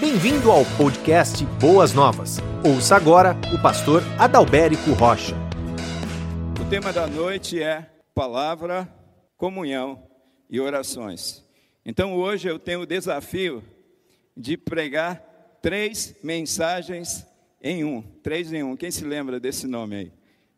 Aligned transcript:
Bem-vindo 0.00 0.52
ao 0.52 0.64
podcast 0.76 1.44
Boas 1.60 1.92
Novas. 1.92 2.36
Ouça 2.64 2.94
agora 2.94 3.34
o 3.52 3.60
pastor 3.60 4.00
Adalberico 4.16 4.92
Rocha. 4.92 5.34
O 6.60 6.70
tema 6.70 6.92
da 6.92 7.08
noite 7.08 7.60
é 7.60 7.90
palavra, 8.14 8.88
comunhão 9.36 10.00
e 10.48 10.60
orações. 10.60 11.44
Então 11.84 12.14
hoje 12.14 12.48
eu 12.48 12.60
tenho 12.60 12.82
o 12.82 12.86
desafio 12.86 13.60
de 14.36 14.56
pregar 14.56 15.58
três 15.60 16.14
mensagens 16.22 17.26
em 17.60 17.82
um. 17.82 18.00
Três 18.22 18.52
em 18.52 18.62
um. 18.62 18.76
Quem 18.76 18.92
se 18.92 19.04
lembra 19.04 19.40
desse 19.40 19.66
nome 19.66 19.96
aí? 19.96 20.12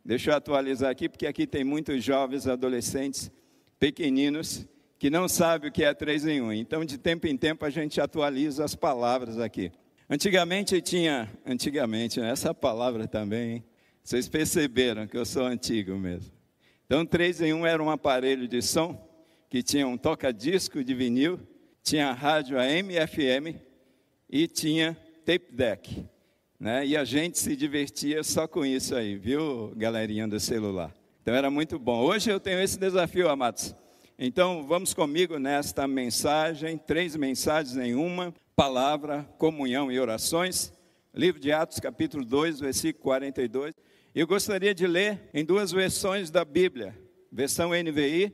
Deixa 0.04 0.32
eu 0.32 0.36
atualizar 0.36 0.90
aqui, 0.90 1.08
porque 1.08 1.26
aqui 1.26 1.46
tem 1.46 1.64
muitos 1.64 2.04
jovens, 2.04 2.46
adolescentes, 2.46 3.32
pequeninos, 3.78 4.66
que 5.00 5.08
não 5.08 5.26
sabem 5.26 5.70
o 5.70 5.72
que 5.72 5.82
é 5.82 5.94
três 5.94 6.26
em 6.26 6.42
um. 6.42 6.52
Então, 6.52 6.84
de 6.84 6.98
tempo 6.98 7.26
em 7.26 7.34
tempo, 7.34 7.64
a 7.64 7.70
gente 7.70 7.98
atualiza 7.98 8.62
as 8.62 8.74
palavras 8.74 9.38
aqui. 9.38 9.72
Antigamente 10.10 10.78
tinha, 10.82 11.26
antigamente, 11.46 12.20
né, 12.20 12.30
essa 12.30 12.52
palavra 12.52 13.08
também, 13.08 13.50
hein? 13.50 13.64
vocês 14.04 14.28
perceberam 14.28 15.06
que 15.06 15.16
eu 15.16 15.24
sou 15.24 15.46
antigo 15.46 15.96
mesmo. 15.96 16.30
Então, 16.84 17.06
três 17.06 17.40
em 17.40 17.54
um 17.54 17.64
era 17.64 17.82
um 17.82 17.88
aparelho 17.88 18.46
de 18.46 18.60
som 18.60 19.08
que 19.48 19.62
tinha 19.62 19.88
um 19.88 19.96
toca-disco 19.96 20.84
de 20.84 20.92
vinil, 20.92 21.40
tinha 21.82 22.12
rádio 22.12 22.58
AM 22.58 22.94
e 22.94 23.06
FM 23.06 23.58
e 24.28 24.46
tinha 24.46 24.94
tape 25.24 25.50
deck. 25.50 26.04
Né? 26.58 26.86
E 26.88 26.94
a 26.94 27.04
gente 27.04 27.38
se 27.38 27.56
divertia 27.56 28.22
só 28.22 28.46
com 28.46 28.66
isso 28.66 28.94
aí, 28.94 29.16
viu, 29.16 29.72
galerinha 29.74 30.28
do 30.28 30.38
celular? 30.38 30.94
Então 31.22 31.34
era 31.34 31.50
muito 31.50 31.78
bom. 31.78 32.02
Hoje 32.02 32.30
eu 32.30 32.38
tenho 32.38 32.60
esse 32.60 32.78
desafio, 32.78 33.30
amados. 33.30 33.74
Então, 34.22 34.66
vamos 34.66 34.92
comigo 34.92 35.38
nesta 35.38 35.88
mensagem, 35.88 36.76
três 36.76 37.16
mensagens 37.16 37.78
em 37.78 37.94
uma, 37.94 38.34
palavra, 38.54 39.24
comunhão 39.38 39.90
e 39.90 39.98
orações. 39.98 40.74
Livro 41.14 41.40
de 41.40 41.50
Atos, 41.50 41.80
capítulo 41.80 42.22
2, 42.22 42.60
versículo 42.60 43.02
42. 43.02 43.74
Eu 44.14 44.26
gostaria 44.26 44.74
de 44.74 44.86
ler 44.86 45.30
em 45.32 45.42
duas 45.42 45.72
versões 45.72 46.30
da 46.30 46.44
Bíblia, 46.44 46.94
versão 47.32 47.70
NVI 47.70 48.30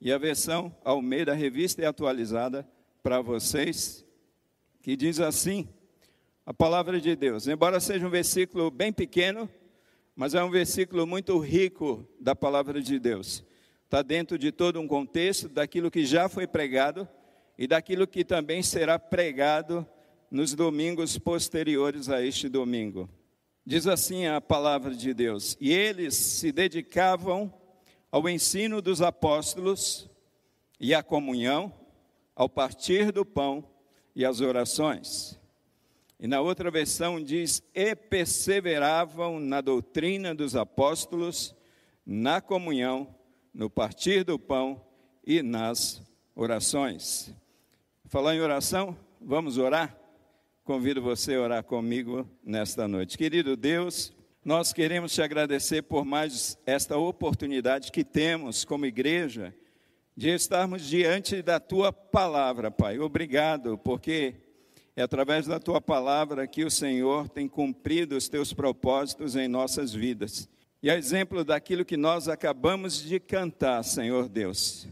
e 0.00 0.10
a 0.10 0.16
versão 0.16 0.74
Almeida 0.82 1.34
Revista 1.34 1.82
e 1.82 1.84
Atualizada 1.84 2.66
para 3.02 3.20
vocês, 3.20 4.06
que 4.80 4.96
diz 4.96 5.20
assim: 5.20 5.68
a 6.46 6.54
palavra 6.54 6.98
de 6.98 7.14
Deus. 7.14 7.46
Embora 7.46 7.78
seja 7.78 8.06
um 8.06 8.10
versículo 8.10 8.70
bem 8.70 8.90
pequeno, 8.90 9.46
mas 10.16 10.34
é 10.34 10.42
um 10.42 10.50
versículo 10.50 11.06
muito 11.06 11.38
rico 11.38 12.08
da 12.18 12.34
palavra 12.34 12.80
de 12.80 12.98
Deus 12.98 13.44
está 13.86 14.02
dentro 14.02 14.36
de 14.36 14.50
todo 14.50 14.80
um 14.80 14.88
contexto 14.88 15.48
daquilo 15.48 15.92
que 15.92 16.04
já 16.04 16.28
foi 16.28 16.44
pregado 16.44 17.08
e 17.56 17.68
daquilo 17.68 18.04
que 18.04 18.24
também 18.24 18.60
será 18.60 18.98
pregado 18.98 19.86
nos 20.28 20.54
domingos 20.54 21.16
posteriores 21.16 22.08
a 22.08 22.20
este 22.20 22.48
domingo. 22.48 23.08
Diz 23.64 23.86
assim 23.86 24.26
a 24.26 24.40
palavra 24.40 24.92
de 24.92 25.14
Deus: 25.14 25.56
E 25.60 25.72
eles 25.72 26.16
se 26.16 26.50
dedicavam 26.50 27.54
ao 28.10 28.28
ensino 28.28 28.82
dos 28.82 29.00
apóstolos 29.00 30.10
e 30.80 30.92
à 30.92 31.00
comunhão, 31.00 31.72
ao 32.34 32.48
partir 32.48 33.12
do 33.12 33.24
pão 33.24 33.64
e 34.16 34.24
às 34.24 34.40
orações. 34.40 35.38
E 36.18 36.26
na 36.26 36.40
outra 36.40 36.72
versão 36.72 37.22
diz: 37.22 37.62
E 37.72 37.94
perseveravam 37.94 39.38
na 39.38 39.60
doutrina 39.60 40.34
dos 40.34 40.56
apóstolos, 40.56 41.54
na 42.04 42.40
comunhão 42.40 43.14
no 43.56 43.70
partir 43.70 44.22
do 44.22 44.38
pão 44.38 44.78
e 45.26 45.42
nas 45.42 46.02
orações. 46.34 47.34
Falar 48.04 48.36
em 48.36 48.40
oração, 48.40 48.94
vamos 49.18 49.56
orar? 49.56 49.98
Convido 50.62 51.00
você 51.00 51.36
a 51.36 51.40
orar 51.40 51.64
comigo 51.64 52.28
nesta 52.44 52.86
noite. 52.86 53.16
Querido 53.16 53.56
Deus, 53.56 54.12
nós 54.44 54.74
queremos 54.74 55.14
te 55.14 55.22
agradecer 55.22 55.82
por 55.82 56.04
mais 56.04 56.58
esta 56.66 56.98
oportunidade 56.98 57.90
que 57.90 58.04
temos 58.04 58.62
como 58.62 58.84
igreja 58.84 59.54
de 60.14 60.28
estarmos 60.28 60.82
diante 60.82 61.40
da 61.40 61.58
tua 61.58 61.90
palavra, 61.90 62.70
Pai. 62.70 62.98
Obrigado, 62.98 63.78
porque 63.78 64.34
é 64.94 65.02
através 65.02 65.46
da 65.46 65.58
tua 65.58 65.80
palavra 65.80 66.46
que 66.46 66.62
o 66.62 66.70
Senhor 66.70 67.26
tem 67.30 67.48
cumprido 67.48 68.18
os 68.18 68.28
teus 68.28 68.52
propósitos 68.52 69.34
em 69.34 69.48
nossas 69.48 69.94
vidas. 69.94 70.46
E 70.82 70.90
a 70.90 70.96
exemplo 70.96 71.42
daquilo 71.42 71.84
que 71.84 71.96
nós 71.96 72.28
acabamos 72.28 73.02
de 73.02 73.18
cantar, 73.18 73.82
Senhor 73.82 74.28
Deus, 74.28 74.86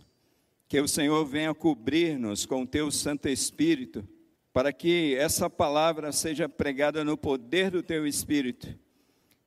que 0.67 0.81
o 0.81 0.89
Senhor 0.89 1.25
venha 1.27 1.55
cobrir-nos 1.55 2.47
com 2.47 2.63
o 2.63 2.67
teu 2.67 2.91
Santo 2.91 3.29
Espírito, 3.29 4.07
para 4.53 4.73
que 4.73 5.15
essa 5.17 5.51
palavra 5.51 6.11
seja 6.11 6.49
pregada 6.49 7.05
no 7.05 7.19
poder 7.19 7.71
do 7.71 7.83
teu 7.83 8.07
Espírito, 8.07 8.75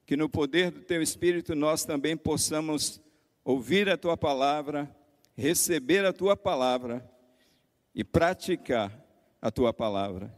que 0.06 0.16
no 0.16 0.30
poder 0.30 0.70
do 0.70 0.82
teu 0.82 1.02
Espírito 1.02 1.56
nós 1.56 1.84
também 1.84 2.16
possamos 2.16 3.02
ouvir 3.44 3.90
a 3.90 3.98
tua 3.98 4.16
palavra, 4.16 4.96
receber 5.36 6.06
a 6.06 6.14
tua 6.14 6.38
palavra 6.38 7.10
e 7.96 8.04
praticar 8.04 8.92
a 9.42 9.50
tua 9.50 9.74
palavra. 9.74 10.34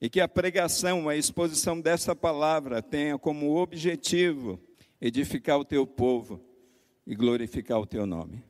E 0.00 0.10
que 0.10 0.20
a 0.20 0.28
pregação, 0.28 1.08
a 1.08 1.16
exposição 1.16 1.80
dessa 1.80 2.14
palavra 2.14 2.82
tenha 2.82 3.16
como 3.16 3.56
objetivo 3.56 4.60
edificar 5.00 5.58
o 5.58 5.64
teu 5.64 5.86
povo 5.86 6.40
e 7.06 7.14
glorificar 7.14 7.80
o 7.80 7.86
teu 7.86 8.06
nome. 8.06 8.42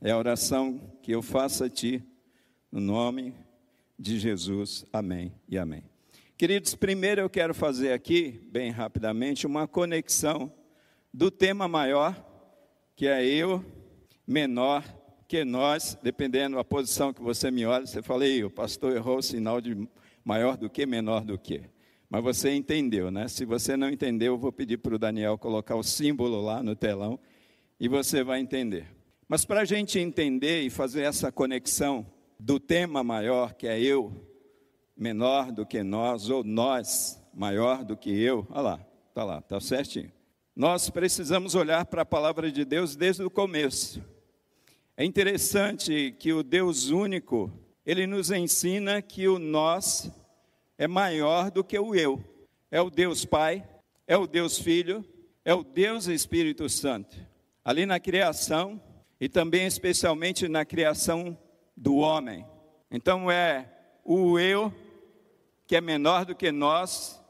É 0.00 0.10
a 0.10 0.18
oração 0.18 0.80
que 1.02 1.12
eu 1.12 1.22
faço 1.22 1.64
a 1.64 1.68
ti, 1.68 2.02
no 2.70 2.80
nome 2.80 3.34
de 3.98 4.18
Jesus. 4.18 4.84
Amém 4.92 5.32
e 5.48 5.56
amém. 5.56 5.84
Queridos, 6.36 6.74
primeiro 6.74 7.20
eu 7.20 7.30
quero 7.30 7.54
fazer 7.54 7.92
aqui, 7.92 8.40
bem 8.50 8.70
rapidamente, 8.70 9.46
uma 9.46 9.68
conexão 9.68 10.52
do 11.12 11.30
tema 11.30 11.68
maior, 11.68 12.14
que 12.96 13.06
é 13.06 13.24
eu, 13.24 13.64
menor 14.26 14.84
que 15.28 15.44
nós, 15.44 15.96
dependendo 16.02 16.56
da 16.56 16.64
posição 16.64 17.12
que 17.12 17.22
você 17.22 17.50
me 17.50 17.64
olha, 17.64 17.86
você 17.86 18.02
fala, 18.02 18.24
o 18.44 18.50
pastor 18.50 18.94
errou 18.94 19.18
o 19.18 19.22
sinal 19.22 19.60
de 19.60 19.88
maior 20.24 20.56
do 20.56 20.68
que, 20.68 20.84
menor 20.84 21.24
do 21.24 21.38
que. 21.38 21.62
Mas 22.14 22.22
você 22.22 22.54
entendeu, 22.54 23.10
né? 23.10 23.26
Se 23.26 23.44
você 23.44 23.76
não 23.76 23.90
entendeu, 23.90 24.34
eu 24.34 24.38
vou 24.38 24.52
pedir 24.52 24.76
para 24.76 24.94
o 24.94 24.98
Daniel 25.00 25.36
colocar 25.36 25.74
o 25.74 25.82
símbolo 25.82 26.40
lá 26.40 26.62
no 26.62 26.76
telão 26.76 27.18
e 27.80 27.88
você 27.88 28.22
vai 28.22 28.38
entender. 28.38 28.86
Mas 29.26 29.44
para 29.44 29.62
a 29.62 29.64
gente 29.64 29.98
entender 29.98 30.62
e 30.62 30.70
fazer 30.70 31.02
essa 31.02 31.32
conexão 31.32 32.06
do 32.38 32.60
tema 32.60 33.02
maior, 33.02 33.54
que 33.54 33.66
é 33.66 33.80
eu, 33.80 34.12
menor 34.96 35.50
do 35.50 35.66
que 35.66 35.82
nós, 35.82 36.30
ou 36.30 36.44
nós, 36.44 37.20
maior 37.34 37.84
do 37.84 37.96
que 37.96 38.10
eu, 38.10 38.46
olha 38.48 38.60
lá, 38.60 38.86
está 39.08 39.24
lá, 39.24 39.38
está 39.38 39.58
certinho. 39.58 40.12
Nós 40.54 40.88
precisamos 40.88 41.56
olhar 41.56 41.84
para 41.84 42.02
a 42.02 42.06
palavra 42.06 42.48
de 42.52 42.64
Deus 42.64 42.94
desde 42.94 43.24
o 43.24 43.30
começo. 43.30 44.00
É 44.96 45.04
interessante 45.04 46.14
que 46.16 46.32
o 46.32 46.44
Deus 46.44 46.90
único, 46.90 47.50
ele 47.84 48.06
nos 48.06 48.30
ensina 48.30 49.02
que 49.02 49.26
o 49.26 49.36
nós 49.40 50.12
é 50.78 50.86
maior 50.86 51.50
do 51.50 51.62
que 51.62 51.78
o 51.78 51.94
eu. 51.94 52.22
É 52.70 52.80
o 52.80 52.90
Deus 52.90 53.24
Pai, 53.24 53.66
é 54.06 54.16
o 54.16 54.26
Deus 54.26 54.58
Filho, 54.58 55.04
é 55.44 55.54
o 55.54 55.62
Deus 55.62 56.06
Espírito 56.06 56.68
Santo. 56.68 57.16
Ali 57.64 57.86
na 57.86 58.00
criação 58.00 58.80
e 59.20 59.28
também 59.28 59.66
especialmente 59.66 60.48
na 60.48 60.64
criação 60.64 61.38
do 61.76 61.96
homem. 61.96 62.44
Então 62.90 63.30
é 63.30 63.70
o 64.04 64.38
eu 64.38 64.72
que 65.66 65.76
é 65.76 65.80
menor 65.80 66.24
do 66.24 66.34
que 66.34 66.52
nós, 66.52 67.22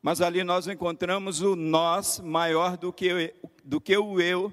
mas 0.00 0.20
ali 0.20 0.42
nós 0.42 0.66
encontramos 0.66 1.42
o 1.42 1.54
nós 1.54 2.20
maior 2.20 2.76
do 2.76 2.92
que, 2.92 3.34
do 3.62 3.80
que 3.80 3.96
o 3.96 4.20
eu 4.20 4.52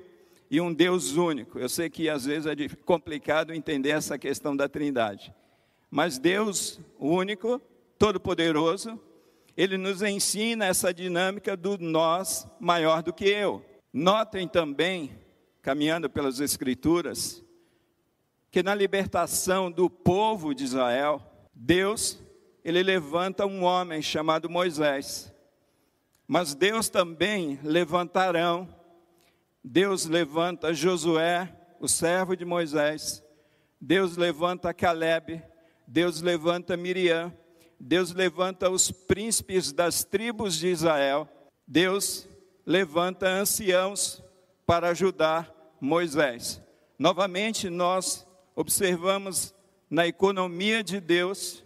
e 0.50 0.59
um 0.59 0.73
Deus 0.73 1.15
único. 1.15 1.57
Eu 1.57 1.69
sei 1.69 1.89
que 1.89 2.09
às 2.09 2.25
vezes 2.25 2.47
é 2.47 2.55
complicado 2.85 3.53
entender 3.53 3.91
essa 3.91 4.17
questão 4.17 4.55
da 4.55 4.67
Trindade, 4.67 5.33
mas 5.89 6.19
Deus 6.19 6.79
único 7.00 7.61
Todo-Poderoso, 8.03 8.99
ele 9.55 9.77
nos 9.77 10.01
ensina 10.01 10.65
essa 10.65 10.94
dinâmica 10.94 11.55
do 11.55 11.77
nós 11.77 12.45
maior 12.59 13.01
do 13.01 13.13
que 13.13 13.23
eu. 13.23 13.63
Notem 13.94 14.45
também, 14.45 15.17
caminhando 15.61 16.09
pelas 16.09 16.41
Escrituras, 16.41 17.41
que 18.51 18.61
na 18.61 18.75
libertação 18.75 19.71
do 19.71 19.89
povo 19.89 20.53
de 20.53 20.65
Israel, 20.65 21.21
Deus, 21.53 22.21
ele 22.61 22.83
levanta 22.83 23.45
um 23.45 23.63
homem 23.63 24.01
chamado 24.01 24.49
Moisés. 24.49 25.33
Mas 26.27 26.53
Deus 26.53 26.89
também 26.89 27.57
levantarão, 27.63 28.67
Deus 29.63 30.07
levanta 30.07 30.73
Josué, 30.73 31.57
o 31.79 31.88
servo 31.88 32.35
de 32.35 32.44
Moisés, 32.44 33.23
Deus 33.79 34.17
levanta 34.17 34.73
Caleb, 34.73 35.41
Deus 35.88 36.19
levanta 36.19 36.75
Miriam, 36.75 37.33
Deus 37.79 38.13
levanta 38.13 38.69
os 38.69 38.91
príncipes 38.91 39.71
das 39.71 40.03
tribos 40.03 40.55
de 40.57 40.67
Israel, 40.67 41.27
Deus 41.67 42.27
levanta 42.65 43.27
anciãos 43.27 44.23
para 44.65 44.89
ajudar 44.89 45.53
Moisés. 45.79 46.61
Novamente, 46.97 47.69
nós 47.69 48.25
observamos 48.55 49.53
na 49.89 50.07
economia 50.07 50.83
de 50.83 50.99
Deus 50.99 51.63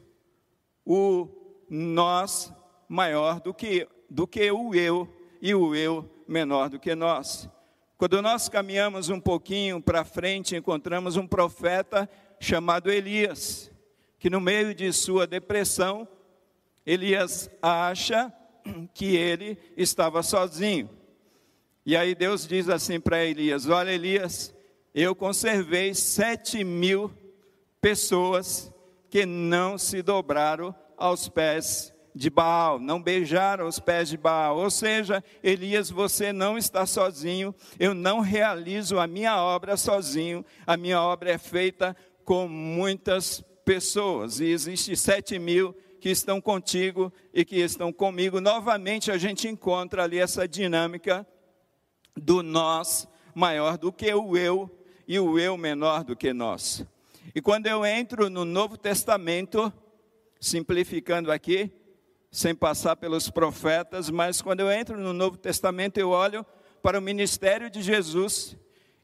o 0.85 1.27
nós 1.69 2.51
maior 2.87 3.39
do 3.39 3.53
que, 3.53 3.87
do 4.09 4.25
que 4.25 4.49
o 4.51 4.73
eu 4.73 5.07
e 5.41 5.53
o 5.53 5.75
eu 5.75 6.09
menor 6.27 6.69
do 6.69 6.79
que 6.79 6.95
nós. 6.95 7.49
Quando 7.97 8.21
nós 8.21 8.47
caminhamos 8.47 9.09
um 9.09 9.19
pouquinho 9.19 9.81
para 9.81 10.05
frente, 10.05 10.55
encontramos 10.55 11.17
um 11.17 11.27
profeta 11.27 12.09
chamado 12.39 12.91
Elias, 12.91 13.71
que 14.19 14.29
no 14.29 14.41
meio 14.41 14.73
de 14.73 14.91
sua 14.91 15.27
depressão, 15.27 16.07
Elias 16.85 17.49
acha 17.61 18.31
que 18.93 19.15
ele 19.15 19.57
estava 19.75 20.23
sozinho. 20.23 20.89
E 21.85 21.95
aí 21.95 22.13
Deus 22.13 22.47
diz 22.47 22.69
assim 22.69 22.99
para 22.99 23.23
Elias: 23.23 23.67
Olha, 23.67 23.91
Elias, 23.91 24.53
eu 24.93 25.15
conservei 25.15 25.93
sete 25.93 26.63
mil 26.63 27.11
pessoas 27.79 28.71
que 29.09 29.25
não 29.25 29.77
se 29.77 30.01
dobraram 30.01 30.75
aos 30.97 31.29
pés 31.29 31.93
de 32.13 32.29
Baal, 32.29 32.79
não 32.79 33.01
beijaram 33.01 33.67
os 33.67 33.79
pés 33.79 34.09
de 34.09 34.17
Baal. 34.17 34.57
Ou 34.57 34.71
seja, 34.71 35.23
Elias, 35.43 35.89
você 35.89 36.33
não 36.33 36.57
está 36.57 36.85
sozinho, 36.85 37.53
eu 37.79 37.93
não 37.93 38.19
realizo 38.19 38.99
a 38.99 39.05
minha 39.05 39.41
obra 39.41 39.77
sozinho, 39.77 40.43
a 40.65 40.75
minha 40.75 41.01
obra 41.01 41.31
é 41.31 41.37
feita 41.37 41.95
com 42.25 42.47
muitas 42.47 43.41
pessoas, 43.41 43.56
e 44.39 44.45
existe 44.45 44.95
sete 44.95 45.37
mil 45.37 45.75
que 45.99 46.09
estão 46.09 46.39
contigo 46.39 47.11
e 47.33 47.43
que 47.43 47.57
estão 47.57 47.91
comigo. 47.91 48.39
Novamente 48.39 49.11
a 49.11 49.17
gente 49.17 49.47
encontra 49.47 50.03
ali 50.03 50.19
essa 50.19 50.47
dinâmica 50.47 51.27
do 52.15 52.41
nós 52.41 53.07
maior 53.35 53.77
do 53.77 53.91
que 53.91 54.13
o 54.13 54.37
eu 54.37 54.69
e 55.07 55.19
o 55.19 55.37
eu 55.37 55.57
menor 55.57 56.03
do 56.03 56.15
que 56.15 56.31
nós. 56.31 56.85
E 57.35 57.41
quando 57.41 57.67
eu 57.67 57.85
entro 57.85 58.29
no 58.29 58.45
Novo 58.45 58.77
Testamento, 58.77 59.71
simplificando 60.39 61.31
aqui, 61.31 61.69
sem 62.31 62.55
passar 62.55 62.95
pelos 62.95 63.29
profetas, 63.29 64.09
mas 64.09 64.41
quando 64.41 64.61
eu 64.61 64.71
entro 64.71 64.97
no 64.97 65.11
Novo 65.11 65.37
Testamento, 65.37 65.97
eu 65.97 66.09
olho 66.09 66.45
para 66.81 66.97
o 66.97 67.01
ministério 67.01 67.69
de 67.69 67.81
Jesus. 67.81 68.55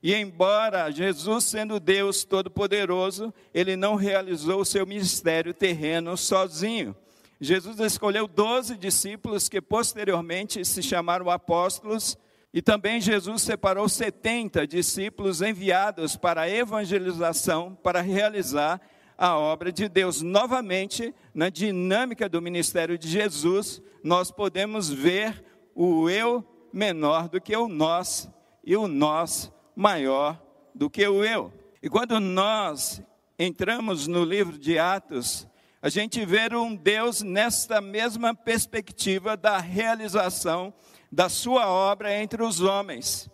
E 0.04 0.14
embora 0.14 0.92
Jesus, 0.92 1.46
sendo 1.46 1.80
Deus 1.80 2.26
Todo-Poderoso, 2.26 3.34
ele 3.54 3.78
não 3.78 3.96
realizou 3.96 4.60
o 4.60 4.66
seu 4.66 4.86
ministério 4.86 5.54
terreno 5.54 6.18
sozinho. 6.18 6.94
Jesus 7.40 7.80
escolheu 7.80 8.28
doze 8.28 8.76
discípulos 8.76 9.48
que 9.48 9.62
posteriormente 9.62 10.66
se 10.66 10.84
chamaram 10.84 11.30
apóstolos, 11.30 12.18
e 12.54 12.62
também 12.62 13.00
Jesus 13.00 13.44
separou 13.44 13.88
70 13.88 14.68
discípulos 14.68 15.42
enviados 15.42 16.18
para 16.18 16.42
a 16.42 16.50
evangelização, 16.50 17.74
para 17.82 18.02
realizar 18.02 18.82
a 19.18 19.38
obra 19.38 19.72
de 19.72 19.88
Deus. 19.88 20.22
Novamente, 20.22 21.16
na 21.34 21.48
dinâmica 21.48 22.28
do 22.28 22.42
ministério 22.42 22.98
de 22.98 23.08
Jesus, 23.08 23.82
nós 24.04 24.32
podemos 24.32 24.90
ver 24.90 25.46
o 25.74 26.10
eu 26.10 26.46
menor 26.74 27.30
do 27.30 27.40
que 27.40 27.56
o 27.56 27.70
nós 27.70 28.30
e 28.66 28.76
o 28.76 28.86
nós 28.86 29.50
maior 29.76 30.42
do 30.74 30.90
que 30.90 31.08
o 31.08 31.24
eu. 31.24 31.54
E 31.82 31.90
quando 31.90 32.20
nós 32.20 33.02
entramos 33.38 34.08
no 34.08 34.24
livro 34.24 34.58
de 34.58 34.78
Atos, 34.80 35.48
a 35.82 35.90
gente 35.90 36.26
vê 36.26 36.48
um 36.56 36.76
Deus 36.76 37.22
nesta 37.22 37.82
mesma 37.82 38.34
perspectiva 38.34 39.36
da 39.36 39.58
realização 39.58 40.74
da 41.12 41.28
sua 41.28 41.68
obra 41.68 42.18
entre 42.18 42.42
os 42.42 42.62
homens. 42.62 43.30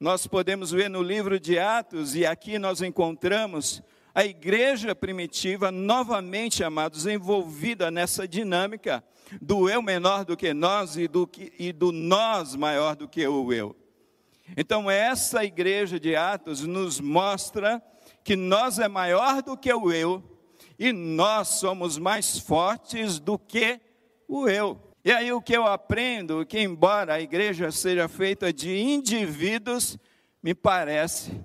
Nós 0.00 0.26
podemos 0.26 0.70
ver 0.70 0.88
no 0.88 1.02
livro 1.02 1.38
de 1.38 1.58
Atos, 1.58 2.16
e 2.16 2.26
aqui 2.26 2.58
nós 2.58 2.82
encontramos 2.82 3.82
a 4.14 4.24
igreja 4.24 4.94
primitiva, 4.94 5.70
novamente, 5.70 6.64
amados, 6.64 7.06
envolvida 7.06 7.90
nessa 7.90 8.26
dinâmica 8.26 9.04
do 9.40 9.68
eu 9.70 9.80
menor 9.80 10.24
do 10.24 10.36
que 10.36 10.52
nós 10.52 10.96
e 10.96 11.06
do, 11.06 11.26
que, 11.26 11.52
e 11.58 11.72
do 11.72 11.92
nós 11.92 12.56
maior 12.56 12.96
do 12.96 13.08
que 13.08 13.26
o 13.26 13.52
eu. 13.52 13.76
Então, 14.56 14.90
essa 14.90 15.44
igreja 15.44 15.98
de 15.98 16.14
Atos 16.14 16.62
nos 16.62 17.00
mostra 17.00 17.82
que 18.22 18.36
nós 18.36 18.78
é 18.78 18.88
maior 18.88 19.42
do 19.42 19.56
que 19.56 19.72
o 19.72 19.92
eu 19.92 20.22
e 20.78 20.92
nós 20.92 21.48
somos 21.48 21.98
mais 21.98 22.38
fortes 22.38 23.18
do 23.18 23.38
que 23.38 23.80
o 24.28 24.48
eu. 24.48 24.80
E 25.04 25.10
aí 25.10 25.32
o 25.32 25.42
que 25.42 25.56
eu 25.56 25.66
aprendo, 25.66 26.46
que 26.46 26.60
embora 26.60 27.14
a 27.14 27.20
igreja 27.20 27.70
seja 27.70 28.08
feita 28.08 28.52
de 28.52 28.78
indivíduos, 28.78 29.98
me 30.42 30.54
parece 30.54 31.40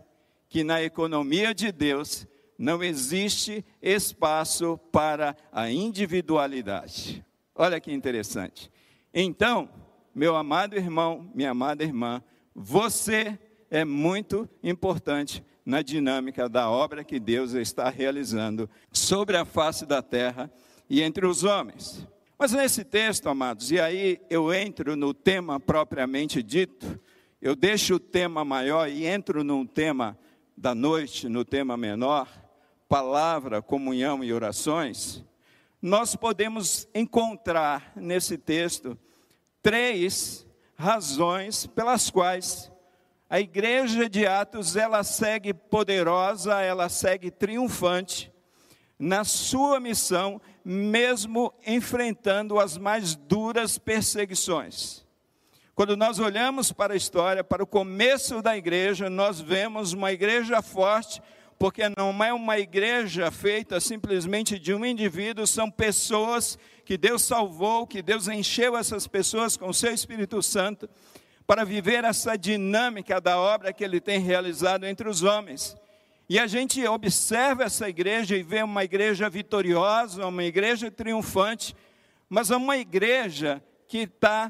que 0.49 0.63
na 0.63 0.81
economia 0.81 1.53
de 1.53 1.71
Deus 1.71 2.27
não 2.57 2.83
existe 2.83 3.65
espaço 3.81 4.77
para 4.91 5.35
a 5.51 5.69
individualidade. 5.69 7.23
Olha 7.55 7.79
que 7.79 7.91
interessante. 7.91 8.71
Então, 9.13 9.69
meu 10.13 10.35
amado 10.35 10.75
irmão, 10.75 11.29
minha 11.33 11.51
amada 11.51 11.83
irmã, 11.83 12.23
você 12.59 13.37
é 13.69 13.85
muito 13.85 14.49
importante 14.63 15.43
na 15.63 15.83
dinâmica 15.83 16.49
da 16.49 16.71
obra 16.71 17.03
que 17.03 17.19
Deus 17.19 17.53
está 17.53 17.87
realizando 17.87 18.67
sobre 18.91 19.37
a 19.37 19.45
face 19.45 19.85
da 19.85 20.01
terra 20.01 20.51
e 20.89 21.03
entre 21.03 21.27
os 21.27 21.43
homens. 21.43 22.07
Mas 22.39 22.53
nesse 22.53 22.83
texto, 22.83 23.29
amados, 23.29 23.69
e 23.69 23.79
aí 23.79 24.19
eu 24.27 24.51
entro 24.51 24.95
no 24.95 25.13
tema 25.13 25.59
propriamente 25.59 26.41
dito, 26.41 26.99
eu 27.39 27.55
deixo 27.55 27.95
o 27.95 27.99
tema 27.99 28.43
maior 28.43 28.89
e 28.89 29.05
entro 29.05 29.43
num 29.43 29.63
tema 29.63 30.17
da 30.57 30.73
noite, 30.73 31.29
no 31.29 31.45
tema 31.45 31.77
menor 31.77 32.27
palavra, 32.89 33.61
comunhão 33.61 34.23
e 34.23 34.33
orações, 34.33 35.23
nós 35.79 36.15
podemos 36.15 36.87
encontrar 36.95 37.91
nesse 37.95 38.35
texto 38.35 38.97
três 39.61 40.46
razões 40.77 41.65
pelas 41.65 42.09
quais 42.09 42.71
a 43.29 43.41
igreja 43.41 44.07
de 44.07 44.25
Atos 44.25 44.77
ela 44.77 45.03
segue 45.03 45.53
poderosa, 45.53 46.61
ela 46.61 46.87
segue 46.87 47.29
triunfante 47.29 48.31
na 48.97 49.23
sua 49.23 49.79
missão, 49.79 50.39
mesmo 50.63 51.53
enfrentando 51.65 52.59
as 52.59 52.77
mais 52.77 53.15
duras 53.15 53.77
perseguições. 53.77 55.05
Quando 55.75 55.97
nós 55.97 56.19
olhamos 56.19 56.71
para 56.71 56.93
a 56.93 56.97
história, 56.97 57.43
para 57.43 57.63
o 57.63 57.67
começo 57.67 58.41
da 58.41 58.57
igreja, 58.57 59.09
nós 59.09 59.41
vemos 59.41 59.93
uma 59.93 60.11
igreja 60.11 60.61
forte, 60.61 61.21
porque 61.59 61.83
não 61.97 62.23
é 62.23 62.31
uma 62.31 62.57
igreja 62.59 63.29
feita 63.29 63.79
simplesmente 63.79 64.57
de 64.57 64.73
um 64.73 64.85
indivíduo, 64.85 65.45
são 65.45 65.69
pessoas 65.69 66.57
que 66.87 66.97
Deus 66.97 67.21
salvou, 67.21 67.85
que 67.85 68.01
Deus 68.01 68.29
encheu 68.29 68.77
essas 68.77 69.07
pessoas 69.07 69.57
com 69.57 69.67
o 69.67 69.73
seu 69.73 69.93
Espírito 69.93 70.41
Santo 70.41 70.89
para 71.45 71.65
viver 71.65 72.05
essa 72.05 72.37
dinâmica 72.37 73.19
da 73.19 73.37
obra 73.37 73.73
que 73.73 73.83
ele 73.83 73.99
tem 73.99 74.21
realizado 74.21 74.85
entre 74.85 75.09
os 75.09 75.21
homens. 75.21 75.75
E 76.29 76.39
a 76.39 76.47
gente 76.47 76.81
observa 76.87 77.65
essa 77.65 77.89
igreja 77.89 78.37
e 78.37 78.41
vê 78.41 78.63
uma 78.63 78.85
igreja 78.85 79.29
vitoriosa, 79.29 80.25
uma 80.25 80.45
igreja 80.45 80.89
triunfante, 80.89 81.75
mas 82.29 82.51
é 82.51 82.55
uma 82.55 82.77
igreja 82.77 83.61
que 83.85 84.03
está 84.03 84.49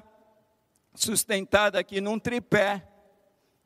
sustentada 0.94 1.80
aqui 1.80 2.00
num 2.00 2.20
tripé. 2.20 2.88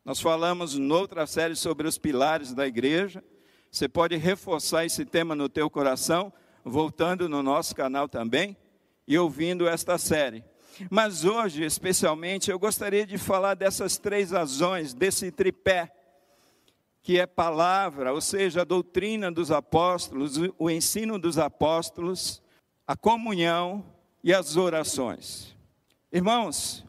Nós 0.05 0.21
falamos 0.21 0.77
noutra 0.77 1.27
série 1.27 1.57
sobre 1.57 1.89
os 1.89 1.97
pilares 1.97 2.53
da 2.53 2.65
igreja. 2.65 3.21
Você 3.69 3.89
pode 3.89 4.15
reforçar 4.15 4.85
esse 4.85 5.03
tema 5.03 5.35
no 5.35 5.49
teu 5.49 5.69
coração, 5.69 6.31
voltando 6.63 7.27
no 7.27 7.43
nosso 7.43 7.75
canal 7.75 8.07
também 8.07 8.55
e 9.07 9.17
ouvindo 9.17 9.67
esta 9.67 9.97
série. 9.97 10.43
Mas 10.89 11.25
hoje, 11.25 11.63
especialmente, 11.63 12.49
eu 12.49 12.57
gostaria 12.57 13.05
de 13.05 13.17
falar 13.17 13.55
dessas 13.55 13.97
três 13.97 14.31
razões, 14.31 14.93
desse 14.93 15.31
tripé, 15.31 15.91
que 17.03 17.19
é 17.19 17.25
palavra, 17.25 18.13
ou 18.13 18.21
seja, 18.21 18.61
a 18.61 18.65
doutrina 18.65 19.31
dos 19.31 19.51
apóstolos, 19.51 20.37
o 20.57 20.69
ensino 20.69 21.19
dos 21.19 21.37
apóstolos, 21.37 22.41
a 22.85 22.95
comunhão 22.95 23.83
e 24.23 24.33
as 24.33 24.55
orações. 24.55 25.55
Irmãos, 26.11 26.85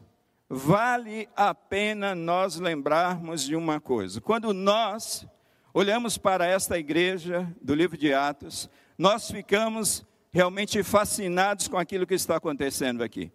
vale 0.47 1.27
a 1.35 1.53
pena 1.55 2.13
nós 2.13 2.59
lembrarmos 2.59 3.43
de 3.43 3.55
uma 3.55 3.79
coisa: 3.79 4.21
quando 4.21 4.53
nós 4.53 5.25
olhamos 5.73 6.17
para 6.17 6.45
esta 6.45 6.77
igreja 6.77 7.51
do 7.61 7.73
livro 7.73 7.97
de 7.97 8.13
Atos, 8.13 8.69
nós 8.97 9.31
ficamos 9.31 10.05
realmente 10.33 10.81
fascinados 10.81 11.67
com 11.67 11.77
aquilo 11.77 12.07
que 12.07 12.15
está 12.15 12.37
acontecendo 12.37 13.03
aqui. 13.03 13.31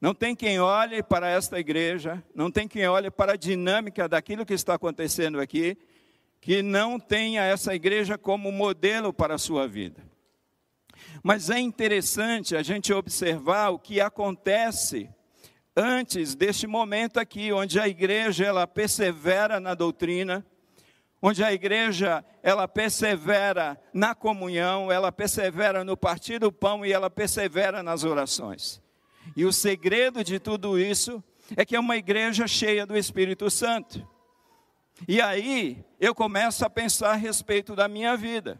Não 0.00 0.12
tem 0.12 0.34
quem 0.34 0.58
olhe 0.58 1.00
para 1.00 1.30
esta 1.30 1.60
igreja, 1.60 2.22
não 2.34 2.50
tem 2.50 2.66
quem 2.66 2.88
olhe 2.88 3.08
para 3.08 3.34
a 3.34 3.36
dinâmica 3.36 4.08
daquilo 4.08 4.44
que 4.44 4.52
está 4.52 4.74
acontecendo 4.74 5.40
aqui, 5.40 5.78
que 6.40 6.60
não 6.60 6.98
tenha 6.98 7.44
essa 7.44 7.72
igreja 7.72 8.18
como 8.18 8.50
modelo 8.50 9.12
para 9.12 9.36
a 9.36 9.38
sua 9.38 9.68
vida. 9.68 10.02
Mas 11.22 11.48
é 11.48 11.60
interessante 11.60 12.56
a 12.56 12.62
gente 12.64 12.92
observar 12.92 13.70
o 13.70 13.78
que 13.78 14.00
acontece 14.00 15.08
antes 15.76 16.34
deste 16.34 16.66
momento 16.66 17.20
aqui, 17.20 17.52
onde 17.52 17.78
a 17.78 17.86
igreja 17.86 18.44
ela 18.44 18.66
persevera 18.66 19.60
na 19.60 19.74
doutrina, 19.74 20.44
onde 21.22 21.44
a 21.44 21.52
igreja 21.52 22.24
ela 22.42 22.66
persevera 22.66 23.80
na 23.94 24.12
comunhão, 24.12 24.90
ela 24.90 25.12
persevera 25.12 25.84
no 25.84 25.96
partir 25.96 26.40
do 26.40 26.50
pão 26.50 26.84
e 26.84 26.92
ela 26.92 27.08
persevera 27.08 27.80
nas 27.80 28.02
orações. 28.02 28.82
E 29.36 29.44
o 29.44 29.52
segredo 29.52 30.24
de 30.24 30.40
tudo 30.40 30.76
isso 30.76 31.22
é 31.56 31.64
que 31.64 31.76
é 31.76 31.80
uma 31.80 31.96
igreja 31.96 32.48
cheia 32.48 32.84
do 32.84 32.96
Espírito 32.96 33.48
Santo. 33.48 34.04
E 35.06 35.20
aí 35.20 35.84
eu 36.00 36.12
começo 36.12 36.64
a 36.64 36.70
pensar 36.70 37.12
a 37.12 37.16
respeito 37.16 37.76
da 37.76 37.86
minha 37.86 38.16
vida. 38.16 38.58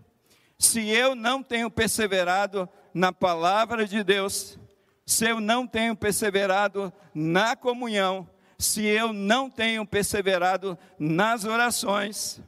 Se 0.57 0.88
eu 0.88 1.16
não 1.16 1.42
tenho 1.42 1.69
perseverado 1.69 2.69
na 2.95 3.12
palavra 3.12 3.85
de 3.85 4.04
Deus, 4.04 4.57
se 5.04 5.28
eu 5.28 5.40
não 5.40 5.66
tenho 5.66 5.97
perseverado 5.97 6.92
na 7.12 7.57
comunhão, 7.57 8.28
se 8.57 8.85
eu 8.85 9.12
não 9.12 9.50
tenho 9.50 9.85
perseverado 9.85 10.78
nas 10.97 11.45
orações, 11.45 12.40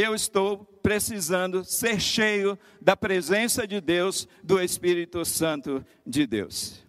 eu 0.00 0.12
estou 0.12 0.64
precisando 0.82 1.64
ser 1.64 2.00
cheio 2.00 2.58
da 2.80 2.96
presença 2.96 3.64
de 3.64 3.80
Deus, 3.80 4.26
do 4.42 4.60
Espírito 4.60 5.24
Santo 5.24 5.86
de 6.04 6.26
Deus. 6.26 6.84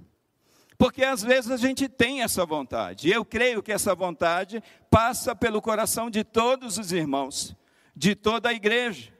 Porque 0.75 1.03
às 1.03 1.21
vezes 1.21 1.51
a 1.51 1.57
gente 1.57 1.87
tem 1.87 2.23
essa 2.23 2.43
vontade, 2.47 3.07
e 3.07 3.11
eu 3.11 3.23
creio 3.23 3.61
que 3.61 3.71
essa 3.71 3.93
vontade 3.93 4.61
passa 4.89 5.35
pelo 5.35 5.61
coração 5.61 6.09
de 6.09 6.23
todos 6.23 6.79
os 6.79 6.91
irmãos, 6.91 7.55
de 7.95 8.15
toda 8.15 8.49
a 8.49 8.53
igreja. 8.53 9.13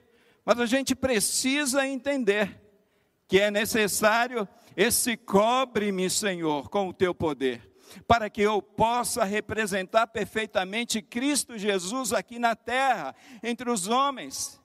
Mas 0.44 0.60
a 0.60 0.65
gente 0.65 0.96
precisa 0.96 1.88
entender 1.88 2.60
que 3.27 3.39
é 3.39 3.51
necessário 3.51 4.48
esse 4.75 5.15
cobre-me, 5.15 6.10
Senhor, 6.10 6.70
com 6.70 6.89
o 6.89 6.94
teu 6.94 7.13
poder, 7.13 7.62
para 8.08 8.30
que 8.30 8.42
eu 8.42 8.62
possa 8.62 9.24
representar 9.24 10.08
perfeitamente 10.08 11.02
Cristo 11.02 11.58
Jesus 11.58 12.14
aqui 12.14 12.40
na 12.40 12.56
terra, 12.56 13.16
entre 13.44 13.70
os 13.70 13.88
homens. 13.88 14.62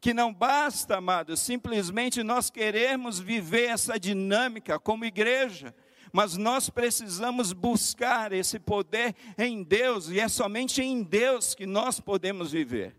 Que 0.00 0.12
não 0.12 0.34
basta, 0.34 0.96
amados, 0.96 1.40
simplesmente 1.40 2.22
nós 2.22 2.50
queremos 2.50 3.20
viver 3.20 3.68
essa 3.68 3.98
dinâmica 3.98 4.78
como 4.78 5.04
igreja, 5.04 5.74
mas 6.12 6.36
nós 6.36 6.68
precisamos 6.68 7.52
buscar 7.52 8.32
esse 8.32 8.58
poder 8.58 9.14
em 9.38 9.62
Deus, 9.62 10.08
e 10.08 10.18
é 10.18 10.28
somente 10.28 10.82
em 10.82 11.02
Deus 11.02 11.54
que 11.54 11.66
nós 11.66 12.00
podemos 12.00 12.52
viver. 12.52 12.96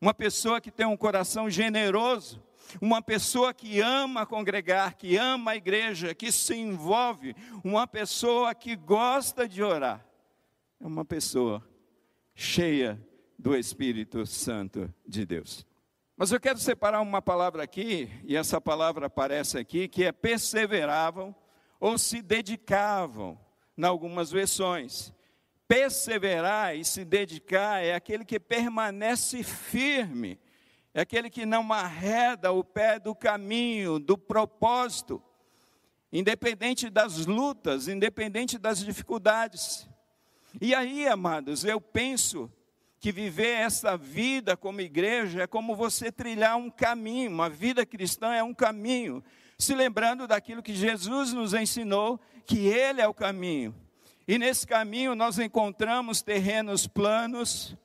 Uma 0.00 0.12
pessoa 0.12 0.60
que 0.60 0.70
tem 0.70 0.86
um 0.86 0.96
coração 0.96 1.48
generoso, 1.48 2.42
uma 2.80 3.00
pessoa 3.00 3.54
que 3.54 3.80
ama 3.80 4.26
congregar, 4.26 4.96
que 4.96 5.16
ama 5.16 5.52
a 5.52 5.56
igreja, 5.56 6.14
que 6.14 6.30
se 6.30 6.54
envolve, 6.54 7.34
uma 7.64 7.86
pessoa 7.86 8.54
que 8.54 8.76
gosta 8.76 9.48
de 9.48 9.62
orar, 9.62 10.04
é 10.80 10.86
uma 10.86 11.04
pessoa 11.04 11.62
cheia 12.34 13.00
do 13.38 13.56
Espírito 13.56 14.26
Santo 14.26 14.92
de 15.06 15.24
Deus. 15.24 15.66
Mas 16.16 16.30
eu 16.32 16.38
quero 16.38 16.58
separar 16.58 17.00
uma 17.00 17.22
palavra 17.22 17.62
aqui, 17.62 18.10
e 18.24 18.36
essa 18.36 18.60
palavra 18.60 19.06
aparece 19.06 19.56
aqui, 19.56 19.88
que 19.88 20.04
é 20.04 20.12
perseveravam 20.12 21.34
ou 21.80 21.96
se 21.96 22.20
dedicavam, 22.20 23.40
em 23.76 23.84
algumas 23.84 24.30
versões. 24.30 25.14
Perseverar 25.66 26.76
e 26.76 26.84
se 26.84 27.04
dedicar 27.04 27.82
é 27.82 27.94
aquele 27.94 28.24
que 28.24 28.38
permanece 28.38 29.42
firme, 29.42 30.38
é 30.92 31.02
aquele 31.02 31.30
que 31.30 31.46
não 31.46 31.72
arreda 31.72 32.52
o 32.52 32.64
pé 32.64 32.98
do 32.98 33.14
caminho, 33.14 33.98
do 33.98 34.18
propósito, 34.18 35.22
independente 36.12 36.90
das 36.90 37.26
lutas, 37.26 37.86
independente 37.86 38.58
das 38.58 38.80
dificuldades. 38.80 39.88
E 40.60 40.74
aí, 40.74 41.06
amados, 41.06 41.64
eu 41.64 41.80
penso 41.80 42.50
que 42.98 43.12
viver 43.12 43.54
essa 43.54 43.96
vida 43.96 44.56
como 44.56 44.80
igreja 44.80 45.42
é 45.42 45.46
como 45.46 45.76
você 45.76 46.10
trilhar 46.10 46.56
um 46.56 46.70
caminho, 46.70 47.30
uma 47.30 47.48
vida 47.48 47.86
cristã 47.86 48.34
é 48.34 48.42
um 48.42 48.52
caminho 48.52 49.22
se 49.60 49.74
lembrando 49.74 50.26
daquilo 50.26 50.62
que 50.62 50.74
Jesus 50.74 51.32
nos 51.32 51.52
ensinou, 51.52 52.18
que 52.46 52.66
Ele 52.66 53.00
é 53.00 53.06
o 53.06 53.14
caminho. 53.14 53.74
E 54.26 54.38
nesse 54.38 54.66
caminho 54.66 55.14
nós 55.14 55.38
encontramos 55.38 56.22
terrenos 56.22 56.86
planos, 56.86 57.76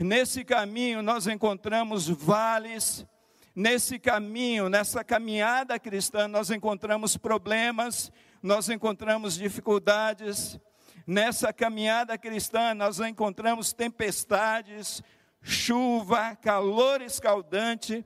nesse 0.00 0.44
caminho 0.44 1.02
nós 1.02 1.26
encontramos 1.26 2.08
vales, 2.08 3.06
nesse 3.54 3.98
caminho, 3.98 4.68
nessa 4.68 5.04
caminhada 5.04 5.78
cristã, 5.78 6.26
nós 6.26 6.50
encontramos 6.50 7.16
problemas, 7.16 8.10
nós 8.42 8.68
encontramos 8.68 9.34
dificuldades, 9.34 10.58
nessa 11.06 11.52
caminhada 11.52 12.18
cristã 12.18 12.74
nós 12.74 12.98
encontramos 13.00 13.72
tempestades, 13.72 15.02
chuva, 15.40 16.34
calor 16.36 17.00
escaldante, 17.02 18.04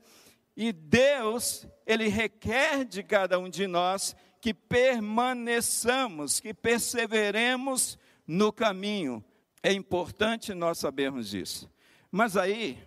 e 0.57 0.73
Deus, 0.73 1.69
Ele 1.87 2.09
requer 2.09 2.85
de 2.85 3.03
cada 3.03 3.39
um 3.39 3.49
de 3.49 3.67
nós 3.69 4.17
que 4.41 4.53
permaneçamos, 4.53 6.41
que 6.41 6.53
perseveremos 6.53 7.97
no 8.27 8.53
caminho. 8.53 9.25
É 9.63 9.73
importante 9.73 10.55
nós 10.55 10.79
sabermos 10.79 11.31
disso. 11.31 11.71
Mas 12.11 12.37
aí, 12.37 12.79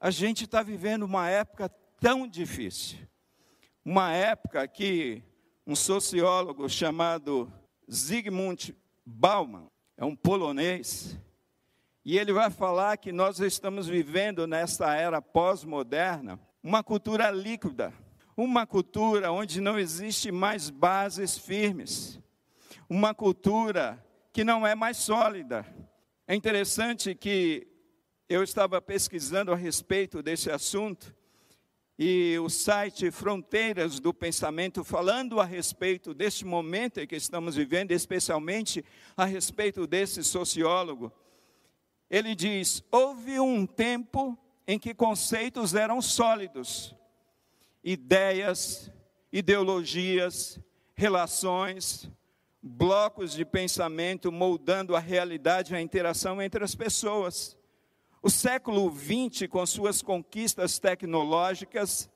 a 0.00 0.10
gente 0.10 0.44
está 0.44 0.62
vivendo 0.62 1.04
uma 1.04 1.28
época 1.28 1.68
tão 2.00 2.26
difícil. 2.26 2.98
Uma 3.84 4.12
época 4.12 4.66
que 4.66 5.22
um 5.66 5.74
sociólogo 5.76 6.68
chamado 6.68 7.52
Zygmunt 7.90 8.70
Bauman, 9.04 9.68
é 9.96 10.04
um 10.04 10.14
polonês, 10.14 11.18
e 12.04 12.18
ele 12.18 12.32
vai 12.32 12.50
falar 12.50 12.96
que 12.98 13.10
nós 13.10 13.40
estamos 13.40 13.88
vivendo 13.88 14.46
nesta 14.46 14.94
era 14.94 15.20
pós-moderna 15.20 16.38
uma 16.62 16.82
cultura 16.82 17.30
líquida, 17.30 17.92
uma 18.36 18.66
cultura 18.66 19.32
onde 19.32 19.60
não 19.60 19.78
existe 19.78 20.30
mais 20.30 20.68
bases 20.68 21.38
firmes, 21.38 22.20
uma 22.88 23.14
cultura 23.14 24.04
que 24.32 24.44
não 24.44 24.66
é 24.66 24.74
mais 24.74 24.96
sólida. 24.98 25.64
É 26.28 26.34
interessante 26.34 27.14
que 27.14 27.68
eu 28.28 28.42
estava 28.42 28.82
pesquisando 28.82 29.52
a 29.52 29.56
respeito 29.56 30.20
desse 30.20 30.50
assunto 30.50 31.14
e 31.96 32.36
o 32.40 32.48
site 32.48 33.12
Fronteiras 33.12 34.00
do 34.00 34.12
Pensamento, 34.12 34.82
falando 34.82 35.40
a 35.40 35.44
respeito 35.44 36.12
deste 36.12 36.44
momento 36.44 36.98
em 36.98 37.06
que 37.06 37.14
estamos 37.14 37.54
vivendo, 37.54 37.92
especialmente 37.92 38.84
a 39.16 39.24
respeito 39.24 39.86
desse 39.86 40.24
sociólogo, 40.24 41.12
ele 42.10 42.34
diz: 42.34 42.82
houve 42.90 43.38
um 43.38 43.64
tempo 43.64 44.36
em 44.66 44.80
que 44.80 44.92
conceitos 44.92 45.76
eram 45.76 46.02
sólidos, 46.02 46.92
ideias, 47.84 48.90
ideologias, 49.32 50.58
relações, 50.96 52.10
blocos 52.66 53.32
de 53.32 53.44
pensamento 53.44 54.32
moldando 54.32 54.96
a 54.96 54.98
realidade 54.98 55.72
e 55.72 55.76
a 55.76 55.80
interação 55.80 56.42
entre 56.42 56.64
as 56.64 56.74
pessoas. 56.74 57.56
O 58.20 58.28
século 58.28 58.92
XX, 58.92 59.46
com 59.48 59.64
suas 59.64 60.02
conquistas 60.02 60.80
tecnológicas, 60.80 62.10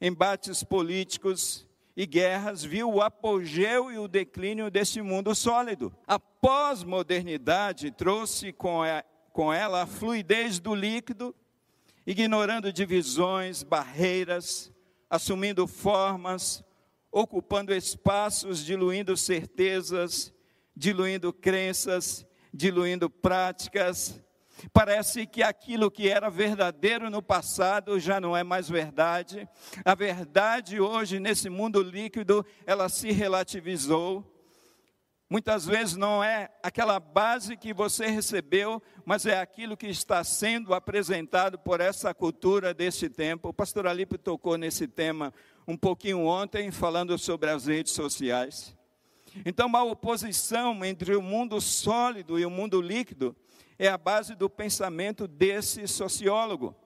embates 0.00 0.64
políticos 0.64 1.68
e 1.96 2.04
guerras, 2.04 2.64
viu 2.64 2.90
o 2.92 3.00
apogeu 3.00 3.92
e 3.92 3.98
o 3.98 4.08
declínio 4.08 4.70
desse 4.70 5.00
mundo 5.00 5.34
sólido. 5.36 5.94
A 6.04 6.18
pós-modernidade 6.18 7.92
trouxe 7.92 8.52
com, 8.52 8.80
com 9.32 9.52
ela 9.52 9.82
a 9.82 9.86
fluidez 9.86 10.58
do 10.58 10.74
líquido, 10.74 11.32
ignorando 12.04 12.72
divisões, 12.72 13.62
barreiras, 13.62 14.72
assumindo 15.08 15.64
formas, 15.68 16.64
ocupando 17.12 17.74
espaços, 17.74 18.64
diluindo 18.64 19.14
certezas, 19.16 20.32
diluindo 20.74 21.30
crenças, 21.30 22.26
diluindo 22.52 23.10
práticas. 23.10 24.18
Parece 24.72 25.26
que 25.26 25.42
aquilo 25.42 25.90
que 25.90 26.08
era 26.08 26.30
verdadeiro 26.30 27.10
no 27.10 27.22
passado 27.22 28.00
já 28.00 28.20
não 28.20 28.36
é 28.36 28.42
mais 28.42 28.68
verdade. 28.68 29.46
A 29.84 29.94
verdade 29.94 30.80
hoje, 30.80 31.20
nesse 31.20 31.50
mundo 31.50 31.82
líquido, 31.82 32.44
ela 32.66 32.88
se 32.88 33.10
relativizou. 33.10 34.28
Muitas 35.28 35.64
vezes 35.64 35.96
não 35.96 36.22
é 36.22 36.50
aquela 36.62 37.00
base 37.00 37.56
que 37.56 37.72
você 37.72 38.06
recebeu, 38.06 38.82
mas 39.02 39.24
é 39.24 39.40
aquilo 39.40 39.78
que 39.78 39.86
está 39.86 40.22
sendo 40.22 40.74
apresentado 40.74 41.58
por 41.58 41.80
essa 41.80 42.12
cultura 42.12 42.74
desse 42.74 43.08
tempo. 43.08 43.48
O 43.48 43.54
pastor 43.54 43.86
Alipe 43.86 44.18
tocou 44.18 44.58
nesse 44.58 44.86
tema 44.86 45.32
um 45.66 45.76
pouquinho 45.76 46.26
ontem, 46.26 46.70
falando 46.70 47.16
sobre 47.18 47.50
as 47.50 47.66
redes 47.66 47.92
sociais. 47.92 48.76
Então, 49.46 49.66
uma 49.66 49.82
oposição 49.82 50.84
entre 50.84 51.16
o 51.16 51.22
mundo 51.22 51.60
sólido 51.60 52.38
e 52.38 52.44
o 52.44 52.50
mundo 52.50 52.80
líquido 52.80 53.34
é 53.78 53.88
a 53.88 53.96
base 53.96 54.34
do 54.34 54.50
pensamento 54.50 55.26
desse 55.26 55.86
sociólogo. 55.88 56.76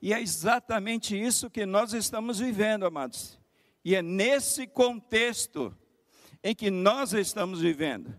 E 0.00 0.14
é 0.14 0.20
exatamente 0.20 1.20
isso 1.20 1.50
que 1.50 1.66
nós 1.66 1.92
estamos 1.92 2.38
vivendo, 2.38 2.86
amados. 2.86 3.38
E 3.84 3.94
é 3.94 4.00
nesse 4.00 4.66
contexto 4.66 5.76
em 6.42 6.54
que 6.54 6.70
nós 6.70 7.12
estamos 7.12 7.60
vivendo, 7.60 8.18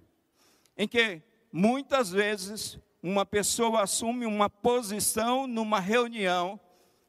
em 0.77 0.88
que 0.88 1.21
muitas 1.51 2.12
vezes 2.12 2.79
uma 3.01 3.25
pessoa 3.25 3.81
assume 3.81 4.25
uma 4.25 4.50
posição 4.50 5.47
numa 5.47 5.79
reunião, 5.79 6.59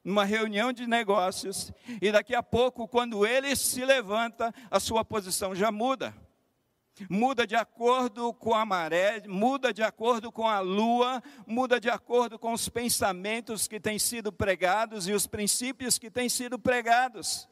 numa 0.06 0.24
reunião 0.24 0.72
de 0.72 0.86
negócios, 0.86 1.72
e 2.00 2.12
daqui 2.12 2.32
a 2.32 2.40
pouco, 2.40 2.86
quando 2.86 3.26
ele 3.26 3.56
se 3.56 3.84
levanta, 3.84 4.54
a 4.70 4.78
sua 4.78 5.04
posição 5.04 5.52
já 5.52 5.72
muda. 5.72 6.14
Muda 7.10 7.44
de 7.44 7.56
acordo 7.56 8.32
com 8.32 8.54
a 8.54 8.64
maré, 8.64 9.24
muda 9.26 9.74
de 9.74 9.82
acordo 9.82 10.30
com 10.30 10.48
a 10.48 10.60
lua, 10.60 11.20
muda 11.44 11.80
de 11.80 11.90
acordo 11.90 12.38
com 12.38 12.52
os 12.52 12.68
pensamentos 12.68 13.66
que 13.66 13.80
têm 13.80 13.98
sido 13.98 14.32
pregados 14.32 15.08
e 15.08 15.12
os 15.12 15.26
princípios 15.26 15.98
que 15.98 16.08
têm 16.08 16.28
sido 16.28 16.56
pregados. 16.56 17.48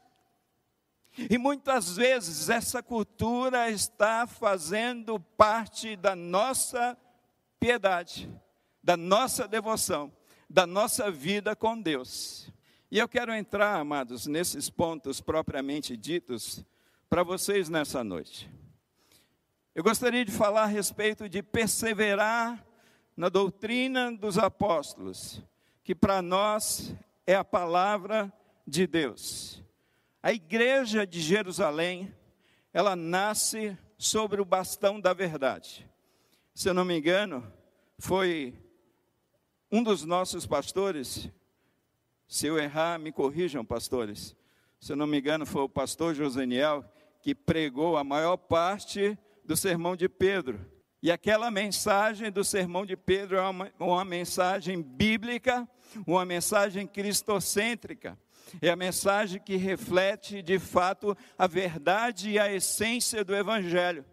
E 1.29 1.37
muitas 1.37 1.97
vezes 1.97 2.49
essa 2.49 2.81
cultura 2.81 3.69
está 3.69 4.29
fazendo 4.29 5.19
parte 5.19 5.97
da 5.97 6.15
nossa 6.15 6.97
piedade, 7.59 8.31
da 8.81 8.97
nossa 8.97 9.49
devoção, 9.49 10.13
da 10.55 10.69
nossa 10.69 11.11
vida 11.11 11.57
com 11.57 11.77
Deus. 11.81 12.49
E 12.89 13.01
eu 13.01 13.09
quero 13.09 13.35
entrar, 13.35 13.75
amados, 13.75 14.29
nesses 14.29 14.71
pontos 14.71 15.21
propriamente 15.21 15.97
ditos 15.97 16.65
para 17.11 17.25
vocês 17.25 17.69
nessa 17.69 18.05
noite. 18.05 18.49
Eu 19.75 19.83
gostaria 19.83 20.25
de 20.25 20.31
falar 20.31 20.63
a 20.63 20.67
respeito 20.67 21.29
de 21.29 21.43
perseverar 21.43 22.65
na 23.17 23.29
doutrina 23.29 24.13
dos 24.13 24.39
apóstolos, 24.39 25.43
que 25.83 25.93
para 25.93 26.23
nós 26.23 26.95
é 27.27 27.35
a 27.35 27.43
palavra 27.43 28.33
de 28.65 28.87
Deus. 28.87 29.61
A 30.23 30.33
igreja 30.33 31.05
de 31.05 31.21
Jerusalém, 31.21 32.15
ela 32.73 32.95
nasce 32.95 33.77
sobre 33.99 34.41
o 34.41 34.45
bastão 34.45 35.01
da 35.01 35.13
verdade. 35.13 35.85
Se 36.55 36.69
eu 36.69 36.75
não 36.75 36.85
me 36.85 36.97
engano, 36.97 37.53
foi 37.99 38.55
um 39.75 39.83
dos 39.83 40.05
nossos 40.05 40.47
pastores, 40.47 41.29
se 42.29 42.47
eu 42.47 42.57
errar, 42.61 42.97
me 42.97 43.11
corrijam, 43.11 43.65
pastores. 43.65 44.37
Se 44.79 44.93
eu 44.93 44.97
não 44.97 45.05
me 45.05 45.19
engano, 45.19 45.45
foi 45.45 45.63
o 45.63 45.69
pastor 45.69 46.15
Joseniel 46.15 46.85
que 47.21 47.35
pregou 47.35 47.97
a 47.97 48.05
maior 48.05 48.37
parte 48.37 49.19
do 49.45 49.57
sermão 49.57 49.97
de 49.97 50.09
Pedro. 50.09 50.65
E 51.03 51.11
aquela 51.11 51.51
mensagem 51.51 52.31
do 52.31 52.45
sermão 52.45 52.87
de 52.87 52.97
Pedro 52.97 53.37
é 53.37 53.41
uma, 53.41 53.73
uma 53.81 54.05
mensagem 54.05 54.81
bíblica, 54.81 55.69
uma 56.07 56.25
mensagem 56.25 56.87
cristocêntrica. 56.87 58.17
É 58.63 58.71
a 58.71 58.77
mensagem 58.77 59.41
que 59.41 59.57
reflete 59.57 60.41
de 60.41 60.61
fato 60.61 61.17
a 61.37 61.49
verdade 61.49 62.31
e 62.31 62.39
a 62.39 62.49
essência 62.49 63.25
do 63.25 63.35
Evangelho. 63.35 64.05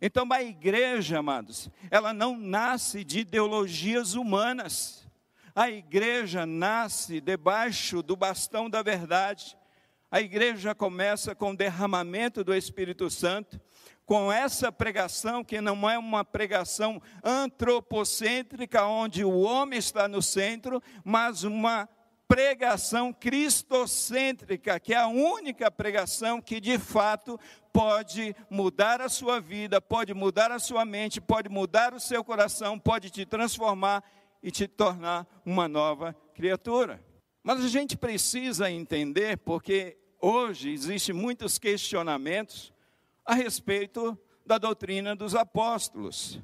Então, 0.00 0.26
a 0.30 0.42
igreja, 0.42 1.18
amados, 1.18 1.70
ela 1.90 2.12
não 2.12 2.36
nasce 2.36 3.04
de 3.04 3.20
ideologias 3.20 4.14
humanas. 4.14 5.06
A 5.54 5.70
igreja 5.70 6.44
nasce 6.44 7.20
debaixo 7.20 8.02
do 8.02 8.16
bastão 8.16 8.68
da 8.68 8.82
verdade. 8.82 9.56
A 10.10 10.20
igreja 10.20 10.74
começa 10.74 11.34
com 11.34 11.50
o 11.50 11.56
derramamento 11.56 12.44
do 12.44 12.54
Espírito 12.54 13.08
Santo, 13.08 13.60
com 14.04 14.30
essa 14.30 14.70
pregação 14.70 15.42
que 15.42 15.60
não 15.60 15.88
é 15.88 15.98
uma 15.98 16.24
pregação 16.24 17.00
antropocêntrica, 17.22 18.84
onde 18.84 19.24
o 19.24 19.40
homem 19.40 19.78
está 19.78 20.06
no 20.06 20.20
centro, 20.20 20.82
mas 21.04 21.42
uma 21.42 21.88
pregação 22.28 23.12
cristocêntrica, 23.12 24.80
que 24.80 24.94
é 24.94 24.96
a 24.96 25.06
única 25.06 25.70
pregação 25.70 26.40
que 26.40 26.60
de 26.60 26.78
fato 26.78 27.38
pode 27.72 28.34
mudar 28.48 29.00
a 29.00 29.08
sua 29.08 29.40
vida, 29.40 29.80
pode 29.80 30.14
mudar 30.14 30.50
a 30.50 30.58
sua 30.58 30.84
mente, 30.84 31.20
pode 31.20 31.48
mudar 31.48 31.92
o 31.94 32.00
seu 32.00 32.24
coração, 32.24 32.78
pode 32.78 33.10
te 33.10 33.26
transformar 33.26 34.02
e 34.42 34.50
te 34.50 34.66
tornar 34.66 35.26
uma 35.44 35.68
nova 35.68 36.14
criatura. 36.34 37.04
Mas 37.42 37.64
a 37.64 37.68
gente 37.68 37.96
precisa 37.96 38.70
entender, 38.70 39.38
porque 39.38 39.98
hoje 40.20 40.70
existem 40.70 41.14
muitos 41.14 41.58
questionamentos 41.58 42.72
a 43.24 43.34
respeito 43.34 44.18
da 44.46 44.58
doutrina 44.58 45.14
dos 45.14 45.34
apóstolos. 45.34 46.40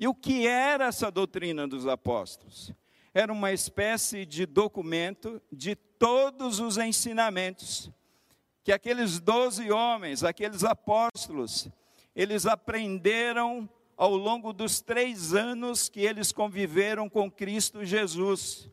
E 0.00 0.06
o 0.06 0.14
que 0.14 0.46
era 0.46 0.86
essa 0.86 1.10
doutrina 1.10 1.66
dos 1.66 1.86
apóstolos? 1.86 2.72
Era 3.12 3.32
uma 3.32 3.52
espécie 3.52 4.24
de 4.24 4.46
documento 4.46 5.40
de 5.50 5.74
todos 5.74 6.60
os 6.60 6.78
ensinamentos 6.78 7.90
que 8.68 8.72
aqueles 8.72 9.18
doze 9.18 9.72
homens, 9.72 10.22
aqueles 10.22 10.62
apóstolos, 10.62 11.68
eles 12.14 12.44
aprenderam 12.44 13.66
ao 13.96 14.14
longo 14.14 14.52
dos 14.52 14.82
três 14.82 15.32
anos 15.32 15.88
que 15.88 16.00
eles 16.00 16.32
conviveram 16.32 17.08
com 17.08 17.30
Cristo 17.30 17.82
Jesus. 17.82 18.68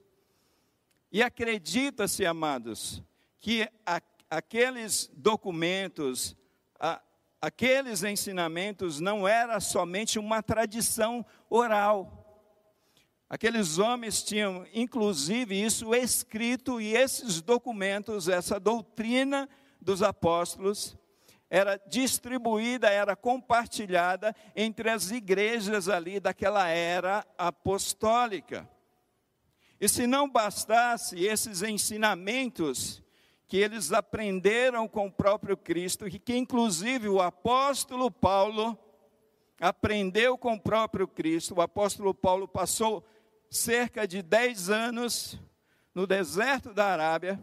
E 1.12 1.24
acredita-se, 1.24 2.26
amados, 2.26 3.02
que 3.40 3.70
a, 3.86 4.02
aqueles 4.30 5.10
documentos, 5.16 6.36
a, 6.78 7.02
aqueles 7.42 8.04
ensinamentos 8.04 9.00
não 9.00 9.26
era 9.26 9.62
somente 9.62 10.20
uma 10.20 10.44
tradição 10.44 11.26
oral, 11.50 12.25
Aqueles 13.28 13.80
homens 13.80 14.22
tinham, 14.22 14.66
inclusive, 14.74 15.60
isso 15.60 15.96
escrito, 15.96 16.80
e 16.80 16.96
esses 16.96 17.42
documentos, 17.42 18.30
essa 18.30 18.60
doutrina 18.60 19.50
dos 19.82 20.04
apóstolos, 20.04 20.96
era 21.50 21.78
distribuída, 21.88 22.90
era 22.90 23.16
compartilhada 23.16 24.36
entre 24.56 24.90
as 24.90 25.10
igrejas 25.10 25.90
ali 25.90 26.20
daquela 26.20 26.68
era 26.68 27.26
apostólica. 27.38 28.70
E 29.80 29.90
se 29.90 30.06
não 30.06 30.30
bastasse 30.30 31.24
esses 31.24 31.62
ensinamentos 31.62 33.04
que 33.48 33.58
eles 33.58 33.92
aprenderam 33.92 34.88
com 34.88 35.08
o 35.08 35.12
próprio 35.12 35.58
Cristo, 35.58 36.08
e 36.08 36.20
que 36.20 36.36
inclusive 36.36 37.10
o 37.10 37.22
apóstolo 37.22 38.10
Paulo 38.10 38.78
aprendeu 39.60 40.38
com 40.38 40.54
o 40.54 40.60
próprio 40.60 41.08
Cristo, 41.08 41.56
o 41.56 41.62
apóstolo 41.62 42.14
Paulo 42.14 42.48
passou 42.48 43.06
cerca 43.56 44.08
de 44.08 44.22
10 44.22 44.70
anos 44.70 45.40
no 45.94 46.06
deserto 46.06 46.74
da 46.74 46.88
Arábia, 46.88 47.42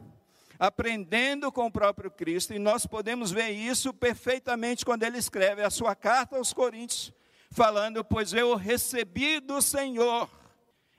aprendendo 0.58 1.50
com 1.50 1.66
o 1.66 1.72
próprio 1.72 2.10
Cristo, 2.10 2.52
e 2.52 2.58
nós 2.58 2.86
podemos 2.86 3.32
ver 3.32 3.50
isso 3.50 3.92
perfeitamente 3.92 4.84
quando 4.84 5.02
ele 5.02 5.18
escreve 5.18 5.62
a 5.62 5.70
sua 5.70 5.94
carta 5.96 6.36
aos 6.36 6.52
Coríntios, 6.52 7.12
falando: 7.50 8.04
Pois 8.04 8.32
eu 8.32 8.54
recebi 8.54 9.40
do 9.40 9.60
Senhor. 9.62 10.28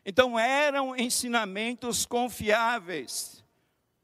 Então 0.06 0.38
eram 0.38 0.98
ensinamentos 0.98 2.06
confiáveis. 2.06 3.44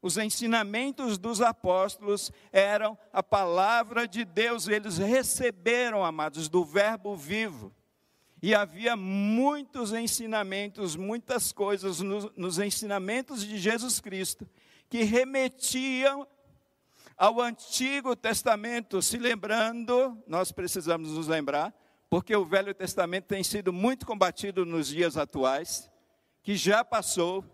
Os 0.00 0.16
ensinamentos 0.16 1.18
dos 1.18 1.42
apóstolos 1.42 2.32
eram 2.50 2.96
a 3.12 3.22
palavra 3.22 4.08
de 4.08 4.24
Deus, 4.24 4.66
eles 4.66 4.96
receberam, 4.96 6.02
amados, 6.02 6.48
do 6.48 6.64
Verbo 6.64 7.14
vivo. 7.14 7.70
E 8.42 8.54
havia 8.54 8.96
muitos 8.96 9.92
ensinamentos, 9.92 10.96
muitas 10.96 11.52
coisas 11.52 12.00
nos, 12.00 12.58
ensinamentos 12.58 13.44
de 13.44 13.58
Jesus 13.58 14.00
Cristo 14.00 14.48
que 14.88 15.02
remetiam 15.02 16.26
ao 17.16 17.40
Antigo 17.40 18.16
Testamento, 18.16 19.02
se 19.02 19.18
lembrando, 19.18 20.16
nós 20.26 20.50
precisamos 20.50 21.10
nos 21.10 21.28
lembrar, 21.28 21.74
porque 22.08 22.34
o 22.34 22.46
Velho 22.46 22.74
Testamento 22.74 23.26
tem 23.26 23.44
sido 23.44 23.72
muito 23.72 24.06
combatido 24.06 24.64
nos 24.64 24.88
dias 24.88 25.18
atuais, 25.18 25.90
que 26.42 26.56
já 26.56 26.82
passou, 26.82 27.44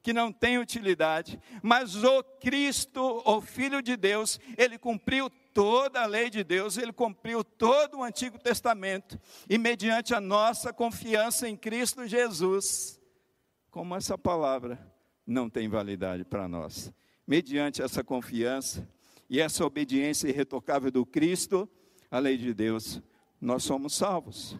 que 0.00 0.12
não 0.12 0.32
tem 0.32 0.58
utilidade, 0.58 1.40
mas 1.60 2.04
o 2.04 2.22
Cristo, 2.22 3.20
o 3.24 3.40
Filho 3.40 3.82
de 3.82 3.96
Deus, 3.96 4.38
ele 4.56 4.78
cumpriu 4.78 5.28
toda 5.56 6.02
a 6.02 6.06
lei 6.06 6.28
de 6.28 6.44
Deus, 6.44 6.76
ele 6.76 6.92
cumpriu 6.92 7.42
todo 7.42 7.96
o 7.96 8.02
Antigo 8.02 8.38
Testamento, 8.38 9.18
e 9.48 9.56
mediante 9.56 10.14
a 10.14 10.20
nossa 10.20 10.70
confiança 10.70 11.48
em 11.48 11.56
Cristo 11.56 12.06
Jesus, 12.06 13.00
como 13.70 13.96
essa 13.96 14.18
palavra 14.18 14.78
não 15.26 15.48
tem 15.48 15.66
validade 15.66 16.26
para 16.26 16.46
nós, 16.46 16.92
mediante 17.26 17.80
essa 17.80 18.04
confiança 18.04 18.86
e 19.30 19.40
essa 19.40 19.64
obediência 19.64 20.28
irretocável 20.28 20.90
do 20.90 21.06
Cristo, 21.06 21.66
a 22.10 22.18
lei 22.18 22.36
de 22.36 22.52
Deus, 22.52 23.00
nós 23.40 23.64
somos 23.64 23.94
salvos. 23.94 24.58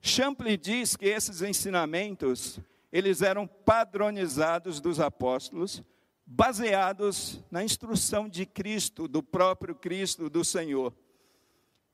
Champlin 0.00 0.56
diz 0.56 0.94
que 0.94 1.06
esses 1.06 1.42
ensinamentos, 1.42 2.60
eles 2.92 3.20
eram 3.20 3.48
padronizados 3.48 4.80
dos 4.80 5.00
apóstolos, 5.00 5.82
baseados 6.26 7.40
na 7.50 7.62
instrução 7.62 8.28
de 8.28 8.44
Cristo, 8.44 9.06
do 9.06 9.22
próprio 9.22 9.74
Cristo, 9.74 10.28
do 10.28 10.44
Senhor. 10.44 10.92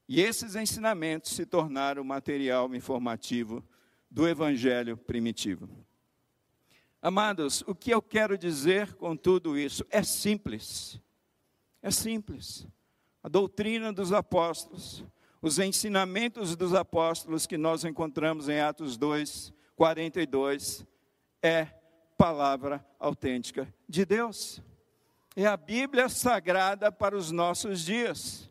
E 0.09 0.21
esses 0.21 0.57
ensinamentos 0.57 1.33
se 1.33 1.45
tornaram 1.45 2.03
material 2.03 2.75
informativo 2.75 3.63
do 4.11 4.27
evangelho 4.27 4.97
primitivo. 4.97 5.69
Amados, 7.01 7.63
o 7.67 7.75
que 7.75 7.93
eu 7.93 8.01
quero 8.01 8.39
dizer 8.39 8.95
com 8.95 9.17
tudo 9.17 9.59
isso 9.59 9.85
é 9.91 10.03
simples. 10.03 11.01
É 11.83 11.91
simples. 11.91 12.67
A 13.23 13.29
doutrina 13.29 13.93
dos 13.93 14.13
apóstolos, 14.13 15.05
os 15.41 15.59
ensinamentos 15.59 16.57
dos 16.57 16.75
apóstolos 16.75 17.47
que 17.47 17.59
nós 17.59 17.85
encontramos 17.85 18.49
em 18.49 18.61
Atos 18.61 18.97
2, 18.97 19.53
42 19.75 20.87
é 21.43 21.82
palavra 22.23 22.87
autêntica 23.01 23.67
de 23.89 24.05
Deus. 24.05 24.63
É 25.35 25.45
a 25.45 25.57
Bíblia 25.57 26.09
sagrada 26.09 26.93
para 26.93 27.17
os 27.17 27.33
nossos 27.33 27.85
dias. 27.85 28.49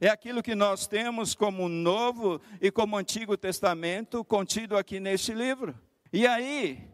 É 0.00 0.08
aquilo 0.08 0.42
que 0.42 0.56
nós 0.56 0.88
temos 0.88 1.32
como 1.32 1.68
Novo 1.68 2.40
e 2.60 2.72
como 2.72 2.96
Antigo 2.96 3.36
Testamento 3.36 4.24
contido 4.24 4.76
aqui 4.76 4.98
neste 4.98 5.32
livro. 5.32 5.78
E 6.12 6.26
aí, 6.26 6.88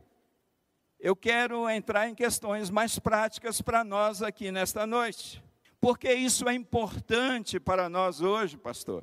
eu 0.98 1.16
quero 1.16 1.70
entrar 1.70 2.06
em 2.06 2.14
questões 2.14 2.68
mais 2.68 2.98
práticas 2.98 3.62
para 3.62 3.82
nós 3.82 4.20
aqui 4.20 4.52
nesta 4.52 4.86
noite. 4.86 5.42
Porque 5.80 6.12
isso 6.12 6.46
é 6.50 6.54
importante 6.54 7.58
para 7.58 7.88
nós 7.88 8.20
hoje, 8.20 8.58
pastor. 8.58 9.02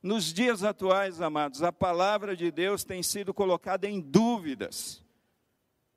Nos 0.00 0.32
dias 0.32 0.62
atuais, 0.62 1.20
amados, 1.20 1.64
a 1.64 1.72
palavra 1.72 2.36
de 2.36 2.48
Deus 2.52 2.84
tem 2.84 3.02
sido 3.02 3.34
colocada 3.34 3.88
em 3.88 4.00
dúvidas 4.00 5.02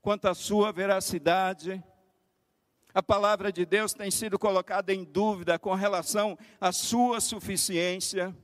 quanto 0.01 0.27
à 0.27 0.33
sua 0.33 0.71
veracidade. 0.71 1.83
A 2.93 3.03
palavra 3.03 3.51
de 3.51 3.65
Deus 3.65 3.93
tem 3.93 4.09
sido 4.11 4.39
colocada 4.39 4.93
em 4.93 5.03
dúvida 5.03 5.59
com 5.59 5.73
relação 5.73 6.37
à 6.59 6.71
sua 6.71 7.19
suficiência. 7.21 8.35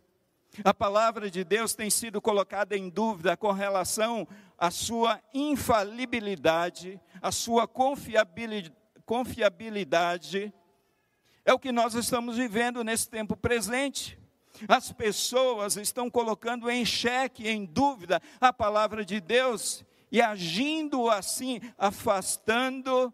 A 0.63 0.73
palavra 0.73 1.29
de 1.29 1.43
Deus 1.43 1.75
tem 1.75 1.89
sido 1.89 2.21
colocada 2.21 2.77
em 2.77 2.89
dúvida 2.89 3.35
com 3.35 3.51
relação 3.51 4.25
à 4.57 4.71
sua 4.71 5.21
infalibilidade, 5.33 6.97
à 7.21 7.29
sua 7.31 7.67
confiabilidade. 7.67 10.53
É 11.43 11.53
o 11.53 11.59
que 11.59 11.71
nós 11.71 11.95
estamos 11.95 12.37
vivendo 12.37 12.83
nesse 12.83 13.09
tempo 13.09 13.35
presente. 13.35 14.17
As 14.67 14.91
pessoas 14.91 15.77
estão 15.77 16.09
colocando 16.09 16.67
em 16.69 16.83
xeque, 16.85 17.47
em 17.47 17.65
dúvida, 17.65 18.21
a 18.39 18.51
palavra 18.51 19.05
de 19.05 19.19
Deus 19.19 19.85
e 20.11 20.21
agindo 20.21 21.09
assim, 21.09 21.59
afastando 21.77 23.13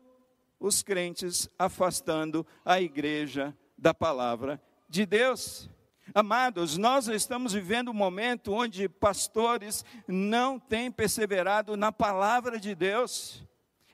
os 0.60 0.82
crentes, 0.82 1.50
afastando 1.58 2.46
a 2.64 2.80
igreja 2.82 3.56
da 3.78 3.94
palavra 3.94 4.62
de 4.88 5.06
Deus. 5.06 5.70
Amados, 6.14 6.78
nós 6.78 7.08
estamos 7.08 7.54
vivendo 7.54 7.90
um 7.90 7.94
momento 7.94 8.54
onde 8.54 8.88
pastores 8.88 9.84
não 10.08 10.60
têm 10.60 10.92
perseverado 10.92 11.76
na 11.76 11.92
palavra 11.92 12.60
de 12.60 12.76
Deus. 12.76 13.44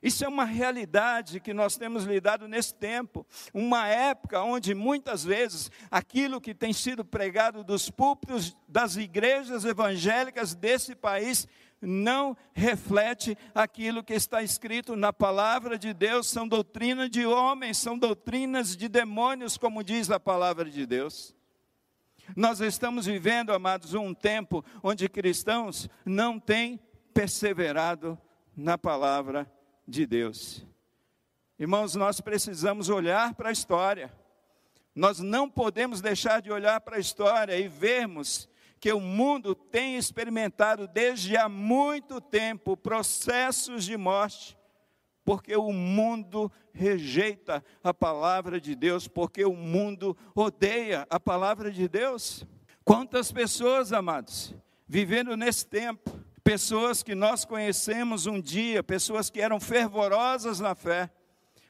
Isso 0.01 0.23
é 0.23 0.27
uma 0.27 0.45
realidade 0.45 1.39
que 1.39 1.53
nós 1.53 1.75
temos 1.75 2.05
lidado 2.05 2.47
nesse 2.47 2.73
tempo, 2.73 3.25
uma 3.53 3.87
época 3.87 4.41
onde 4.41 4.73
muitas 4.73 5.25
vezes 5.25 5.69
aquilo 5.91 6.39
que 6.39 6.53
tem 6.53 6.71
sido 6.71 7.03
pregado 7.03 7.65
dos 7.65 7.89
púlpitos 7.89 8.55
das 8.67 8.95
igrejas 8.95 9.65
evangélicas 9.65 10.55
desse 10.55 10.95
país 10.95 11.47
não 11.81 12.35
reflete 12.53 13.37
aquilo 13.53 14.03
que 14.03 14.13
está 14.13 14.43
escrito 14.43 14.95
na 14.95 15.13
palavra 15.13 15.77
de 15.77 15.93
Deus, 15.93 16.27
são 16.27 16.47
doutrinas 16.47 17.09
de 17.09 17.25
homens, 17.25 17.77
são 17.77 17.97
doutrinas 17.97 18.75
de 18.75 18.87
demônios, 18.87 19.57
como 19.57 19.83
diz 19.83 20.11
a 20.11 20.19
palavra 20.19 20.69
de 20.69 20.85
Deus. 20.85 21.35
Nós 22.35 22.59
estamos 22.59 23.05
vivendo, 23.05 23.51
amados, 23.51 23.93
um 23.93 24.13
tempo 24.13 24.63
onde 24.83 25.09
cristãos 25.09 25.89
não 26.05 26.39
têm 26.39 26.79
perseverado 27.13 28.17
na 28.55 28.77
palavra 28.77 29.43
de 29.43 29.59
de 29.89 30.05
Deus. 30.05 30.65
Irmãos, 31.57 31.95
nós 31.95 32.21
precisamos 32.21 32.89
olhar 32.89 33.33
para 33.33 33.49
a 33.49 33.51
história. 33.51 34.13
Nós 34.95 35.19
não 35.19 35.49
podemos 35.49 35.99
deixar 35.99 36.41
de 36.41 36.51
olhar 36.51 36.79
para 36.81 36.97
a 36.97 36.99
história 36.99 37.57
e 37.57 37.67
vermos 37.67 38.47
que 38.79 38.91
o 38.93 38.99
mundo 38.99 39.53
tem 39.53 39.97
experimentado 39.97 40.87
desde 40.87 41.35
há 41.35 41.49
muito 41.49 42.21
tempo 42.21 42.77
processos 42.77 43.83
de 43.83 43.97
morte, 43.97 44.57
porque 45.25 45.55
o 45.55 45.71
mundo 45.71 46.51
rejeita 46.71 47.63
a 47.83 47.93
palavra 47.93 48.59
de 48.59 48.75
Deus, 48.75 49.07
porque 49.07 49.43
o 49.43 49.53
mundo 49.53 50.15
odeia 50.33 51.05
a 51.09 51.19
palavra 51.19 51.71
de 51.71 51.87
Deus. 51.87 52.45
Quantas 52.83 53.31
pessoas, 53.31 53.93
amados, 53.93 54.55
vivendo 54.87 55.35
nesse 55.35 55.67
tempo, 55.67 56.09
pessoas 56.43 57.03
que 57.03 57.13
nós 57.13 57.45
conhecemos 57.45 58.25
um 58.25 58.41
dia, 58.41 58.81
pessoas 58.81 59.29
que 59.29 59.41
eram 59.41 59.59
fervorosas 59.59 60.59
na 60.59 60.73
fé, 60.73 61.11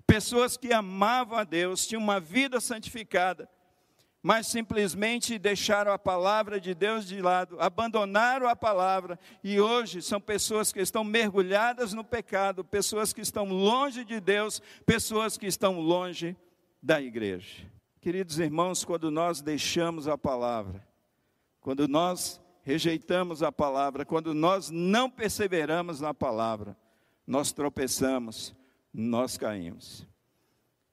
pessoas 0.07 0.55
que 0.55 0.71
amavam 0.71 1.37
a 1.37 1.43
Deus, 1.43 1.85
tinham 1.85 2.01
uma 2.01 2.19
vida 2.19 2.61
santificada, 2.61 3.49
mas 4.21 4.47
simplesmente 4.47 5.39
deixaram 5.39 5.93
a 5.93 5.99
palavra 5.99 6.59
de 6.59 6.75
Deus 6.75 7.07
de 7.07 7.21
lado, 7.21 7.55
abandonaram 7.59 8.47
a 8.47 8.55
palavra 8.55 9.17
e 9.43 9.59
hoje 9.59 10.01
são 10.01 10.19
pessoas 10.19 10.73
que 10.73 10.81
estão 10.81 11.03
mergulhadas 11.03 11.93
no 11.93 12.03
pecado, 12.03 12.63
pessoas 12.63 13.13
que 13.13 13.21
estão 13.21 13.45
longe 13.45 14.03
de 14.03 14.19
Deus, 14.19 14.61
pessoas 14.85 15.37
que 15.37 15.47
estão 15.47 15.79
longe 15.79 16.35
da 16.83 17.01
igreja. 17.01 17.65
Queridos 18.01 18.39
irmãos, 18.39 18.83
quando 18.83 19.09
nós 19.09 19.41
deixamos 19.41 20.07
a 20.07 20.17
palavra, 20.17 20.85
quando 21.61 21.87
nós 21.87 22.41
rejeitamos 22.61 23.41
a 23.41 23.51
palavra, 23.51 24.05
quando 24.05 24.33
nós 24.33 24.69
não 24.69 25.09
perseveramos 25.09 26.01
na 26.01 26.13
palavra, 26.13 26.77
nós 27.25 27.53
tropeçamos, 27.53 28.55
nós 28.93 29.37
caímos. 29.37 30.05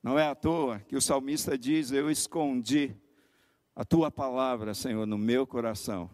Não 0.02 0.16
é 0.16 0.28
à 0.28 0.34
toa 0.34 0.78
que 0.80 0.94
o 0.94 1.00
salmista 1.00 1.58
diz: 1.58 1.90
Eu 1.90 2.10
escondi 2.10 2.94
a 3.76 3.84
tua 3.84 4.10
palavra, 4.10 4.74
Senhor, 4.74 5.06
no 5.06 5.16
meu 5.16 5.46
coração, 5.46 6.10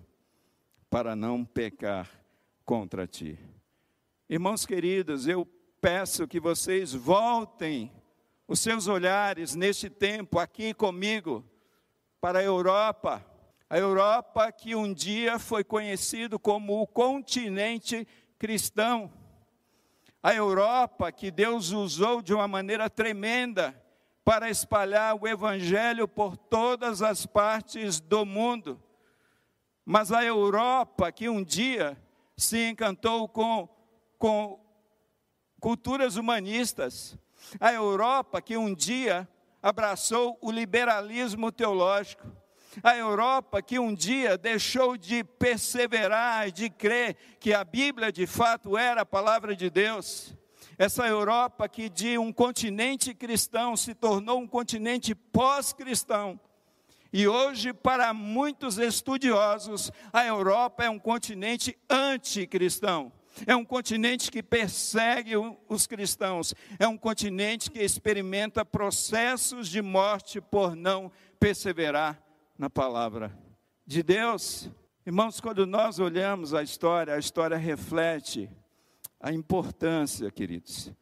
para 0.91 1.17
não 1.17 1.45
pecar 1.45 2.11
contra 2.65 3.07
ti. 3.07 3.39
Irmãos 4.29 4.67
queridos, 4.67 5.27
eu 5.27 5.47
peço 5.81 6.29
que 6.29 6.39
vocês 6.39 6.93
voltem 6.93 7.91
os 8.47 8.61
seus 8.61 8.89
olhares 8.89 9.55
neste 9.55 9.89
tempo 9.89 10.39
aqui 10.39 10.75
comigo 10.75 11.43
para 12.21 12.41
a 12.41 12.43
Europa 12.43 13.25
a 13.73 13.79
Europa 13.79 14.53
que 14.53 14.75
um 14.75 14.93
dia 14.93 15.39
foi 15.39 15.65
conhecido 15.65 16.39
como 16.39 16.83
o 16.83 16.87
continente 16.87 18.07
cristão. 18.39 19.11
A 20.23 20.35
Europa 20.35 21.11
que 21.11 21.31
Deus 21.31 21.71
usou 21.71 22.21
de 22.21 22.35
uma 22.35 22.47
maneira 22.47 22.91
tremenda 22.91 23.75
para 24.25 24.49
espalhar 24.49 25.17
o 25.21 25.27
evangelho 25.27 26.07
por 26.07 26.37
todas 26.37 27.03
as 27.03 27.27
partes 27.27 28.01
do 28.01 28.25
mundo. 28.25 28.81
Mas 29.85 30.13
a 30.13 30.25
Europa 30.25 31.11
que 31.11 31.29
um 31.29 31.43
dia 31.43 32.01
se 32.37 32.69
encantou 32.69 33.29
com, 33.29 33.69
com 34.19 34.61
culturas 35.61 36.17
humanistas, 36.17 37.19
a 37.61 37.73
Europa 37.73 38.41
que 38.41 38.57
um 38.57 38.75
dia 38.75 39.29
abraçou 39.61 40.39
o 40.41 40.51
liberalismo 40.51 41.51
teológico, 41.51 42.27
a 42.83 42.97
Europa 42.97 43.61
que 43.61 43.79
um 43.79 43.93
dia 43.93 44.39
deixou 44.39 44.97
de 44.97 45.23
perseverar, 45.23 46.51
de 46.51 46.71
crer 46.71 47.17
que 47.39 47.53
a 47.53 47.65
Bíblia 47.65 48.11
de 48.11 48.27
fato 48.27 48.79
era 48.79 49.03
a 49.03 49.07
palavra 49.07 49.55
de 49.55 49.69
Deus. 49.69 50.35
Essa 50.79 51.07
Europa 51.07 51.69
que 51.69 51.89
de 51.89 52.19
um 52.19 52.33
continente 52.33 53.15
cristão 53.15 53.77
se 53.77 53.95
tornou 53.95 54.41
um 54.41 54.47
continente 54.47 55.15
pós-cristão. 55.15 56.41
E 57.13 57.29
hoje, 57.29 57.75
para 57.75 58.15
muitos 58.15 58.79
estudiosos, 58.79 59.93
a 60.13 60.25
Europa 60.25 60.85
é 60.85 60.89
um 60.91 60.99
continente 60.99 61.77
anticristão. 61.89 63.13
É 63.47 63.55
um 63.55 63.65
continente 63.65 64.31
que 64.31 64.43
persegue 64.43 65.33
os 65.69 65.87
cristãos. 65.87 66.55
É 66.79 66.87
um 66.87 66.97
continente 66.97 67.71
que 67.71 67.81
experimenta 67.81 68.65
processos 68.65 69.69
de 69.69 69.83
morte 69.83 70.41
por 70.41 70.75
não 70.75 71.13
perseverar 71.39 72.23
na 72.59 72.71
palavra 72.71 73.37
de 73.87 74.03
Deus. 74.03 74.71
Irmãos, 75.05 75.41
quando 75.41 75.67
nós 75.67 75.99
olhamos 75.99 76.55
a 76.55 76.63
história, 76.63 77.15
a 77.15 77.19
história 77.19 77.57
reflete 77.57 78.49
a 79.23 79.33
importância, 79.33 80.29
queridos, 80.33 80.93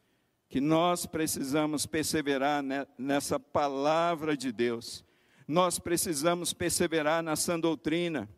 que 0.46 0.60
nós 0.60 1.06
precisamos 1.06 1.86
perseverar 1.86 2.62
nessa 2.98 3.40
palavra 3.40 4.36
de 4.36 4.52
Deus. 4.52 5.02
Nós 5.48 5.78
precisamos 5.78 6.52
perseverar 6.52 7.22
na 7.22 7.34
sã 7.34 7.58
doutrina. 7.58 8.28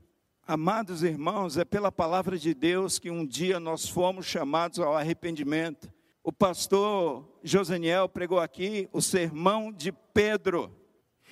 Amados 0.47 1.03
irmãos, 1.03 1.57
é 1.57 1.65
pela 1.65 1.91
palavra 1.91 2.39
de 2.39 2.55
Deus 2.55 3.01
que 3.01 3.11
um 3.11 3.27
dia 3.27 3.59
nós 3.59 3.89
fomos 3.89 4.25
chamados 4.25 4.79
ao 4.79 4.97
arrependimento. 4.97 5.93
O 6.23 6.33
pastor 6.33 7.29
Joseniel 7.43 8.09
pregou 8.09 8.39
aqui 8.39 8.89
o 8.93 9.03
sermão 9.03 9.73
de 9.73 9.91
Pedro. 9.91 10.73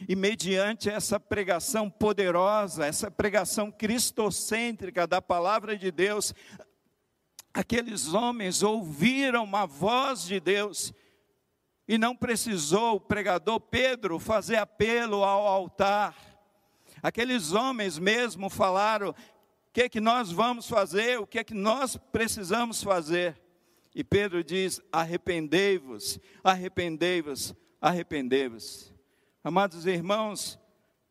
E 0.08 0.16
mediante 0.16 0.88
essa 0.88 1.20
pregação 1.20 1.88
poderosa, 1.88 2.86
essa 2.86 3.10
pregação 3.10 3.70
cristocêntrica 3.70 5.06
da 5.06 5.20
palavra 5.20 5.76
de 5.76 5.90
Deus, 5.92 6.34
aqueles 7.52 8.12
homens 8.12 8.62
ouviram 8.62 9.44
uma 9.44 9.66
voz 9.66 10.24
de 10.24 10.40
Deus 10.40 10.92
e 11.86 11.98
não 11.98 12.14
precisou 12.14 12.96
o 12.96 13.00
pregador 13.00 13.58
Pedro 13.58 14.18
fazer 14.18 14.56
apelo 14.56 15.24
ao 15.24 15.46
altar. 15.46 16.16
Aqueles 17.02 17.52
homens 17.52 17.98
mesmo 17.98 18.48
falaram: 18.48 19.10
o 19.10 19.14
que 19.72 19.82
é 19.82 19.88
que 19.88 20.00
nós 20.00 20.30
vamos 20.30 20.68
fazer, 20.68 21.18
o 21.18 21.26
que 21.26 21.38
é 21.38 21.44
que 21.44 21.54
nós 21.54 21.96
precisamos 21.96 22.82
fazer. 22.82 23.40
E 23.94 24.04
Pedro 24.04 24.44
diz: 24.44 24.80
arrependei-vos, 24.92 26.18
arrependei-vos, 26.44 27.54
arrependei-vos. 27.80 28.94
Amados 29.42 29.86
irmãos, 29.86 30.58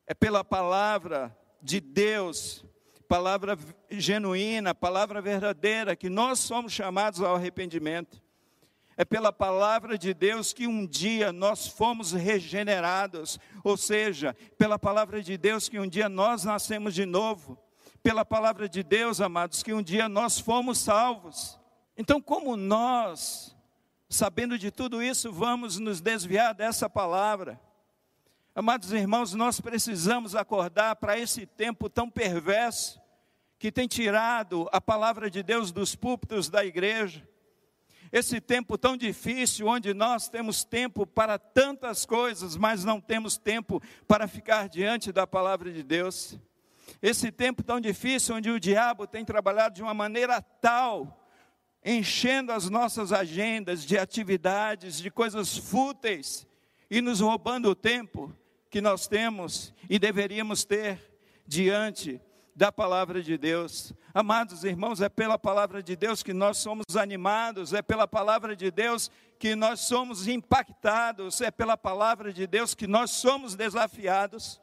é 0.07 0.13
pela 0.13 0.43
palavra 0.43 1.35
de 1.61 1.79
Deus, 1.79 2.63
palavra 3.09 3.57
genuína, 3.89 4.75
palavra 4.75 5.19
verdadeira, 5.19 5.95
que 5.95 6.09
nós 6.09 6.37
somos 6.37 6.71
chamados 6.71 7.19
ao 7.21 7.35
arrependimento. 7.35 8.21
É 8.95 9.03
pela 9.03 9.33
palavra 9.33 9.97
de 9.97 10.13
Deus 10.13 10.53
que 10.53 10.67
um 10.67 10.85
dia 10.85 11.33
nós 11.33 11.65
fomos 11.65 12.11
regenerados, 12.11 13.39
ou 13.63 13.75
seja, 13.75 14.35
pela 14.59 14.77
palavra 14.77 15.23
de 15.23 15.39
Deus 15.39 15.67
que 15.67 15.79
um 15.79 15.87
dia 15.87 16.07
nós 16.07 16.43
nascemos 16.43 16.93
de 16.93 17.03
novo, 17.03 17.57
pela 18.03 18.23
palavra 18.23 18.69
de 18.69 18.83
Deus, 18.83 19.19
amados, 19.19 19.63
que 19.63 19.73
um 19.73 19.81
dia 19.81 20.07
nós 20.07 20.37
fomos 20.37 20.77
salvos. 20.77 21.59
Então, 21.97 22.21
como 22.21 22.55
nós, 22.55 23.55
sabendo 24.07 24.55
de 24.55 24.69
tudo 24.69 25.01
isso, 25.01 25.31
vamos 25.31 25.79
nos 25.79 25.99
desviar 25.99 26.53
dessa 26.53 26.87
palavra? 26.87 27.59
Amados 28.53 28.91
irmãos, 28.91 29.33
nós 29.33 29.59
precisamos 29.59 30.35
acordar 30.35 30.97
para 30.97 31.17
esse 31.17 31.47
tempo 31.47 31.89
tão 31.89 32.07
perverso 32.07 32.98
que 33.59 33.71
tem 33.71 33.87
tirado 33.87 34.67
a 34.71 34.81
palavra 34.81 35.29
de 35.29 35.43
Deus 35.43 35.71
dos 35.71 35.95
púlpitos 35.95 36.49
da 36.49 36.65
igreja 36.65 37.27
esse 38.11 38.41
tempo 38.41 38.77
tão 38.77 38.97
difícil, 38.97 39.67
onde 39.67 39.93
nós 39.93 40.29
temos 40.29 40.63
tempo 40.63 41.05
para 41.05 41.37
tantas 41.37 42.05
coisas, 42.05 42.57
mas 42.57 42.83
não 42.83 42.99
temos 42.99 43.37
tempo 43.37 43.81
para 44.07 44.27
ficar 44.27 44.67
diante 44.67 45.11
da 45.11 45.27
palavra 45.27 45.71
de 45.71 45.83
Deus. 45.83 46.37
Esse 47.01 47.31
tempo 47.31 47.61
tão 47.61 47.79
difícil, 47.79 48.35
onde 48.35 48.49
o 48.49 48.59
diabo 48.59 49.05
tem 49.05 49.23
trabalhado 49.23 49.75
de 49.75 49.83
uma 49.83 49.93
maneira 49.93 50.41
tal, 50.41 51.23
enchendo 51.85 52.51
as 52.51 52.67
nossas 52.67 53.13
agendas 53.13 53.85
de 53.85 53.97
atividades, 53.97 54.97
de 54.97 55.11
coisas 55.11 55.55
fúteis, 55.55 56.47
e 56.89 57.01
nos 57.01 57.19
roubando 57.19 57.69
o 57.69 57.75
tempo 57.75 58.35
que 58.71 58.81
nós 58.81 59.07
temos 59.07 59.71
e 59.87 59.99
deveríamos 59.99 60.65
ter 60.65 60.99
diante 61.45 62.19
da 62.59 62.73
palavra 62.73 63.23
de 63.23 63.37
Deus. 63.37 63.93
Amados 64.13 64.65
irmãos, 64.65 64.99
é 64.99 65.07
pela 65.07 65.39
palavra 65.39 65.81
de 65.81 65.95
Deus 65.95 66.21
que 66.21 66.33
nós 66.33 66.57
somos 66.57 66.97
animados, 66.97 67.71
é 67.71 67.81
pela 67.81 68.05
palavra 68.05 68.53
de 68.53 68.69
Deus 68.69 69.09
que 69.39 69.55
nós 69.55 69.79
somos 69.79 70.27
impactados, 70.27 71.39
é 71.39 71.49
pela 71.49 71.77
palavra 71.77 72.33
de 72.33 72.45
Deus 72.45 72.75
que 72.75 72.85
nós 72.85 73.11
somos 73.11 73.55
desafiados, 73.55 74.59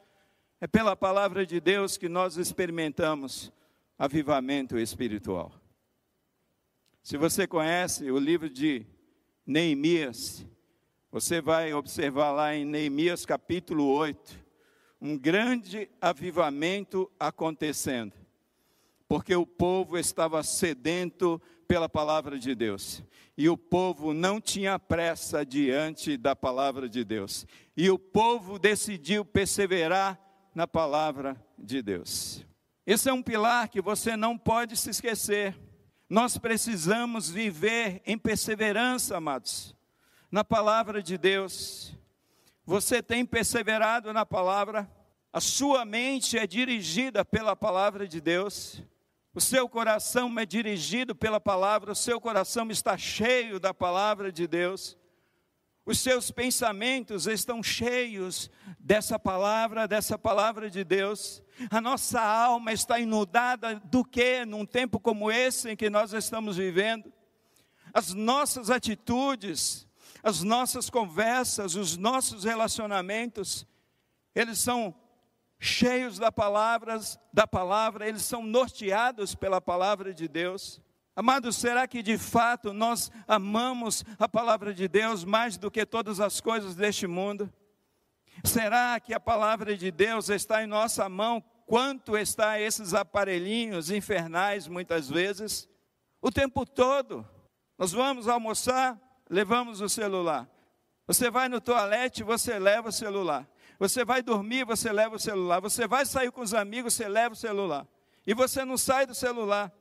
é 0.61 0.67
pela 0.67 0.95
palavra 0.95 1.43
de 1.43 1.59
Deus 1.59 1.97
que 1.97 2.07
nós 2.07 2.37
experimentamos 2.37 3.51
avivamento 3.97 4.77
espiritual. 4.77 5.51
Se 7.01 7.17
você 7.17 7.47
conhece 7.47 8.11
o 8.11 8.19
livro 8.19 8.47
de 8.47 8.85
Neemias, 9.43 10.45
você 11.11 11.41
vai 11.41 11.73
observar 11.73 12.29
lá 12.29 12.55
em 12.55 12.63
Neemias 12.63 13.25
capítulo 13.25 13.87
8, 13.87 14.46
um 14.99 15.17
grande 15.17 15.89
avivamento 16.01 17.09
acontecendo, 17.19 18.13
porque 19.07 19.35
o 19.35 19.45
povo 19.45 19.97
estava 19.97 20.41
sedento 20.43 21.41
pela 21.67 21.87
palavra 21.87 22.39
de 22.39 22.55
Deus, 22.55 23.03
e 23.37 23.49
o 23.49 23.57
povo 23.57 24.13
não 24.13 24.41
tinha 24.41 24.79
pressa 24.79 25.45
diante 25.45 26.17
da 26.17 26.35
palavra 26.35 26.89
de 26.89 27.03
Deus, 27.03 27.45
e 27.75 27.89
o 27.89 27.99
povo 27.99 28.57
decidiu 28.57 29.23
perseverar 29.23 30.19
na 30.55 30.65
palavra 30.65 31.39
de 31.57 31.81
Deus. 31.81 32.45
Esse 32.85 33.09
é 33.09 33.13
um 33.13 33.21
pilar 33.21 33.67
que 33.67 33.81
você 33.81 34.15
não 34.15 34.37
pode 34.37 34.77
se 34.77 34.89
esquecer. 34.89 35.55
Nós 36.09 36.37
precisamos 36.37 37.29
viver 37.29 38.01
em 38.05 38.17
perseverança, 38.17 39.17
amados, 39.17 39.75
na 40.31 40.41
palavra 40.43 41.03
de 41.03 41.17
Deus. 41.17 41.96
Você 42.67 43.01
tem 43.01 43.25
perseverado 43.25 44.11
na 44.11 44.25
palavra? 44.25 44.91
A 45.31 45.39
sua 45.39 45.85
mente 45.85 46.37
é 46.37 46.45
dirigida 46.45 47.23
pela 47.23 47.55
palavra 47.55 48.05
de 48.05 48.19
Deus? 48.19 48.83
O 49.33 49.39
seu 49.39 49.69
coração 49.69 50.37
é 50.37 50.45
dirigido 50.45 51.15
pela 51.15 51.39
palavra? 51.39 51.93
O 51.93 51.95
seu 51.95 52.19
coração 52.19 52.69
está 52.69 52.97
cheio 52.97 53.57
da 53.57 53.73
palavra 53.73 54.33
de 54.33 54.45
Deus? 54.45 54.97
Os 55.85 55.97
seus 55.99 56.29
pensamentos 56.29 57.25
estão 57.25 57.63
cheios 57.63 58.51
dessa 58.77 59.17
palavra, 59.17 59.87
dessa 59.87 60.19
palavra 60.19 60.69
de 60.69 60.83
Deus? 60.83 61.41
A 61.71 61.79
nossa 61.79 62.21
alma 62.21 62.73
está 62.73 62.99
inundada 62.99 63.81
do 63.85 64.03
que 64.03 64.43
num 64.43 64.65
tempo 64.65 64.99
como 64.99 65.31
esse 65.31 65.69
em 65.69 65.75
que 65.77 65.89
nós 65.89 66.11
estamos 66.11 66.57
vivendo? 66.57 67.13
As 67.93 68.13
nossas 68.13 68.69
atitudes, 68.69 69.86
as 70.27 70.43
nossas 70.43 70.89
conversas, 70.89 71.75
os 71.75 71.95
nossos 71.95 72.43
relacionamentos, 72.43 73.65
eles 74.35 74.59
são 74.59 74.93
cheios 75.57 76.19
da 76.19 76.29
palavra, 76.29 76.99
da 77.31 77.47
palavra, 77.47 78.05
eles 78.05 78.23
são 78.23 78.43
norteados 78.43 79.33
pela 79.33 79.61
palavra 79.61 80.13
de 80.13 80.27
Deus. 80.27 80.81
Amados, 81.15 81.55
será 81.55 81.87
que 81.87 82.03
de 82.03 82.17
fato 82.17 82.73
nós 82.73 83.09
amamos 83.25 84.03
a 84.19 84.27
palavra 84.27 84.73
de 84.73 84.85
Deus 84.89 85.23
mais 85.23 85.57
do 85.57 85.71
que 85.71 85.85
todas 85.85 86.19
as 86.19 86.41
coisas 86.41 86.75
deste 86.75 87.07
mundo? 87.07 87.49
Será 88.43 88.99
que 88.99 89.13
a 89.13 89.21
palavra 89.21 89.77
de 89.77 89.89
Deus 89.91 90.27
está 90.27 90.61
em 90.61 90.67
nossa 90.67 91.07
mão 91.07 91.41
quanto 91.65 92.17
está 92.17 92.59
esses 92.59 92.93
aparelhinhos 92.93 93.89
infernais 93.89 94.67
muitas 94.67 95.09
vezes? 95.09 95.69
O 96.21 96.29
tempo 96.29 96.65
todo. 96.65 97.25
Nós 97.77 97.93
vamos 97.93 98.27
almoçar, 98.27 98.99
levamos 99.29 99.81
o 99.81 99.89
celular. 99.89 100.49
Você 101.05 101.29
vai 101.29 101.47
no 101.47 101.61
toalete, 101.61 102.23
você 102.23 102.59
leva 102.59 102.89
o 102.89 102.91
celular. 102.91 103.47
Você 103.79 104.03
vai 104.03 104.21
dormir, 104.21 104.65
você 104.65 104.91
leva 104.91 105.15
o 105.15 105.19
celular. 105.19 105.59
Você 105.61 105.87
vai 105.87 106.05
sair 106.05 106.31
com 106.31 106.41
os 106.41 106.53
amigos, 106.53 106.93
você 106.93 107.07
leva 107.07 107.33
o 107.33 107.37
celular. 107.37 107.87
E 108.25 108.33
você 108.33 108.65
não 108.65 108.77
sai 108.77 109.05
do 109.05 109.15
celular. 109.15 109.71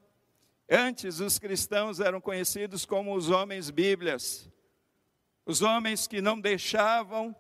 Antes, 0.71 1.21
os 1.21 1.39
cristãos 1.39 2.01
eram 2.01 2.21
conhecidos 2.21 2.85
como 2.85 3.15
os 3.15 3.31
homens 3.31 3.71
Bíblias. 3.71 4.51
Os 5.45 5.63
homens 5.63 6.07
que 6.07 6.21
não 6.21 6.41
deixavam, 6.41 7.35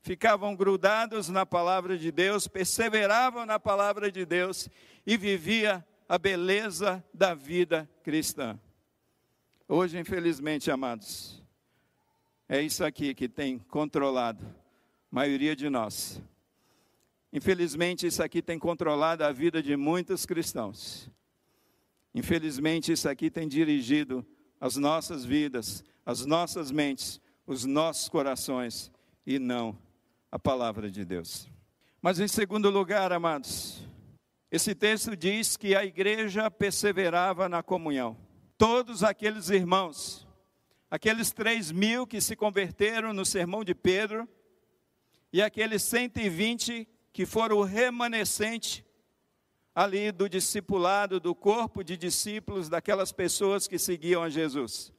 ficavam 0.00 0.54
grudados 0.54 1.28
na 1.28 1.46
palavra 1.46 1.96
de 1.96 2.10
Deus, 2.10 2.48
perseveravam 2.48 3.46
na 3.46 3.58
palavra 3.58 4.10
de 4.10 4.24
Deus 4.24 4.68
e 5.06 5.16
vivia 5.16 5.86
a 6.08 6.18
beleza 6.18 7.04
da 7.12 7.34
vida 7.34 7.88
cristã. 8.02 8.58
Hoje, 9.66 9.98
infelizmente, 9.98 10.70
amados, 10.70 11.42
é 12.46 12.60
isso 12.60 12.84
aqui 12.84 13.14
que 13.14 13.26
tem 13.26 13.58
controlado 13.58 14.44
a 14.44 15.14
maioria 15.14 15.56
de 15.56 15.70
nós. 15.70 16.20
Infelizmente, 17.32 18.06
isso 18.06 18.22
aqui 18.22 18.42
tem 18.42 18.58
controlado 18.58 19.24
a 19.24 19.32
vida 19.32 19.62
de 19.62 19.74
muitos 19.74 20.26
cristãos. 20.26 21.08
Infelizmente, 22.14 22.92
isso 22.92 23.08
aqui 23.08 23.30
tem 23.30 23.48
dirigido 23.48 24.24
as 24.60 24.76
nossas 24.76 25.24
vidas, 25.24 25.82
as 26.04 26.26
nossas 26.26 26.70
mentes, 26.70 27.18
os 27.46 27.64
nossos 27.64 28.06
corações 28.06 28.92
e 29.26 29.38
não 29.38 29.78
a 30.30 30.38
palavra 30.38 30.90
de 30.90 31.06
Deus. 31.06 31.48
Mas 32.02 32.20
em 32.20 32.28
segundo 32.28 32.68
lugar, 32.68 33.12
amados, 33.12 33.82
esse 34.50 34.74
texto 34.74 35.16
diz 35.16 35.56
que 35.56 35.74
a 35.74 35.86
igreja 35.86 36.50
perseverava 36.50 37.48
na 37.48 37.62
comunhão. 37.62 38.23
Todos 38.56 39.02
aqueles 39.02 39.50
irmãos 39.50 40.24
aqueles 40.94 41.32
três 41.32 41.72
mil 41.72 42.06
que 42.06 42.20
se 42.20 42.36
converteram 42.36 43.12
no 43.12 43.26
sermão 43.26 43.64
de 43.64 43.74
Pedro, 43.74 44.28
e 45.32 45.42
aqueles 45.42 45.82
120 45.82 46.86
que 47.12 47.26
foram 47.26 47.56
o 47.56 47.64
remanescente 47.64 48.86
ali 49.74 50.12
do 50.12 50.28
discipulado, 50.28 51.18
do 51.18 51.34
corpo 51.34 51.82
de 51.82 51.96
discípulos, 51.96 52.68
daquelas 52.68 53.10
pessoas 53.10 53.66
que 53.66 53.76
seguiam 53.76 54.22
a 54.22 54.30
Jesus. 54.30 54.92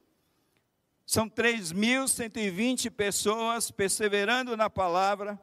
São 1.06 1.30
3.120 1.30 2.90
pessoas 2.90 3.70
perseverando 3.70 4.54
na 4.54 4.68
palavra, 4.68 5.40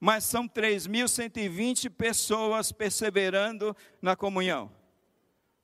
mas 0.00 0.24
são 0.24 0.48
3.120 0.48 1.90
pessoas 1.90 2.72
perseverando 2.72 3.76
na 4.00 4.16
comunhão. 4.16 4.72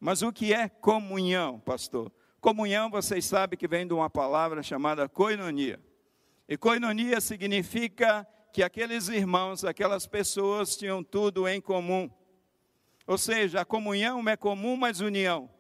Mas 0.01 0.23
o 0.23 0.33
que 0.33 0.55
é 0.55 0.67
comunhão, 0.67 1.61
pastor? 1.61 2.11
Comunhão, 2.41 2.89
vocês 2.89 3.27
sabem 3.27 3.59
que 3.59 3.69
vem 3.69 3.87
de 3.87 3.93
uma 3.93 4.09
palavra 4.09 4.63
chamada 4.63 5.07
koinonia. 5.07 5.79
E 6.49 6.57
koinonia 6.57 7.21
significa 7.21 8.27
que 8.51 8.63
aqueles 8.63 9.09
irmãos, 9.09 9.63
aquelas 9.63 10.07
pessoas 10.07 10.75
tinham 10.75 11.05
tudo 11.05 11.47
em 11.47 11.61
comum. 11.61 12.11
Ou 13.07 13.19
seja, 13.19 13.61
a 13.61 13.65
comunhão 13.65 14.27
é 14.27 14.37
comum, 14.37 14.75
mas 14.75 15.01
união, 15.01 15.51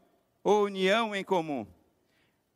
ou 0.42 0.64
união 0.64 1.14
em 1.14 1.22
comum. 1.22 1.66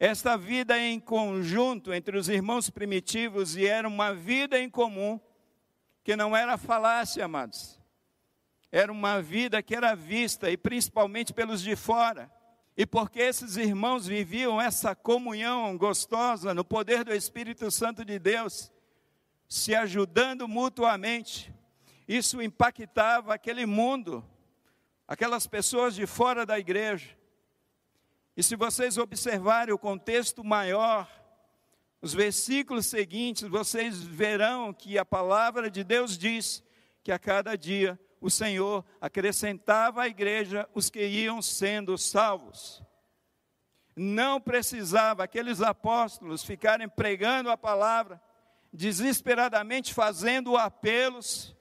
Esta 0.01 0.37
vida 0.39 0.79
em 0.79 0.99
conjunto 0.99 1.93
entre 1.93 2.17
os 2.17 2.29
irmãos 2.31 2.71
primitivos 2.71 3.57
e 3.57 3.67
era 3.67 3.87
uma 3.87 4.15
vida 4.15 4.59
em 4.59 4.71
comum, 4.71 5.21
que 6.03 6.17
não 6.17 6.35
era 6.35 6.57
falácia, 6.57 7.25
amados. 7.25 7.79
Era 8.77 8.91
uma 8.91 9.23
vida 9.23 9.63
que 9.63 9.73
era 9.73 9.95
vista, 9.95 10.51
e 10.51 10.57
principalmente 10.57 11.33
pelos 11.33 11.63
de 11.63 11.77
fora. 11.77 12.29
E 12.77 12.85
porque 12.85 13.21
esses 13.21 13.57
irmãos 13.57 14.05
viviam 14.05 14.61
essa 14.61 14.97
comunhão 14.97 15.79
gostosa 15.79 16.53
no 16.53 16.65
poder 16.65 17.05
do 17.05 17.15
Espírito 17.15 17.71
Santo 17.71 18.05
de 18.05 18.19
Deus, 18.19 18.73
se 19.49 19.77
ajudando 19.77 20.49
mutuamente, 20.49 21.55
isso 22.09 22.43
impactava 22.43 23.33
aquele 23.33 23.65
mundo, 23.65 24.25
aquelas 25.07 25.47
pessoas 25.47 25.95
de 25.95 26.05
fora 26.05 26.45
da 26.45 26.59
igreja. 26.59 27.17
E 28.37 28.43
se 28.43 28.57
vocês 28.57 28.99
observarem 28.99 29.73
o 29.73 29.79
contexto 29.79 30.43
maior, 30.43 31.09
os 32.03 32.13
versículos 32.13 32.87
seguintes, 32.87 33.47
vocês 33.49 34.03
verão 34.03 34.73
que 34.73 34.99
a 34.99 35.05
palavra 35.05 35.71
de 35.71 35.85
Deus 35.85 36.19
diz 36.19 36.61
que 37.05 37.13
a 37.13 37.21
cada 37.21 37.57
dia 37.57 37.97
o 38.25 38.31
Senhor 38.31 38.83
acrescentava 39.03 40.05
à 40.05 40.09
igreja 40.09 40.67
os 40.73 40.89
que 40.89 41.07
iam 41.07 41.43
sendo 41.43 41.99
salvos. 41.99 42.83
Não 43.95 44.41
precisava 44.41 45.23
aqueles 45.23 45.61
apóstolos 45.61 46.43
ficarem 46.43 46.89
pregando 46.89 47.51
a 47.51 47.57
palavra, 47.57 48.19
desesperadamente 48.73 49.93
fazendo 49.93 50.57
apelos, 50.57 51.55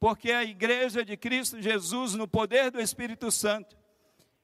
porque 0.00 0.32
a 0.32 0.42
igreja 0.42 1.04
de 1.04 1.16
Cristo 1.16 1.62
Jesus, 1.62 2.14
no 2.14 2.26
poder 2.26 2.72
do 2.72 2.80
Espírito 2.80 3.30
Santo, 3.30 3.78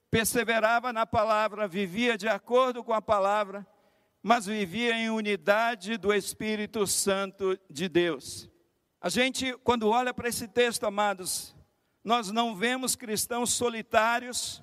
perseverava 0.09 0.93
na 0.93 1.05
palavra, 1.05 1.67
vivia 1.67 2.17
de 2.17 2.29
acordo 2.29 2.85
com 2.85 2.93
a 2.93 3.03
palavra, 3.03 3.67
mas 4.23 4.47
vivia 4.47 4.95
em 4.97 5.11
unidade 5.11 5.97
do 5.97 6.15
Espírito 6.15 6.87
Santo 6.87 7.59
de 7.69 7.89
Deus. 7.89 8.54
A 9.05 9.11
gente, 9.11 9.53
quando 9.59 9.91
olha 9.91 10.15
para 10.15 10.31
esse 10.31 10.49
texto, 10.49 10.87
amados, 10.87 11.55
nós 12.03 12.33
não 12.33 12.57
vemos 12.57 12.97
cristãos 12.97 13.53
solitários, 13.53 14.63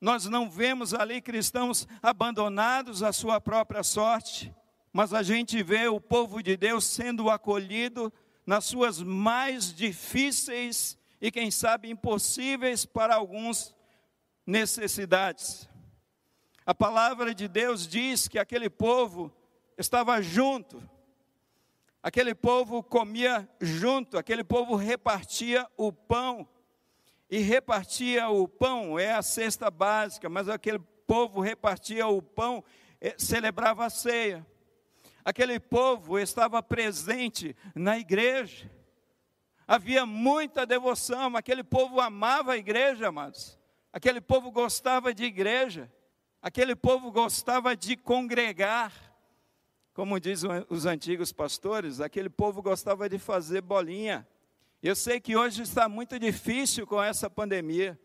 nós 0.00 0.26
não 0.26 0.48
vemos 0.48 0.94
ali 0.94 1.20
cristãos 1.20 1.88
abandonados 2.00 3.02
à 3.02 3.12
sua 3.12 3.40
própria 3.40 3.82
sorte, 3.82 4.54
mas 4.92 5.12
a 5.12 5.24
gente 5.24 5.60
vê 5.60 5.88
o 5.88 6.00
povo 6.00 6.40
de 6.40 6.56
Deus 6.56 6.84
sendo 6.84 7.28
acolhido 7.28 8.12
nas 8.46 8.64
suas 8.64 9.02
mais 9.02 9.74
difíceis 9.74 10.96
e, 11.20 11.28
quem 11.32 11.50
sabe, 11.50 11.90
impossíveis 11.90 12.86
para 12.86 13.16
alguns 13.16 13.74
necessidades. 14.46 15.68
A 16.64 16.72
palavra 16.72 17.34
de 17.34 17.48
Deus 17.48 17.88
diz 17.88 18.28
que 18.28 18.38
aquele 18.38 18.70
povo 18.70 19.34
estava 19.76 20.22
junto, 20.22 20.80
Aquele 22.06 22.36
povo 22.36 22.84
comia 22.84 23.48
junto, 23.60 24.16
aquele 24.16 24.44
povo 24.44 24.76
repartia 24.76 25.68
o 25.76 25.90
pão. 25.92 26.48
E 27.28 27.38
repartia 27.38 28.28
o 28.28 28.46
pão, 28.46 28.96
é 28.96 29.10
a 29.10 29.22
cesta 29.22 29.72
básica, 29.72 30.28
mas 30.28 30.48
aquele 30.48 30.78
povo 31.04 31.40
repartia 31.40 32.06
o 32.06 32.22
pão, 32.22 32.62
eh, 33.00 33.16
celebrava 33.18 33.84
a 33.84 33.90
ceia. 33.90 34.46
Aquele 35.24 35.58
povo 35.58 36.16
estava 36.16 36.62
presente 36.62 37.56
na 37.74 37.98
igreja. 37.98 38.70
Havia 39.66 40.06
muita 40.06 40.64
devoção, 40.64 41.36
aquele 41.36 41.64
povo 41.64 42.00
amava 42.00 42.52
a 42.52 42.56
igreja, 42.56 43.08
amados. 43.08 43.58
Aquele 43.92 44.20
povo 44.20 44.52
gostava 44.52 45.12
de 45.12 45.24
igreja. 45.24 45.92
Aquele 46.40 46.76
povo 46.76 47.10
gostava 47.10 47.74
de 47.76 47.96
congregar. 47.96 48.92
Como 49.96 50.20
dizem 50.20 50.50
os 50.68 50.84
antigos 50.84 51.32
pastores, 51.32 52.02
aquele 52.02 52.28
povo 52.28 52.60
gostava 52.60 53.08
de 53.08 53.18
fazer 53.18 53.62
bolinha. 53.62 54.28
Eu 54.82 54.94
sei 54.94 55.18
que 55.18 55.34
hoje 55.34 55.62
está 55.62 55.88
muito 55.88 56.18
difícil 56.18 56.86
com 56.86 57.02
essa 57.02 57.30
pandemia. 57.30 57.98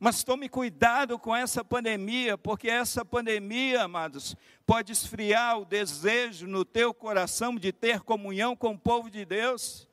Mas 0.00 0.24
tome 0.24 0.48
cuidado 0.48 1.18
com 1.18 1.36
essa 1.36 1.62
pandemia, 1.62 2.38
porque 2.38 2.70
essa 2.70 3.04
pandemia, 3.04 3.82
amados, 3.82 4.34
pode 4.64 4.90
esfriar 4.90 5.58
o 5.58 5.66
desejo 5.66 6.46
no 6.46 6.64
teu 6.64 6.94
coração 6.94 7.56
de 7.56 7.74
ter 7.74 8.00
comunhão 8.00 8.56
com 8.56 8.70
o 8.70 8.78
povo 8.78 9.10
de 9.10 9.26
Deus. 9.26 9.86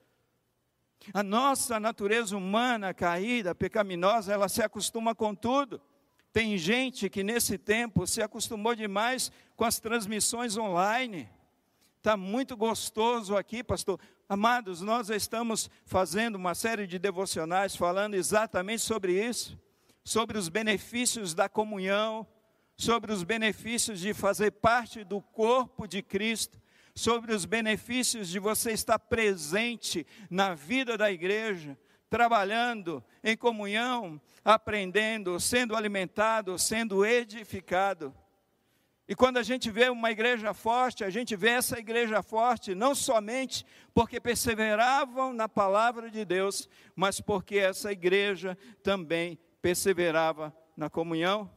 A 1.13 1.21
nossa 1.21 1.81
natureza 1.81 2.37
humana 2.37 2.93
caída, 2.93 3.53
pecaminosa, 3.53 4.31
ela 4.31 4.47
se 4.47 4.63
acostuma 4.63 5.13
com 5.13 5.35
tudo. 5.35 5.81
Tem 6.33 6.57
gente 6.57 7.11
que 7.11 7.23
nesse 7.23 7.59
tempo 7.59 8.07
se 8.07 8.19
acostumou 8.19 8.73
demais 8.73 9.31
com 9.55 9.63
as 9.63 9.79
transmissões 9.79 10.57
online. 10.57 11.29
Está 11.99 12.17
muito 12.17 12.57
gostoso 12.57 13.37
aqui, 13.37 13.63
pastor. 13.63 13.99
Amados, 14.27 14.81
nós 14.81 15.11
estamos 15.11 15.69
fazendo 15.85 16.35
uma 16.35 16.55
série 16.55 16.87
de 16.87 16.97
devocionais 16.97 17.75
falando 17.75 18.15
exatamente 18.15 18.81
sobre 18.81 19.23
isso, 19.23 19.55
sobre 20.03 20.35
os 20.35 20.49
benefícios 20.49 21.35
da 21.35 21.47
comunhão, 21.47 22.25
sobre 22.75 23.13
os 23.13 23.23
benefícios 23.23 23.99
de 23.99 24.11
fazer 24.11 24.53
parte 24.53 25.03
do 25.03 25.21
corpo 25.21 25.85
de 25.87 26.01
Cristo, 26.01 26.59
sobre 26.95 27.31
os 27.31 27.45
benefícios 27.45 28.27
de 28.27 28.39
você 28.39 28.71
estar 28.71 28.97
presente 28.97 30.03
na 30.31 30.55
vida 30.55 30.97
da 30.97 31.11
igreja, 31.11 31.77
trabalhando 32.13 33.03
em 33.23 33.35
comunhão, 33.35 34.21
aprendendo, 34.45 35.39
sendo 35.39 35.75
alimentado, 35.75 36.59
sendo 36.59 37.03
edificado. 37.03 38.13
E 39.07 39.15
quando 39.15 39.37
a 39.37 39.41
gente 39.41 39.71
vê 39.71 39.89
uma 39.89 40.11
igreja 40.11 40.53
forte, 40.53 41.03
a 41.03 41.09
gente 41.09 41.35
vê 41.35 41.49
essa 41.49 41.79
igreja 41.79 42.21
forte 42.21 42.75
não 42.75 42.93
somente 42.93 43.65
porque 43.95 44.19
perseveravam 44.19 45.33
na 45.33 45.49
palavra 45.49 46.07
de 46.11 46.23
Deus, 46.23 46.69
mas 46.95 47.19
porque 47.19 47.57
essa 47.57 47.91
igreja 47.91 48.55
também 48.83 49.39
perseverava 49.59 50.55
na 50.77 50.91
comunhão. 50.91 51.49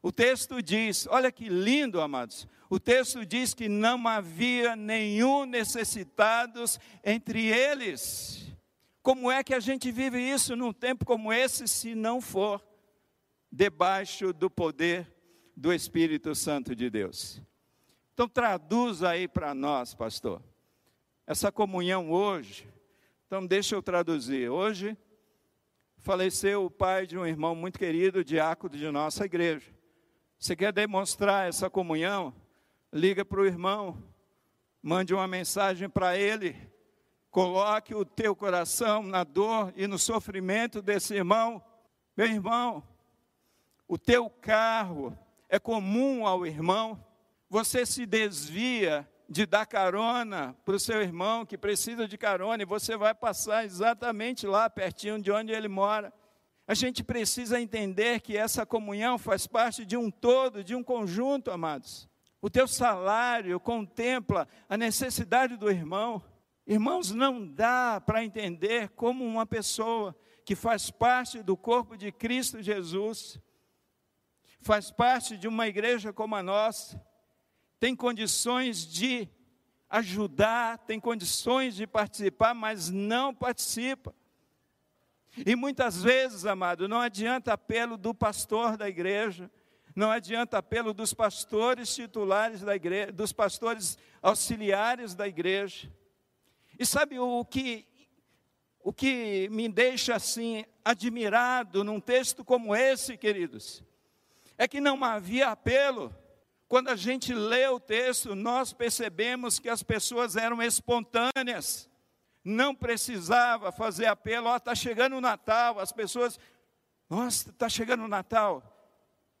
O 0.00 0.12
texto 0.12 0.62
diz, 0.62 1.08
olha 1.10 1.32
que 1.32 1.48
lindo, 1.48 2.00
amados. 2.00 2.46
O 2.70 2.78
texto 2.78 3.26
diz 3.26 3.54
que 3.54 3.68
não 3.68 4.06
havia 4.06 4.76
nenhum 4.76 5.44
necessitados 5.44 6.78
entre 7.02 7.46
eles. 7.46 8.43
Como 9.04 9.30
é 9.30 9.44
que 9.44 9.52
a 9.52 9.60
gente 9.60 9.92
vive 9.92 10.18
isso 10.18 10.56
num 10.56 10.72
tempo 10.72 11.04
como 11.04 11.30
esse, 11.30 11.68
se 11.68 11.94
não 11.94 12.22
for 12.22 12.66
debaixo 13.52 14.32
do 14.32 14.48
poder 14.48 15.14
do 15.54 15.74
Espírito 15.74 16.34
Santo 16.34 16.74
de 16.74 16.88
Deus? 16.88 17.38
Então, 18.14 18.26
traduz 18.26 19.02
aí 19.02 19.28
para 19.28 19.54
nós, 19.54 19.92
pastor, 19.92 20.42
essa 21.26 21.52
comunhão 21.52 22.10
hoje. 22.10 22.66
Então, 23.26 23.46
deixa 23.46 23.74
eu 23.74 23.82
traduzir. 23.82 24.48
Hoje, 24.48 24.96
faleceu 25.98 26.64
o 26.64 26.70
pai 26.70 27.06
de 27.06 27.18
um 27.18 27.26
irmão 27.26 27.54
muito 27.54 27.78
querido, 27.78 28.24
diácono 28.24 28.74
de 28.74 28.90
nossa 28.90 29.26
igreja. 29.26 29.70
Você 30.38 30.56
quer 30.56 30.72
demonstrar 30.72 31.46
essa 31.46 31.68
comunhão? 31.68 32.34
Liga 32.90 33.22
para 33.22 33.42
o 33.42 33.44
irmão, 33.44 34.02
mande 34.82 35.12
uma 35.12 35.28
mensagem 35.28 35.90
para 35.90 36.16
ele 36.16 36.56
Coloque 37.34 37.92
o 37.96 38.04
teu 38.04 38.36
coração 38.36 39.02
na 39.02 39.24
dor 39.24 39.72
e 39.74 39.88
no 39.88 39.98
sofrimento 39.98 40.80
desse 40.80 41.16
irmão. 41.16 41.60
Meu 42.16 42.28
irmão, 42.28 42.80
o 43.88 43.98
teu 43.98 44.30
carro 44.30 45.18
é 45.48 45.58
comum 45.58 46.28
ao 46.28 46.46
irmão. 46.46 47.04
Você 47.50 47.84
se 47.84 48.06
desvia 48.06 49.04
de 49.28 49.46
dar 49.46 49.66
carona 49.66 50.54
para 50.64 50.76
o 50.76 50.78
seu 50.78 51.02
irmão 51.02 51.44
que 51.44 51.58
precisa 51.58 52.06
de 52.06 52.16
carona 52.16 52.62
e 52.62 52.66
você 52.66 52.96
vai 52.96 53.12
passar 53.12 53.64
exatamente 53.64 54.46
lá 54.46 54.70
pertinho 54.70 55.20
de 55.20 55.32
onde 55.32 55.50
ele 55.50 55.66
mora. 55.66 56.12
A 56.68 56.74
gente 56.74 57.02
precisa 57.02 57.60
entender 57.60 58.20
que 58.20 58.36
essa 58.36 58.64
comunhão 58.64 59.18
faz 59.18 59.44
parte 59.44 59.84
de 59.84 59.96
um 59.96 60.08
todo, 60.08 60.62
de 60.62 60.76
um 60.76 60.84
conjunto, 60.84 61.50
amados. 61.50 62.08
O 62.40 62.48
teu 62.48 62.68
salário 62.68 63.58
contempla 63.58 64.46
a 64.68 64.76
necessidade 64.76 65.56
do 65.56 65.68
irmão. 65.68 66.22
Irmãos, 66.66 67.10
não 67.10 67.46
dá 67.46 68.00
para 68.00 68.24
entender 68.24 68.88
como 68.90 69.24
uma 69.24 69.44
pessoa 69.44 70.16
que 70.44 70.54
faz 70.54 70.90
parte 70.90 71.42
do 71.42 71.56
corpo 71.56 71.96
de 71.96 72.10
Cristo 72.10 72.62
Jesus, 72.62 73.38
faz 74.60 74.90
parte 74.90 75.36
de 75.36 75.46
uma 75.46 75.66
igreja 75.66 76.12
como 76.12 76.34
a 76.34 76.42
nossa, 76.42 76.98
tem 77.78 77.94
condições 77.94 78.86
de 78.86 79.28
ajudar, 79.90 80.78
tem 80.78 80.98
condições 80.98 81.76
de 81.76 81.86
participar, 81.86 82.54
mas 82.54 82.88
não 82.88 83.34
participa. 83.34 84.14
E 85.44 85.54
muitas 85.54 86.02
vezes, 86.02 86.46
amado, 86.46 86.88
não 86.88 87.00
adianta 87.00 87.52
apelo 87.52 87.98
do 87.98 88.14
pastor 88.14 88.78
da 88.78 88.88
igreja, 88.88 89.50
não 89.94 90.10
adianta 90.10 90.58
apelo 90.58 90.94
dos 90.94 91.12
pastores 91.12 91.94
titulares 91.94 92.62
da 92.62 92.74
igreja, 92.74 93.12
dos 93.12 93.32
pastores 93.32 93.98
auxiliares 94.22 95.14
da 95.14 95.28
igreja. 95.28 95.92
E 96.78 96.84
sabe 96.84 97.18
o 97.18 97.44
que 97.44 97.86
o 98.84 98.92
que 98.92 99.48
me 99.50 99.66
deixa 99.66 100.14
assim 100.14 100.62
admirado 100.84 101.82
num 101.82 101.98
texto 101.98 102.44
como 102.44 102.76
esse, 102.76 103.16
queridos, 103.16 103.82
é 104.58 104.68
que 104.68 104.78
não 104.78 105.02
havia 105.02 105.48
apelo. 105.48 106.14
Quando 106.68 106.90
a 106.90 106.96
gente 106.96 107.32
lê 107.32 107.66
o 107.66 107.80
texto, 107.80 108.34
nós 108.34 108.74
percebemos 108.74 109.58
que 109.58 109.70
as 109.70 109.82
pessoas 109.82 110.36
eram 110.36 110.62
espontâneas. 110.62 111.88
não 112.44 112.74
precisava 112.74 113.72
fazer 113.72 114.04
apelo, 114.04 114.48
ó, 114.48 114.52
oh, 114.52 114.56
está 114.58 114.74
chegando 114.74 115.16
o 115.16 115.20
Natal, 115.20 115.80
as 115.80 115.90
pessoas, 115.90 116.38
nossa, 117.08 117.48
está 117.48 117.70
chegando 117.70 118.04
o 118.04 118.08
Natal. 118.08 118.62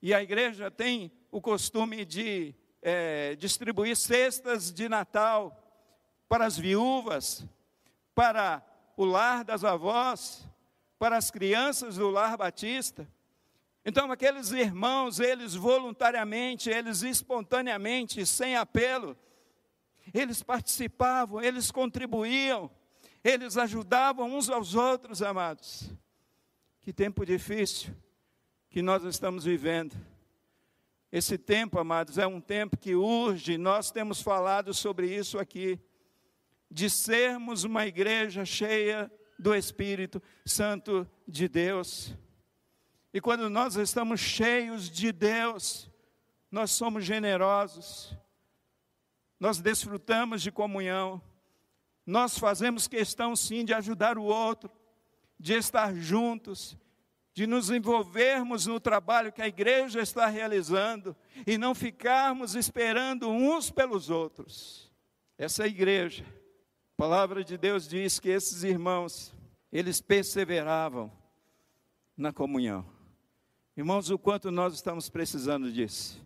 E 0.00 0.14
a 0.14 0.22
igreja 0.22 0.70
tem 0.70 1.12
o 1.30 1.38
costume 1.38 2.06
de 2.06 2.54
é, 2.80 3.36
distribuir 3.36 3.94
cestas 3.94 4.72
de 4.72 4.88
Natal 4.88 5.63
para 6.28 6.46
as 6.46 6.58
viúvas, 6.58 7.46
para 8.14 8.62
o 8.96 9.04
lar 9.04 9.44
das 9.44 9.64
avós, 9.64 10.48
para 10.98 11.16
as 11.16 11.30
crianças 11.30 11.96
do 11.96 12.10
lar 12.10 12.36
batista. 12.36 13.08
Então, 13.84 14.10
aqueles 14.10 14.50
irmãos, 14.50 15.20
eles 15.20 15.54
voluntariamente, 15.54 16.70
eles 16.70 17.02
espontaneamente, 17.02 18.24
sem 18.24 18.56
apelo, 18.56 19.16
eles 20.12 20.42
participavam, 20.42 21.42
eles 21.42 21.70
contribuíam, 21.70 22.70
eles 23.22 23.56
ajudavam 23.58 24.34
uns 24.34 24.48
aos 24.48 24.74
outros, 24.74 25.22
amados. 25.22 25.90
Que 26.80 26.92
tempo 26.92 27.24
difícil 27.24 27.94
que 28.70 28.82
nós 28.82 29.04
estamos 29.04 29.44
vivendo. 29.44 29.94
Esse 31.12 31.38
tempo, 31.38 31.78
amados, 31.78 32.18
é 32.18 32.26
um 32.26 32.40
tempo 32.40 32.76
que 32.76 32.94
urge, 32.94 33.56
nós 33.56 33.90
temos 33.90 34.20
falado 34.20 34.74
sobre 34.74 35.14
isso 35.14 35.38
aqui, 35.38 35.78
de 36.74 36.90
sermos 36.90 37.62
uma 37.62 37.86
igreja 37.86 38.44
cheia 38.44 39.08
do 39.38 39.54
Espírito 39.54 40.20
Santo 40.44 41.08
de 41.26 41.46
Deus. 41.46 42.12
E 43.12 43.20
quando 43.20 43.48
nós 43.48 43.76
estamos 43.76 44.18
cheios 44.18 44.90
de 44.90 45.12
Deus, 45.12 45.88
nós 46.50 46.72
somos 46.72 47.04
generosos, 47.04 48.12
nós 49.38 49.60
desfrutamos 49.60 50.42
de 50.42 50.50
comunhão, 50.50 51.22
nós 52.04 52.36
fazemos 52.36 52.88
questão 52.88 53.36
sim 53.36 53.64
de 53.64 53.72
ajudar 53.72 54.18
o 54.18 54.24
outro, 54.24 54.68
de 55.38 55.54
estar 55.54 55.94
juntos, 55.94 56.76
de 57.32 57.46
nos 57.46 57.70
envolvermos 57.70 58.66
no 58.66 58.80
trabalho 58.80 59.32
que 59.32 59.42
a 59.42 59.46
igreja 59.46 60.00
está 60.00 60.26
realizando 60.26 61.16
e 61.46 61.56
não 61.56 61.72
ficarmos 61.72 62.56
esperando 62.56 63.30
uns 63.30 63.70
pelos 63.70 64.10
outros. 64.10 64.90
Essa 65.38 65.62
é 65.62 65.66
a 65.66 65.68
igreja. 65.68 66.24
A 66.96 67.02
palavra 67.02 67.42
de 67.42 67.58
Deus 67.58 67.88
diz 67.88 68.20
que 68.20 68.28
esses 68.28 68.62
irmãos, 68.62 69.34
eles 69.72 70.00
perseveravam 70.00 71.10
na 72.16 72.32
comunhão. 72.32 72.86
Irmãos, 73.76 74.10
o 74.10 74.16
quanto 74.16 74.52
nós 74.52 74.74
estamos 74.74 75.08
precisando 75.08 75.72
disso. 75.72 76.24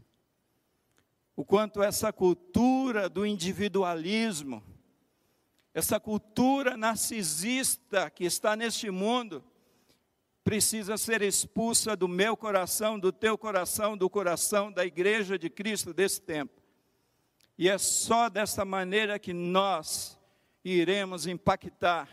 O 1.35 1.43
quanto 1.43 1.83
essa 1.83 2.13
cultura 2.13 3.09
do 3.09 3.25
individualismo, 3.25 4.63
essa 5.73 5.99
cultura 5.99 6.77
narcisista 6.77 8.11
que 8.11 8.25
está 8.25 8.55
neste 8.55 8.91
mundo, 8.91 9.43
precisa 10.45 10.99
ser 10.99 11.23
expulsa 11.23 11.97
do 11.97 12.07
meu 12.07 12.37
coração, 12.37 12.99
do 12.99 13.11
teu 13.11 13.39
coração, 13.39 13.97
do 13.97 14.11
coração 14.11 14.71
da 14.71 14.85
igreja 14.85 15.39
de 15.39 15.49
Cristo 15.49 15.95
desse 15.95 16.21
tempo. 16.21 16.61
E 17.57 17.71
é 17.71 17.79
só 17.79 18.29
dessa 18.29 18.67
maneira 18.67 19.19
que 19.19 19.33
nós 19.33 20.18
iremos 20.71 21.27
impactar 21.27 22.09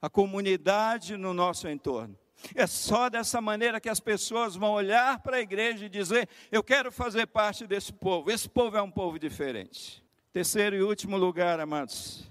a 0.00 0.08
comunidade 0.08 1.16
no 1.16 1.34
nosso 1.34 1.68
entorno. 1.68 2.16
É 2.54 2.66
só 2.66 3.08
dessa 3.08 3.40
maneira 3.40 3.80
que 3.80 3.88
as 3.88 3.98
pessoas 3.98 4.54
vão 4.54 4.72
olhar 4.72 5.20
para 5.20 5.38
a 5.38 5.40
igreja 5.40 5.86
e 5.86 5.88
dizer: 5.88 6.28
Eu 6.52 6.62
quero 6.62 6.92
fazer 6.92 7.26
parte 7.26 7.66
desse 7.66 7.92
povo. 7.92 8.30
Esse 8.30 8.48
povo 8.48 8.76
é 8.76 8.82
um 8.82 8.90
povo 8.90 9.18
diferente. 9.18 10.04
Terceiro 10.32 10.76
e 10.76 10.82
último 10.82 11.16
lugar, 11.16 11.58
amados. 11.58 12.30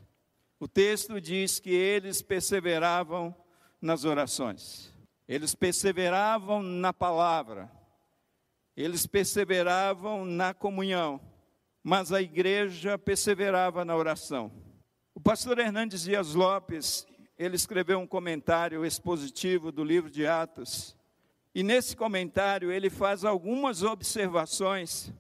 O 0.60 0.68
texto 0.68 1.20
diz 1.20 1.60
que 1.60 1.70
eles 1.70 2.22
perseveravam 2.22 3.36
nas 3.82 4.06
orações, 4.06 4.92
eles 5.28 5.54
perseveravam 5.54 6.64
na 6.64 6.92
palavra, 6.92 7.70
eles 8.76 9.06
perseveravam 9.06 10.26
na 10.26 10.54
comunhão, 10.54 11.22
mas 11.84 12.12
a 12.12 12.22
igreja 12.22 12.98
perseverava 12.98 13.86
na 13.86 13.96
oração. 13.96 14.52
O 15.18 15.20
pastor 15.20 15.58
Hernandes 15.58 16.04
Dias 16.04 16.36
Lopes 16.36 17.08
ele 17.40 17.56
escreveu 17.56 17.98
um 17.98 18.06
comentário 18.06 18.86
expositivo 18.86 19.72
do 19.72 19.84
livro 19.84 20.12
de 20.12 20.28
Atos. 20.28 20.96
E 21.56 21.64
nesse 21.64 21.96
comentário 21.96 22.72
ele 22.72 22.88
faz 22.88 23.26
algumas 23.26 23.82
observações 23.82 25.12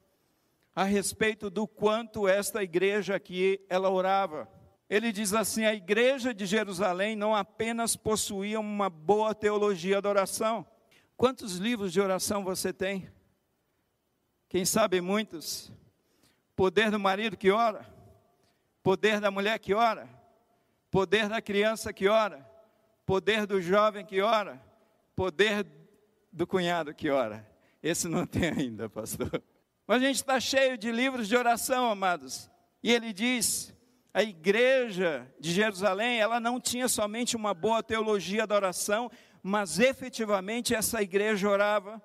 a 0.75 0.83
respeito 0.83 1.49
do 1.49 1.67
quanto 1.67 2.27
esta 2.27 2.61
igreja 2.61 3.15
aqui 3.15 3.59
ela 3.67 3.89
orava. 3.89 4.47
Ele 4.87 5.11
diz 5.11 5.33
assim: 5.33 5.65
a 5.65 5.73
igreja 5.73 6.31
de 6.31 6.45
Jerusalém 6.45 7.15
não 7.15 7.33
apenas 7.33 7.95
possuía 7.95 8.59
uma 8.59 8.91
boa 8.91 9.33
teologia 9.33 9.99
da 9.99 10.09
oração. 10.09 10.63
Quantos 11.17 11.57
livros 11.57 11.91
de 11.91 11.99
oração 11.99 12.43
você 12.43 12.71
tem? 12.71 13.09
Quem 14.47 14.63
sabe 14.63 15.01
muitos. 15.01 15.71
Poder 16.55 16.91
do 16.91 16.99
marido 16.99 17.35
que 17.35 17.49
ora, 17.49 17.96
poder 18.87 19.19
da 19.19 19.29
mulher 19.29 19.59
que 19.59 19.73
ora, 19.73 20.07
poder 20.89 21.27
da 21.27 21.41
criança 21.41 21.91
que 21.91 22.07
ora, 22.07 22.49
poder 23.05 23.45
do 23.45 23.61
jovem 23.61 24.05
que 24.05 24.21
ora, 24.21 24.63
poder 25.13 25.67
do 26.31 26.47
cunhado 26.47 26.93
que 26.93 27.09
ora. 27.09 27.45
Esse 27.83 28.07
não 28.07 28.23
tem 28.25 28.49
ainda, 28.49 28.89
pastor. 28.89 29.43
Mas 29.85 30.01
a 30.01 30.05
gente 30.05 30.15
está 30.15 30.39
cheio 30.39 30.77
de 30.77 30.89
livros 30.89 31.27
de 31.27 31.35
oração, 31.35 31.91
amados. 31.91 32.49
E 32.81 32.89
ele 32.89 33.11
diz: 33.11 33.75
a 34.13 34.23
igreja 34.23 35.29
de 35.37 35.51
Jerusalém, 35.51 36.21
ela 36.21 36.39
não 36.39 36.57
tinha 36.57 36.87
somente 36.87 37.35
uma 37.35 37.53
boa 37.53 37.83
teologia 37.83 38.47
da 38.47 38.55
oração, 38.55 39.11
mas 39.43 39.81
efetivamente 39.81 40.73
essa 40.73 41.01
igreja 41.01 41.49
orava. 41.49 42.01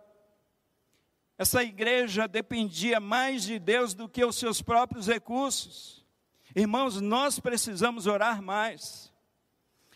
Essa 1.39 1.62
igreja 1.62 2.26
dependia 2.26 2.99
mais 2.99 3.45
de 3.45 3.61
Deus 3.61 3.95
do 3.95 4.09
que 4.09 4.24
os 4.24 4.35
seus 4.35 4.61
próprios 4.61 5.07
recursos. 5.07 6.01
Irmãos, 6.55 7.00
nós 7.00 7.40
precisamos 7.40 8.07
orar 8.07 8.42
mais. 8.42 9.12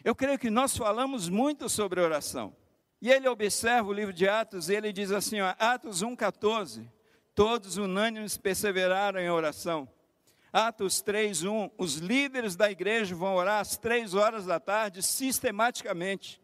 Eu 0.02 0.14
creio 0.14 0.38
que 0.38 0.50
nós 0.50 0.76
falamos 0.76 1.28
muito 1.28 1.68
sobre 1.68 2.00
oração. 2.00 2.54
E 3.00 3.10
ele 3.10 3.28
observa 3.28 3.88
o 3.88 3.92
livro 3.92 4.12
de 4.12 4.28
Atos 4.28 4.68
e 4.68 4.74
ele 4.74 4.92
diz 4.92 5.10
assim, 5.10 5.40
ó, 5.40 5.54
Atos 5.58 6.02
1,14, 6.02 6.88
todos 7.34 7.76
unânimes 7.76 8.38
perseveraram 8.38 9.20
em 9.20 9.30
oração. 9.30 9.88
Atos 10.52 11.02
3,1, 11.02 11.70
os 11.76 11.96
líderes 11.96 12.56
da 12.56 12.70
igreja 12.70 13.14
vão 13.14 13.34
orar 13.34 13.60
às 13.60 13.76
três 13.76 14.14
horas 14.14 14.46
da 14.46 14.58
tarde, 14.58 15.02
sistematicamente. 15.02 16.40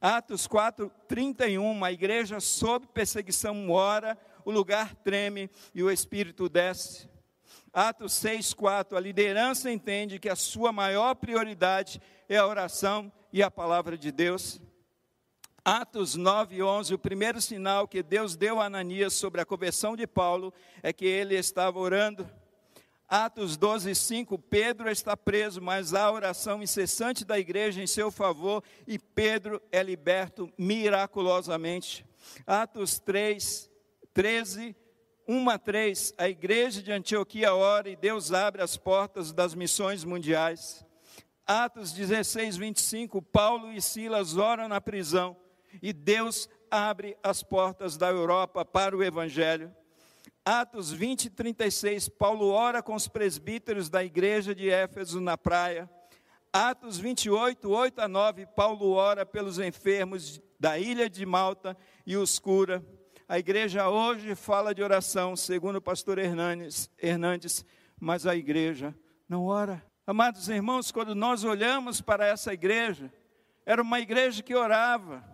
Atos 0.00 0.46
4,31, 0.46 1.84
a 1.84 1.90
igreja 1.90 2.38
sob 2.38 2.86
perseguição 2.88 3.70
ora, 3.70 4.16
o 4.44 4.50
lugar 4.52 4.94
treme 4.96 5.50
e 5.74 5.82
o 5.82 5.90
Espírito 5.90 6.48
desce. 6.48 7.08
Atos 7.74 8.12
6,4, 8.12 8.96
a 8.96 9.00
liderança 9.00 9.68
entende 9.68 10.20
que 10.20 10.28
a 10.28 10.36
sua 10.36 10.70
maior 10.70 11.16
prioridade 11.16 12.00
é 12.28 12.36
a 12.36 12.46
oração 12.46 13.12
e 13.32 13.42
a 13.42 13.50
palavra 13.50 13.98
de 13.98 14.12
Deus. 14.12 14.60
Atos 15.64 16.14
9, 16.14 16.62
11, 16.62 16.94
o 16.94 16.98
primeiro 16.98 17.40
sinal 17.40 17.88
que 17.88 18.00
Deus 18.00 18.36
deu 18.36 18.60
a 18.60 18.66
Ananias 18.66 19.14
sobre 19.14 19.40
a 19.40 19.44
conversão 19.44 19.96
de 19.96 20.06
Paulo 20.06 20.54
é 20.84 20.92
que 20.92 21.04
ele 21.04 21.34
estava 21.34 21.80
orando. 21.80 22.30
Atos 23.08 23.56
12, 23.56 23.92
5, 23.92 24.38
Pedro 24.38 24.88
está 24.88 25.16
preso, 25.16 25.60
mas 25.60 25.94
há 25.94 26.12
oração 26.12 26.62
incessante 26.62 27.24
da 27.24 27.40
igreja 27.40 27.82
em 27.82 27.88
seu 27.88 28.10
favor 28.10 28.62
e 28.86 29.00
Pedro 29.00 29.60
é 29.72 29.82
liberto 29.82 30.48
miraculosamente. 30.56 32.06
Atos 32.46 33.00
3, 33.00 33.68
13, 34.12 34.76
1 35.26 35.48
a 35.48 35.58
3, 35.58 36.14
a 36.18 36.28
igreja 36.28 36.82
de 36.82 36.92
Antioquia 36.92 37.54
ora 37.54 37.88
e 37.88 37.96
Deus 37.96 38.32
abre 38.32 38.62
as 38.62 38.76
portas 38.76 39.32
das 39.32 39.54
missões 39.54 40.04
mundiais. 40.04 40.84
Atos 41.46 41.92
16, 41.92 42.56
25, 42.56 43.22
Paulo 43.22 43.72
e 43.72 43.80
Silas 43.80 44.36
oram 44.36 44.68
na 44.68 44.80
prisão 44.80 45.36
e 45.82 45.92
Deus 45.92 46.48
abre 46.70 47.16
as 47.22 47.42
portas 47.42 47.96
da 47.96 48.08
Europa 48.08 48.64
para 48.64 48.96
o 48.96 49.02
Evangelho. 49.02 49.74
Atos 50.44 50.92
20, 50.92 51.30
36, 51.30 52.10
Paulo 52.10 52.48
ora 52.48 52.82
com 52.82 52.94
os 52.94 53.08
presbíteros 53.08 53.88
da 53.88 54.04
igreja 54.04 54.54
de 54.54 54.68
Éfeso 54.68 55.22
na 55.22 55.38
praia. 55.38 55.88
Atos 56.52 56.98
28, 56.98 57.70
8 57.70 57.98
a 57.98 58.06
9, 58.06 58.46
Paulo 58.54 58.90
ora 58.92 59.24
pelos 59.24 59.58
enfermos 59.58 60.40
da 60.60 60.78
ilha 60.78 61.08
de 61.08 61.24
Malta 61.24 61.74
e 62.06 62.14
os 62.14 62.38
cura. 62.38 62.84
A 63.26 63.38
igreja 63.38 63.88
hoje 63.88 64.34
fala 64.34 64.74
de 64.74 64.82
oração, 64.82 65.34
segundo 65.34 65.76
o 65.76 65.82
pastor 65.82 66.18
Hernandes, 66.18 66.90
Hernandes 67.00 67.64
mas 67.98 68.26
a 68.26 68.36
igreja 68.36 68.94
não 69.26 69.46
ora. 69.46 69.82
Amados 70.06 70.48
irmãos, 70.50 70.92
quando 70.92 71.14
nós 71.14 71.42
olhamos 71.42 72.02
para 72.02 72.26
essa 72.26 72.52
igreja, 72.52 73.10
era 73.64 73.80
uma 73.80 73.98
igreja 73.98 74.42
que 74.42 74.54
orava. 74.54 75.24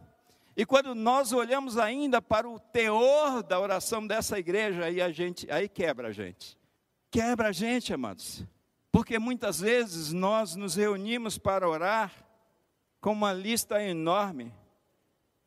E 0.56 0.64
quando 0.64 0.94
nós 0.94 1.32
olhamos 1.32 1.78
ainda 1.78 2.22
para 2.22 2.48
o 2.48 2.60
teor 2.60 3.42
da 3.42 3.58
oração 3.58 4.06
dessa 4.06 4.38
igreja, 4.38 4.84
aí 4.84 5.00
a 5.02 5.10
gente, 5.10 5.50
aí 5.50 5.68
quebra 5.68 6.08
a 6.08 6.12
gente. 6.12 6.56
Quebra 7.10 7.48
a 7.48 7.52
gente, 7.52 7.92
amados. 7.92 8.44
Porque 8.92 9.18
muitas 9.18 9.58
vezes 9.58 10.12
nós 10.12 10.54
nos 10.54 10.76
reunimos 10.76 11.38
para 11.38 11.68
orar 11.68 12.12
com 13.00 13.10
uma 13.10 13.32
lista 13.32 13.82
enorme 13.82 14.52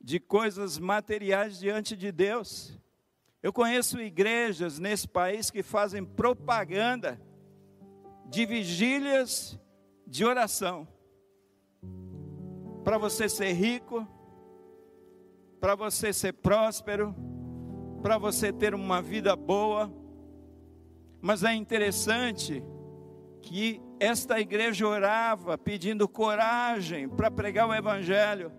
de 0.04 0.20
coisas 0.20 0.78
materiais 0.78 1.58
diante 1.58 1.96
de 1.96 2.12
Deus. 2.12 2.78
Eu 3.42 3.54
conheço 3.54 4.02
igrejas 4.02 4.78
nesse 4.78 5.08
país 5.08 5.50
que 5.50 5.64
fazem 5.64 6.04
propaganda 6.04 7.20
de 8.26 8.46
vigílias 8.46 9.58
de 10.06 10.26
oração. 10.26 10.86
Para 12.84 12.98
você 12.98 13.30
ser 13.30 13.54
rico, 13.54 14.06
para 15.60 15.74
você 15.74 16.12
ser 16.12 16.34
próspero, 16.34 17.16
para 18.02 18.18
você 18.18 18.52
ter 18.52 18.76
uma 18.76 19.02
vida 19.02 19.34
boa. 19.38 19.90
Mas 21.22 21.46
é 21.46 21.54
interessante 21.54 22.62
que 23.42 23.82
esta 24.00 24.38
igreja 24.38 24.86
orava 24.86 25.58
pedindo 25.58 26.10
coragem 26.10 27.08
para 27.08 27.32
pregar 27.32 27.70
o 27.70 27.74
Evangelho. 27.74 28.52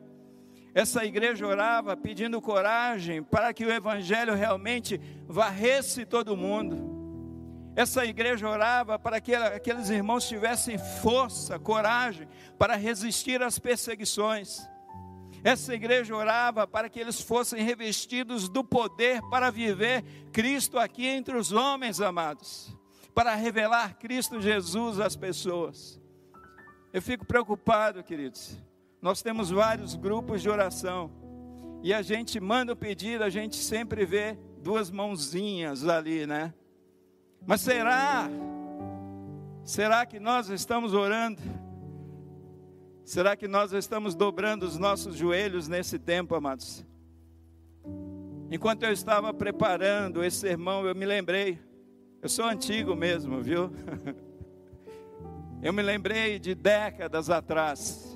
Essa 0.75 1.05
igreja 1.05 1.47
orava 1.47 1.97
pedindo 1.97 2.41
coragem 2.41 3.23
para 3.23 3.55
que 3.55 3.65
o 3.65 3.73
Evangelho 3.73 4.35
realmente 4.35 5.01
varresse 5.27 6.05
todo 6.05 6.37
mundo. 6.37 7.73
Essa 7.77 8.05
igreja 8.05 8.49
orava 8.49 8.99
para 8.99 9.21
que 9.21 9.35
aqueles 9.35 9.89
irmãos 9.89 10.29
tivessem 10.29 10.77
força, 11.01 11.59
coragem 11.59 12.29
para 12.59 12.77
resistir 12.77 13.43
às 13.43 13.59
perseguições. 13.59 14.69
Essa 15.45 15.75
igreja 15.75 16.15
orava 16.15 16.67
para 16.67 16.89
que 16.89 16.99
eles 16.99 17.21
fossem 17.21 17.63
revestidos 17.63 18.49
do 18.49 18.65
poder 18.65 19.21
para 19.31 19.51
viver 19.51 20.03
Cristo 20.33 20.79
aqui 20.79 21.07
entre 21.07 21.37
os 21.37 21.53
homens 21.53 22.01
amados 22.01 22.75
para 23.15 23.35
revelar 23.37 23.97
Cristo 23.97 24.41
Jesus 24.41 24.99
às 24.99 25.15
pessoas. 25.15 26.01
Eu 26.93 27.01
fico 27.01 27.25
preocupado, 27.25 28.03
queridos. 28.03 28.59
Nós 29.05 29.21
temos 29.21 29.51
vários 29.51 29.95
grupos 29.97 30.41
de 30.41 30.49
oração 30.49 31.11
e 31.83 31.93
a 31.93 32.01
gente 32.01 32.41
manda 32.41 32.73
o 32.73 32.77
pedido, 32.77 33.23
a 33.23 33.29
gente 33.29 33.57
sempre 33.57 34.07
vê 34.07 34.39
duas 34.63 34.91
mãozinhas 34.91 35.87
ali, 35.87 36.27
né? 36.27 36.55
Mas 37.47 37.61
será? 37.61 38.31
Será 39.63 40.07
que 40.07 40.19
nós 40.19 40.49
estamos 40.49 40.95
orando? 40.95 41.43
Será 43.05 43.37
que 43.37 43.47
nós 43.47 43.75
estamos 43.75 44.15
dobrando 44.15 44.65
os 44.65 44.79
nossos 44.79 45.15
joelhos 45.17 45.69
nesse 45.69 45.99
tempo, 45.99 46.35
amados? 46.35 46.83
Enquanto 48.51 48.85
eu 48.85 48.91
estava 48.91 49.35
preparando 49.35 50.25
esse 50.25 50.39
sermão, 50.39 50.87
eu 50.87 50.95
me 50.95 51.05
lembrei 51.05 51.59
eu 52.23 52.29
sou 52.31 52.47
antigo 52.47 52.97
mesmo, 52.97 53.43
viu? 53.43 53.71
Eu 55.61 55.75
me 55.75 55.83
lembrei 55.83 56.39
de 56.39 56.55
décadas 56.55 57.29
atrás, 57.31 58.14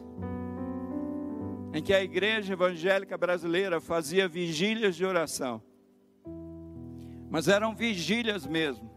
em 1.79 1.83
que 1.83 1.95
a 1.95 2.03
igreja 2.03 2.55
evangélica 2.55 3.17
brasileira 3.17 3.81
fazia 3.81 4.27
vigílias 4.27 4.97
de 4.97 5.07
oração, 5.07 5.63
mas 7.31 7.47
eram 7.47 7.73
vigílias 7.73 8.45
mesmo. 8.45 8.91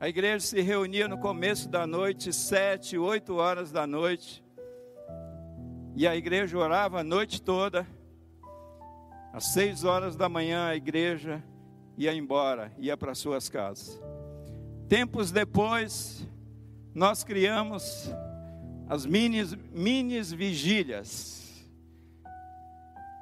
A 0.00 0.08
igreja 0.08 0.40
se 0.40 0.60
reunia 0.60 1.06
no 1.06 1.16
começo 1.18 1.68
da 1.68 1.86
noite, 1.86 2.32
sete, 2.32 2.98
oito 2.98 3.36
horas 3.36 3.70
da 3.70 3.86
noite, 3.86 4.44
e 5.94 6.04
a 6.04 6.16
igreja 6.16 6.58
orava 6.58 6.98
a 6.98 7.04
noite 7.04 7.40
toda. 7.40 7.86
Às 9.32 9.52
seis 9.52 9.84
horas 9.84 10.16
da 10.16 10.28
manhã, 10.28 10.66
a 10.66 10.74
igreja 10.74 11.40
ia 11.96 12.12
embora, 12.12 12.72
ia 12.76 12.96
para 12.96 13.14
suas 13.14 13.48
casas. 13.48 14.02
Tempos 14.88 15.30
depois, 15.30 16.26
nós 16.92 17.22
criamos 17.22 18.12
as 18.88 19.06
minis, 19.06 19.54
minis 19.72 20.32
vigílias. 20.32 21.40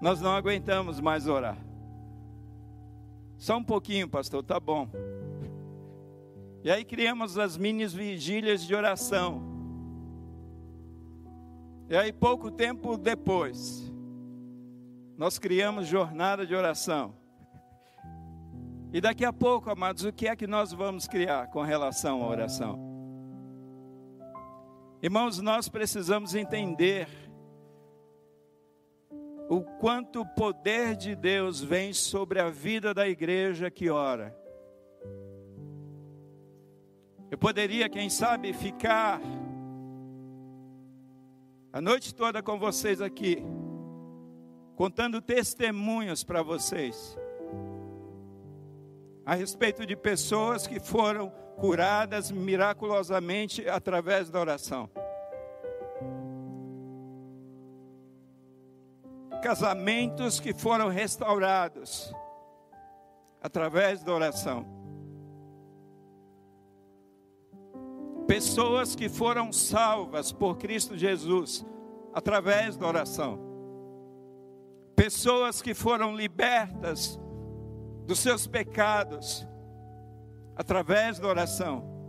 Nós 0.01 0.21
não 0.21 0.31
aguentamos 0.31 0.99
mais 0.99 1.27
orar. 1.27 1.59
Só 3.37 3.57
um 3.57 3.65
pouquinho, 3.65 4.09
pastor, 4.09 4.43
tá 4.43 4.59
bom. 4.59 4.89
E 6.63 6.71
aí 6.71 6.85
criamos 6.85 7.39
as 7.39 7.57
minis 7.57 7.93
vigílias 7.93 8.65
de 8.67 8.75
oração. 8.75 9.43
E 11.89 11.97
aí, 11.97 12.13
pouco 12.13 12.51
tempo 12.51 12.97
depois, 12.97 13.93
nós 15.17 15.39
criamos 15.39 15.87
jornada 15.87 16.47
de 16.47 16.55
oração. 16.55 17.15
E 18.93 19.01
daqui 19.01 19.25
a 19.25 19.33
pouco, 19.33 19.71
amados, 19.71 20.05
o 20.05 20.13
que 20.13 20.29
é 20.29 20.37
que 20.37 20.47
nós 20.47 20.73
vamos 20.73 21.07
criar 21.07 21.49
com 21.49 21.63
relação 21.63 22.23
à 22.23 22.29
oração? 22.29 22.79
Irmãos, 25.03 25.41
nós 25.41 25.69
precisamos 25.69 26.35
entender 26.35 27.09
o 29.51 29.63
quanto 29.63 30.21
o 30.21 30.27
poder 30.27 30.95
de 30.95 31.17
Deus 31.17 31.61
vem 31.61 31.93
sobre 31.93 32.39
a 32.39 32.49
vida 32.49 32.95
da 32.95 33.09
igreja 33.09 33.69
que 33.69 33.91
ora. 33.91 34.33
Eu 37.29 37.37
poderia, 37.37 37.89
quem 37.89 38.09
sabe, 38.09 38.53
ficar 38.53 39.21
a 41.73 41.81
noite 41.81 42.15
toda 42.15 42.41
com 42.41 42.61
vocês 42.61 43.01
aqui, 43.01 43.43
contando 44.77 45.21
testemunhos 45.21 46.23
para 46.23 46.45
vocês 46.45 47.19
a 49.27 49.35
respeito 49.35 49.85
de 49.85 49.97
pessoas 49.97 50.69
que 50.69 50.79
foram 50.79 51.29
curadas 51.57 52.31
miraculosamente 52.31 53.69
através 53.69 54.31
da 54.31 54.39
oração. 54.39 54.89
Casamentos 59.51 60.39
que 60.39 60.55
foram 60.55 60.89
restaurados 60.89 62.15
através 63.43 64.05
da 64.05 64.15
oração. 64.15 64.65
Pessoas 68.29 68.95
que 68.95 69.09
foram 69.09 69.53
salvas 69.53 70.31
por 70.31 70.57
Cristo 70.57 70.97
Jesus 70.97 71.67
através 72.15 72.77
da 72.77 72.87
oração. 72.87 73.41
Pessoas 74.95 75.61
que 75.61 75.75
foram 75.75 76.15
libertas 76.15 77.19
dos 78.07 78.21
seus 78.21 78.47
pecados 78.47 79.45
através 80.55 81.19
da 81.19 81.27
oração. 81.27 82.00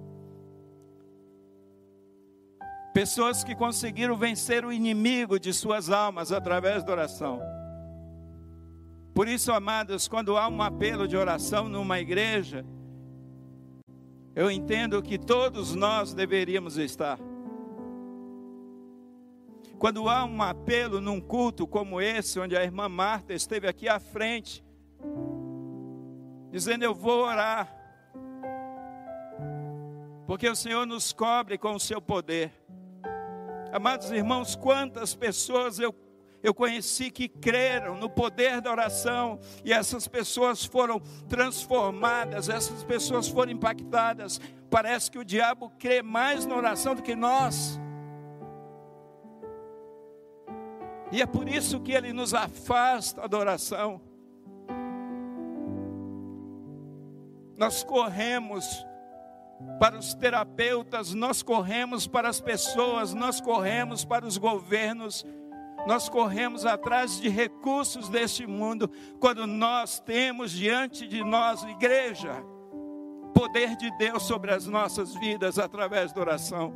Pessoas 2.94 3.44
que 3.44 3.56
conseguiram 3.56 4.18
vencer 4.18 4.66
o 4.66 4.72
inimigo 4.72 5.40
de 5.40 5.54
suas 5.54 5.90
almas 5.90 6.32
através 6.32 6.84
da 6.84 6.92
oração. 6.92 7.42
Por 9.14 9.28
isso, 9.28 9.52
amados, 9.52 10.08
quando 10.08 10.38
há 10.38 10.48
um 10.50 10.62
apelo 10.62 11.08
de 11.08 11.16
oração 11.16 11.70
numa 11.70 12.00
igreja, 12.00 12.66
eu 14.36 14.52
entendo 14.52 15.02
que 15.02 15.18
todos 15.18 15.74
nós 15.74 16.14
deveríamos 16.14 16.78
estar. 16.78 17.18
Quando 19.78 20.08
há 20.08 20.26
um 20.26 20.42
apelo 20.42 21.02
num 21.02 21.20
culto 21.20 21.66
como 21.66 22.00
esse, 22.00 22.40
onde 22.40 22.56
a 22.56 22.64
irmã 22.64 22.88
Marta 22.88 23.34
esteve 23.34 23.68
aqui 23.68 23.90
à 23.90 24.00
frente, 24.00 24.64
dizendo: 26.52 26.84
Eu 26.84 26.94
vou 26.94 27.24
orar, 27.24 27.74
porque 30.28 30.48
o 30.48 30.56
Senhor 30.56 30.86
nos 30.86 31.12
cobre 31.12 31.58
com 31.58 31.74
o 31.74 31.80
seu 31.80 32.02
poder. 32.02 32.52
Amados 33.72 34.12
irmãos, 34.12 34.56
quantas 34.56 35.16
pessoas 35.16 35.80
eu, 35.80 35.96
eu 36.44 36.54
conheci 36.54 37.10
que 37.10 37.28
creram 37.28 37.96
no 37.96 38.10
poder 38.10 38.62
da 38.62 38.72
oração, 38.72 39.40
e 39.64 39.72
essas 39.72 40.08
pessoas 40.08 40.66
foram 40.66 41.00
transformadas, 41.30 42.50
essas 42.50 42.84
pessoas 42.84 43.28
foram 43.28 43.52
impactadas. 43.52 44.40
Parece 44.70 45.12
que 45.12 45.20
o 45.20 45.26
diabo 45.26 45.72
crê 45.80 46.02
mais 46.02 46.46
na 46.46 46.56
oração 46.56 46.96
do 46.96 47.02
que 47.02 47.16
nós. 47.16 47.80
E 51.12 51.22
é 51.22 51.26
por 51.26 51.48
isso 51.48 51.80
que 51.80 51.92
ele 51.92 52.14
nos 52.14 52.34
afasta 52.34 53.28
da 53.28 53.38
oração. 53.38 54.02
nós 57.62 57.84
corremos 57.84 58.84
para 59.80 59.98
os 59.98 60.14
terapeutas, 60.14 61.14
nós 61.14 61.42
corremos 61.42 62.06
para 62.06 62.30
as 62.30 62.40
pessoas, 62.40 63.14
nós 63.14 63.42
corremos 63.42 64.06
para 64.06 64.26
os 64.26 64.38
governos, 64.38 65.26
nós 65.88 66.08
corremos 66.08 66.66
atrás 66.66 67.20
de 67.20 67.30
recursos 67.30 68.08
deste 68.08 68.46
mundo, 68.46 68.90
quando 69.20 69.48
nós 69.48 70.00
temos 70.00 70.52
diante 70.52 71.08
de 71.08 71.24
nós, 71.24 71.64
igreja, 71.64 72.44
poder 73.34 73.76
de 73.76 73.90
Deus 73.98 74.24
sobre 74.24 74.52
as 74.52 74.68
nossas 74.68 75.16
vidas 75.16 75.58
através 75.58 76.14
da 76.14 76.22
oração. 76.22 76.74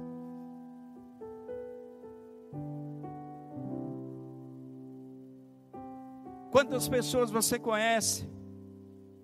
Quantas 6.56 6.88
pessoas 6.88 7.30
você 7.30 7.60
conhece 7.60 8.28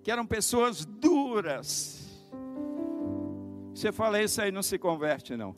que 0.02 0.10
eram 0.10 0.26
pessoas 0.26 0.84
duras, 0.84 2.01
Você 3.74 3.90
fala, 3.90 4.22
isso 4.22 4.40
aí 4.40 4.52
não 4.52 4.62
se 4.62 4.78
converte, 4.78 5.36
não. 5.36 5.56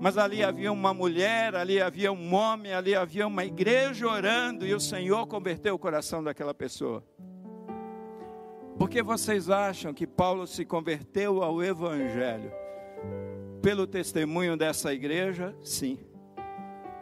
Mas 0.00 0.18
ali 0.18 0.44
havia 0.44 0.70
uma 0.70 0.92
mulher, 0.92 1.54
ali 1.54 1.80
havia 1.80 2.12
um 2.12 2.34
homem, 2.34 2.72
ali 2.72 2.94
havia 2.94 3.26
uma 3.26 3.44
igreja 3.44 4.06
orando 4.06 4.66
e 4.66 4.74
o 4.74 4.80
Senhor 4.80 5.26
converteu 5.26 5.74
o 5.74 5.78
coração 5.78 6.22
daquela 6.22 6.52
pessoa. 6.52 7.02
Por 8.78 8.90
que 8.90 9.02
vocês 9.02 9.48
acham 9.48 9.94
que 9.94 10.06
Paulo 10.06 10.46
se 10.46 10.64
converteu 10.64 11.42
ao 11.42 11.62
Evangelho? 11.62 12.52
Pelo 13.62 13.86
testemunho 13.86 14.54
dessa 14.56 14.92
igreja? 14.92 15.56
Sim. 15.62 15.98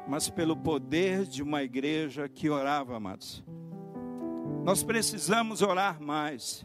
Mas 0.06 0.30
pelo 0.30 0.56
poder 0.56 1.24
de 1.24 1.42
uma 1.42 1.64
igreja 1.64 2.28
que 2.28 2.48
orava, 2.48 2.96
amados. 2.96 3.42
Nós 4.62 4.84
precisamos 4.84 5.62
orar 5.62 6.00
mais. 6.00 6.64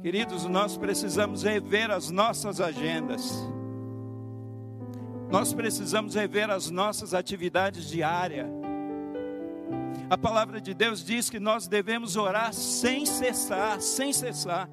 Queridos, 0.00 0.44
nós 0.46 0.76
precisamos 0.76 1.42
rever 1.42 1.90
as 1.90 2.10
nossas 2.10 2.60
agendas. 2.60 3.32
Nós 5.30 5.54
precisamos 5.54 6.14
rever 6.14 6.50
as 6.50 6.70
nossas 6.70 7.14
atividades 7.14 7.88
diárias. 7.88 8.46
A 10.10 10.18
palavra 10.18 10.60
de 10.60 10.74
Deus 10.74 11.04
diz 11.04 11.30
que 11.30 11.40
nós 11.40 11.66
devemos 11.66 12.16
orar 12.16 12.52
sem 12.52 13.06
cessar, 13.06 13.80
sem 13.80 14.12
cessar. 14.12 14.68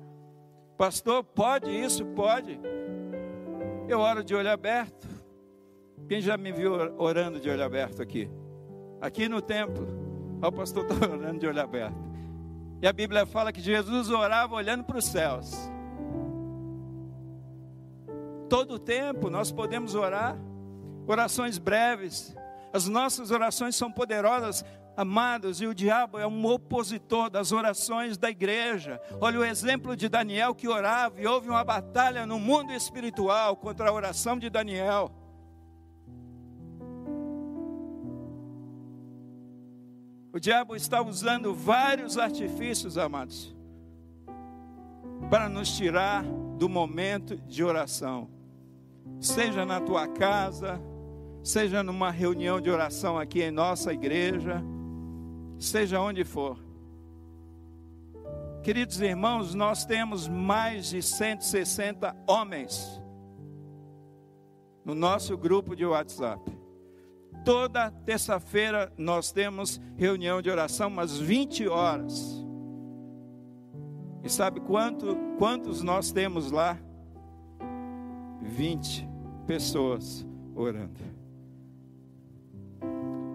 Pastor, 0.77 1.23
pode 1.23 1.69
isso? 1.69 2.05
Pode. 2.07 2.59
Eu 3.87 3.99
oro 3.99 4.23
de 4.23 4.35
olho 4.35 4.51
aberto. 4.51 5.07
Quem 6.07 6.19
já 6.19 6.35
me 6.37 6.51
viu 6.51 6.73
orando 6.97 7.39
de 7.39 7.49
olho 7.49 7.63
aberto 7.63 8.01
aqui? 8.01 8.29
Aqui 8.99 9.29
no 9.29 9.41
templo. 9.41 9.87
O 10.41 10.51
pastor 10.51 10.83
está 10.83 11.07
orando 11.09 11.39
de 11.39 11.47
olho 11.47 11.61
aberto. 11.61 12.08
E 12.81 12.87
a 12.87 12.93
Bíblia 12.93 13.25
fala 13.25 13.51
que 13.51 13.59
Jesus 13.59 14.09
orava 14.09 14.55
olhando 14.55 14.83
para 14.83 14.97
os 14.97 15.05
céus. 15.05 15.51
Todo 18.47 18.75
o 18.75 18.79
tempo 18.79 19.29
nós 19.29 19.51
podemos 19.51 19.95
orar 19.95 20.37
orações 21.05 21.57
breves. 21.57 22.35
As 22.71 22.87
nossas 22.87 23.31
orações 23.31 23.75
são 23.75 23.91
poderosas, 23.91 24.63
amados, 24.95 25.59
e 25.59 25.67
o 25.67 25.73
diabo 25.73 26.17
é 26.17 26.25
um 26.25 26.45
opositor 26.45 27.29
das 27.29 27.51
orações 27.51 28.17
da 28.17 28.29
igreja. 28.29 29.01
Olha 29.19 29.39
o 29.39 29.43
exemplo 29.43 29.95
de 29.95 30.07
Daniel 30.07 30.55
que 30.55 30.67
orava 30.67 31.19
e 31.19 31.27
houve 31.27 31.49
uma 31.49 31.63
batalha 31.63 32.25
no 32.25 32.39
mundo 32.39 32.71
espiritual 32.71 33.57
contra 33.57 33.89
a 33.89 33.93
oração 33.93 34.37
de 34.37 34.49
Daniel. 34.49 35.11
O 40.31 40.39
diabo 40.39 40.75
está 40.75 41.01
usando 41.01 41.55
vários 41.55 42.17
artifícios, 42.17 42.99
amados, 42.99 43.55
para 45.29 45.49
nos 45.49 45.75
tirar 45.75 46.23
do 46.57 46.69
momento 46.69 47.35
de 47.35 47.63
oração. 47.63 48.29
Seja 49.19 49.65
na 49.65 49.81
tua 49.81 50.07
casa, 50.07 50.79
seja 51.43 51.81
numa 51.81 52.11
reunião 52.11 52.61
de 52.61 52.69
oração 52.69 53.17
aqui 53.17 53.41
em 53.41 53.49
nossa 53.49 53.91
igreja, 53.91 54.61
seja 55.57 55.99
onde 55.99 56.23
for. 56.23 56.59
Queridos 58.61 59.01
irmãos, 59.01 59.55
nós 59.55 59.83
temos 59.83 60.27
mais 60.27 60.89
de 60.89 61.01
160 61.01 62.15
homens 62.27 63.01
no 64.85 64.93
nosso 64.93 65.35
grupo 65.35 65.75
de 65.75 65.85
WhatsApp. 65.85 66.58
Toda 67.43 67.91
terça-feira 68.05 68.91
nós 68.97 69.31
temos 69.31 69.79
reunião 69.95 70.41
de 70.41 70.49
oração, 70.49 70.87
umas 70.87 71.17
20 71.17 71.67
horas. 71.67 72.45
E 74.23 74.29
sabe 74.29 74.59
quanto, 74.59 75.15
quantos 75.37 75.81
nós 75.81 76.11
temos 76.11 76.51
lá? 76.51 76.77
20 78.41 79.07
pessoas 79.47 80.25
orando. 80.55 80.99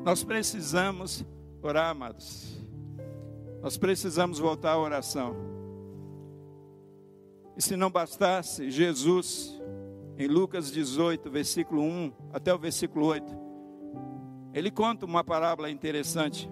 Nós 0.04 0.22
precisamos 0.22 1.24
orar, 1.62 1.90
amados. 1.90 2.62
Nós 3.62 3.78
precisamos 3.78 4.38
voltar 4.38 4.72
à 4.72 4.78
oração. 4.78 5.34
E 7.56 7.62
se 7.62 7.76
não 7.76 7.90
bastasse, 7.90 8.70
Jesus, 8.70 9.58
em 10.18 10.26
Lucas 10.26 10.70
18, 10.70 11.30
versículo 11.30 11.82
1 11.82 12.12
até 12.32 12.52
o 12.52 12.58
versículo 12.58 13.06
8, 13.06 13.43
ele 14.54 14.70
conta 14.70 15.04
uma 15.04 15.22
parábola 15.22 15.70
interessante. 15.70 16.48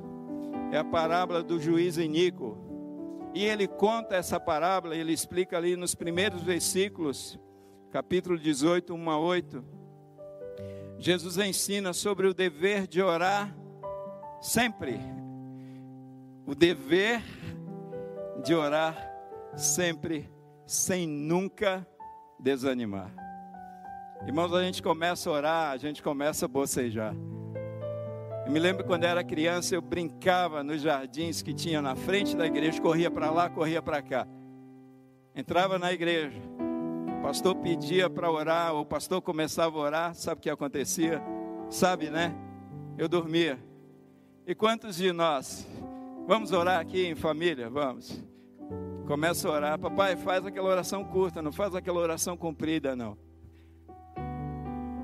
É 0.70 0.76
a 0.76 0.84
parábola 0.84 1.42
do 1.42 1.58
juiz 1.58 1.96
Inico. 1.96 2.58
E 3.34 3.44
ele 3.44 3.66
conta 3.66 4.16
essa 4.16 4.38
parábola, 4.38 4.94
ele 4.94 5.12
explica 5.12 5.56
ali 5.56 5.74
nos 5.76 5.94
primeiros 5.94 6.42
versículos, 6.42 7.38
capítulo 7.90 8.38
18, 8.38 8.92
1 8.92 9.10
a 9.10 9.18
8 9.18 9.64
Jesus 11.02 11.36
ensina 11.36 11.92
sobre 11.92 12.28
o 12.28 12.34
dever 12.34 12.86
de 12.86 13.02
orar 13.02 13.52
sempre. 14.40 15.00
O 16.46 16.54
dever 16.54 17.20
de 18.44 18.54
orar 18.54 18.96
sempre, 19.56 20.30
sem 20.64 21.08
nunca 21.08 21.84
desanimar. 22.38 23.12
Irmãos, 24.24 24.54
a 24.54 24.62
gente 24.62 24.80
começa 24.80 25.28
a 25.28 25.32
orar, 25.32 25.72
a 25.72 25.76
gente 25.76 26.00
começa 26.00 26.44
a 26.44 26.48
bocejar. 26.48 27.16
Eu 28.44 28.50
me 28.50 28.58
lembro 28.58 28.84
quando 28.84 29.04
era 29.04 29.22
criança, 29.22 29.74
eu 29.74 29.80
brincava 29.80 30.64
nos 30.64 30.82
jardins 30.82 31.42
que 31.42 31.54
tinha 31.54 31.80
na 31.80 31.94
frente 31.94 32.36
da 32.36 32.44
igreja, 32.44 32.82
corria 32.82 33.10
para 33.10 33.30
lá, 33.30 33.48
corria 33.48 33.80
para 33.80 34.02
cá. 34.02 34.26
Entrava 35.34 35.78
na 35.78 35.92
igreja, 35.92 36.38
o 37.18 37.22
pastor 37.22 37.54
pedia 37.56 38.10
para 38.10 38.30
orar, 38.30 38.74
o 38.74 38.84
pastor 38.84 39.22
começava 39.22 39.78
a 39.78 39.80
orar, 39.80 40.14
sabe 40.14 40.40
o 40.40 40.42
que 40.42 40.50
acontecia? 40.50 41.22
Sabe, 41.70 42.10
né? 42.10 42.34
Eu 42.98 43.08
dormia. 43.08 43.58
E 44.44 44.54
quantos 44.54 44.96
de 44.96 45.12
nós? 45.12 45.66
Vamos 46.26 46.50
orar 46.50 46.80
aqui 46.80 47.06
em 47.06 47.14
família? 47.14 47.70
Vamos. 47.70 48.22
Começa 49.06 49.48
a 49.48 49.52
orar. 49.52 49.78
Papai, 49.78 50.16
faz 50.16 50.44
aquela 50.44 50.68
oração 50.68 51.04
curta, 51.04 51.40
não 51.40 51.52
faz 51.52 51.74
aquela 51.74 52.00
oração 52.00 52.36
comprida, 52.36 52.96
não. 52.96 53.16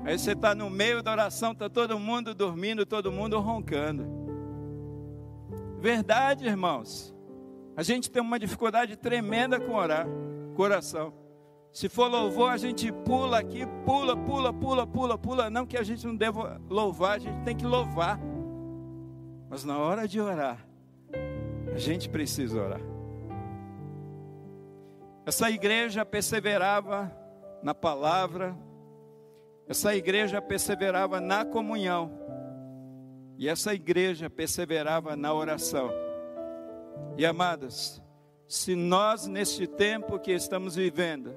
Aí 0.09 0.17
você 0.17 0.31
está 0.31 0.55
no 0.55 0.71
meio 0.71 1.03
da 1.03 1.11
oração, 1.11 1.51
está 1.51 1.69
todo 1.69 1.99
mundo 1.99 2.33
dormindo, 2.33 2.83
todo 2.83 3.11
mundo 3.11 3.39
roncando. 3.39 4.07
Verdade, 5.77 6.47
irmãos. 6.47 7.15
A 7.77 7.83
gente 7.83 8.09
tem 8.09 8.19
uma 8.19 8.39
dificuldade 8.39 8.97
tremenda 8.97 9.59
com 9.59 9.75
orar, 9.75 10.07
coração. 10.55 11.13
Se 11.71 11.87
for 11.87 12.09
louvor, 12.09 12.49
a 12.49 12.57
gente 12.57 12.91
pula 12.91 13.37
aqui, 13.37 13.67
pula, 13.85 14.17
pula, 14.17 14.51
pula, 14.51 14.87
pula, 14.87 15.15
pula. 15.15 15.47
Não 15.51 15.63
que 15.63 15.77
a 15.77 15.83
gente 15.83 16.07
não 16.07 16.15
deva 16.15 16.59
louvar, 16.67 17.17
a 17.17 17.19
gente 17.19 17.43
tem 17.43 17.55
que 17.55 17.67
louvar. 17.67 18.19
Mas 19.47 19.63
na 19.63 19.77
hora 19.77 20.07
de 20.07 20.19
orar, 20.19 20.57
a 21.71 21.77
gente 21.77 22.09
precisa 22.09 22.59
orar. 22.59 22.81
Essa 25.23 25.51
igreja 25.51 26.03
perseverava 26.03 27.15
na 27.61 27.75
palavra, 27.75 28.57
essa 29.69 29.95
igreja 29.95 30.41
perseverava 30.41 31.21
na 31.21 31.45
comunhão, 31.45 32.11
e 33.37 33.47
essa 33.47 33.71
igreja 33.71 34.27
perseverava 34.27 35.15
na 35.15 35.31
oração. 35.31 35.91
E 37.15 37.23
amados, 37.23 38.01
se 38.47 38.75
nós 38.75 39.27
neste 39.27 39.67
tempo 39.67 40.17
que 40.17 40.31
estamos 40.31 40.75
vivendo, 40.75 41.35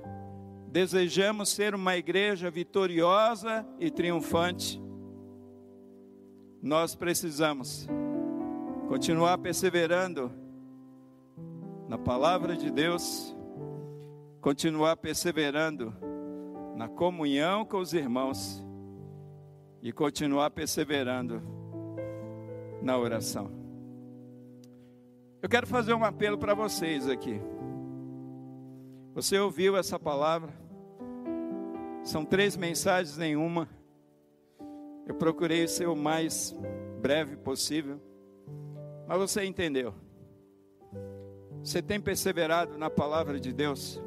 desejamos 0.69 1.51
ser 1.51 1.75
uma 1.75 1.95
igreja 1.95 2.51
vitoriosa 2.51 3.67
e 3.79 3.91
triunfante, 3.91 4.83
nós 6.63 6.95
precisamos 6.95 7.87
continuar 8.89 9.37
perseverando 9.39 10.33
na 11.87 11.99
palavra 11.99 12.57
de 12.57 12.71
Deus, 12.71 13.37
continuar 14.41 14.97
perseverando 14.97 15.95
na 16.75 16.89
comunhão 16.89 17.65
com 17.65 17.79
os 17.79 17.93
irmãos 17.93 18.65
e 19.83 19.93
continuar 19.93 20.51
perseverando 20.51 21.43
na 22.81 22.99
oração. 22.99 23.51
Eu 25.41 25.49
quero 25.49 25.67
fazer 25.67 25.93
um 25.93 26.05
apelo 26.05 26.39
para 26.39 26.55
vocês 26.55 27.09
aqui. 27.09 27.41
Você 29.15 29.39
ouviu 29.39 29.77
essa 29.77 29.99
palavra? 29.99 30.53
São 32.05 32.25
três 32.25 32.57
mensagens 32.57 33.19
em 33.19 33.37
uma. 33.37 33.69
Eu 35.07 35.15
procurei 35.15 35.67
ser 35.67 35.89
o 35.89 35.97
mais 35.97 36.57
breve 37.01 37.37
possível. 37.37 38.01
Mas 39.07 39.19
você 39.19 39.45
entendeu. 39.45 39.95
Você 41.63 41.83
tem 41.83 42.01
perseverado 42.01 42.79
na 42.79 42.89
palavra 42.89 43.39
de 43.39 43.53
Deus? 43.53 44.01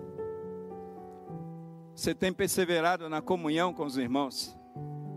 Você 1.96 2.14
tem 2.14 2.34
perseverado 2.34 3.08
na 3.08 3.22
comunhão 3.22 3.74
com 3.74 3.86
os 3.86 3.98
irmãos? 3.98 4.54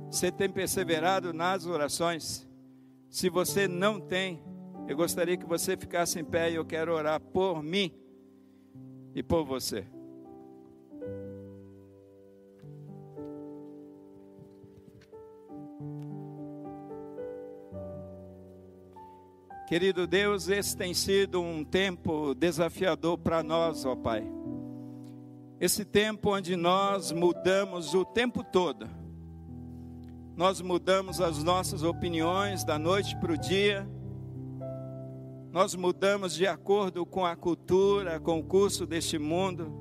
Você 0.09 0.31
tem 0.31 0.49
perseverado 0.49 1.33
nas 1.33 1.67
orações? 1.67 2.49
Se 3.11 3.29
você 3.29 3.67
não 3.67 4.01
tem, 4.01 4.41
eu 4.87 4.97
gostaria 4.97 5.37
que 5.37 5.45
você 5.45 5.77
ficasse 5.77 6.21
em 6.21 6.25
pé 6.25 6.53
e 6.53 6.55
eu 6.55 6.65
quero 6.65 6.95
orar 6.95 7.21
por 7.21 7.65
mim 7.65 7.93
e 9.13 9.25
por 9.25 9.45
você. 9.45 9.85
Querido 19.67 20.07
Deus, 20.07 20.49
esse 20.49 20.77
tem 20.77 20.95
sido 20.95 21.43
um 21.43 21.65
tempo 21.65 22.35
desafiador 22.35 23.19
para 23.19 23.43
nós, 23.43 23.85
ó 23.85 23.97
Pai. 23.97 24.38
Esse 25.61 25.85
tempo 25.85 26.37
onde 26.37 26.55
nós 26.55 27.11
mudamos 27.11 27.93
o 27.93 28.05
tempo 28.05 28.45
todo. 28.45 28.89
Nós 30.37 30.61
mudamos 30.61 31.21
as 31.21 31.43
nossas 31.43 31.83
opiniões 31.83 32.63
da 32.63 32.79
noite 32.79 33.17
para 33.17 33.33
o 33.33 33.37
dia. 33.37 33.85
Nós 35.51 35.75
mudamos 35.75 36.35
de 36.35 36.47
acordo 36.47 37.05
com 37.05 37.27
a 37.27 37.35
cultura, 37.35 38.21
com 38.21 38.39
o 38.39 38.45
curso 38.45 38.87
deste 38.87 39.19
mundo. 39.19 39.73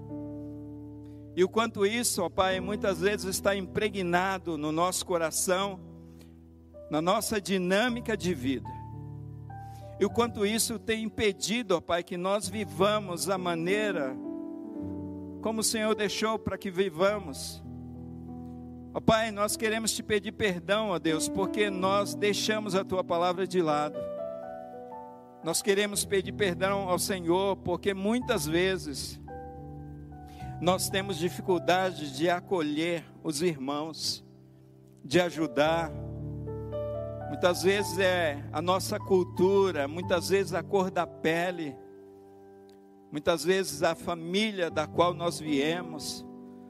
E 1.36 1.44
o 1.44 1.48
quanto 1.48 1.86
isso, 1.86 2.24
ó 2.24 2.30
Pai, 2.30 2.60
muitas 2.60 3.02
vezes 3.02 3.26
está 3.26 3.56
impregnado 3.56 4.58
no 4.58 4.72
nosso 4.72 5.06
coração, 5.06 5.80
na 6.90 7.00
nossa 7.00 7.40
dinâmica 7.40 8.18
de 8.18 8.34
vida. 8.34 8.68
E 10.00 10.06
o 10.06 10.10
quanto 10.10 10.44
isso 10.44 10.80
tem 10.80 11.04
impedido, 11.04 11.76
ó 11.76 11.82
Pai, 11.82 12.04
que 12.04 12.18
nós 12.18 12.50
vivamos 12.50 13.30
a 13.30 13.38
maneira 13.38 14.18
como 15.48 15.62
o 15.62 15.64
Senhor 15.64 15.96
deixou 15.96 16.38
para 16.38 16.58
que 16.58 16.70
vivamos. 16.70 17.64
Ó 18.94 19.00
Pai, 19.00 19.32
nós 19.32 19.56
queremos 19.56 19.94
te 19.94 20.04
pedir 20.04 20.34
perdão, 20.34 20.90
ó 20.90 21.00
Deus, 21.00 21.30
porque 21.30 21.70
nós 21.70 22.14
deixamos 22.14 22.76
a 22.76 22.84
tua 22.84 23.02
palavra 23.02 23.48
de 23.48 23.62
lado. 23.62 23.98
Nós 25.46 25.62
queremos 25.62 26.04
pedir 26.04 26.34
perdão 26.34 26.90
ao 26.90 27.00
Senhor, 27.00 27.56
porque 27.56 27.94
muitas 27.94 28.46
vezes 28.46 29.22
nós 30.60 30.90
temos 30.90 31.18
dificuldade 31.18 32.14
de 32.18 32.30
acolher 32.30 33.06
os 33.24 33.42
irmãos, 33.42 34.26
de 35.02 35.22
ajudar, 35.22 35.90
Muitas 37.30 37.62
vezes 37.62 38.00
é 38.00 38.42
a 38.54 38.62
nossa 38.62 38.98
cultura, 38.98 39.88
muitas 39.88 40.30
vezes 40.30 40.54
a 40.54 40.64
cor 40.64 40.90
da 40.90 41.06
pele, 41.06 41.76
muitas 43.12 43.44
vezes 43.44 43.84
a 43.84 43.96
família 43.96 44.70
da 44.70 44.86
qual 44.88 45.14
nós 45.14 45.40
viemos. 45.40 46.26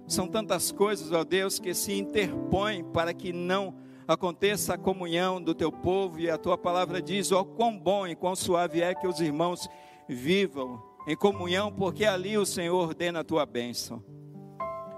São 0.07 0.27
tantas 0.27 0.71
coisas, 0.71 1.11
ó 1.11 1.23
Deus, 1.23 1.59
que 1.59 1.73
se 1.73 1.93
interpõem 1.93 2.83
para 2.83 3.13
que 3.13 3.33
não 3.33 3.75
aconteça 4.07 4.75
a 4.75 4.77
comunhão 4.77 5.41
do 5.41 5.53
teu 5.53 5.71
povo, 5.71 6.19
e 6.19 6.29
a 6.29 6.38
tua 6.38 6.57
palavra 6.57 7.01
diz: 7.01 7.31
ó, 7.31 7.43
quão 7.43 7.77
bom 7.77 8.07
e 8.07 8.15
quão 8.15 8.35
suave 8.35 8.81
é 8.81 8.95
que 8.95 9.07
os 9.07 9.19
irmãos 9.19 9.67
vivam 10.07 10.81
em 11.07 11.15
comunhão, 11.15 11.71
porque 11.71 12.05
ali 12.05 12.38
o 12.38 12.45
Senhor 12.45 12.75
ordena 12.75 13.19
a 13.19 13.23
tua 13.23 13.45
bênção. 13.45 14.03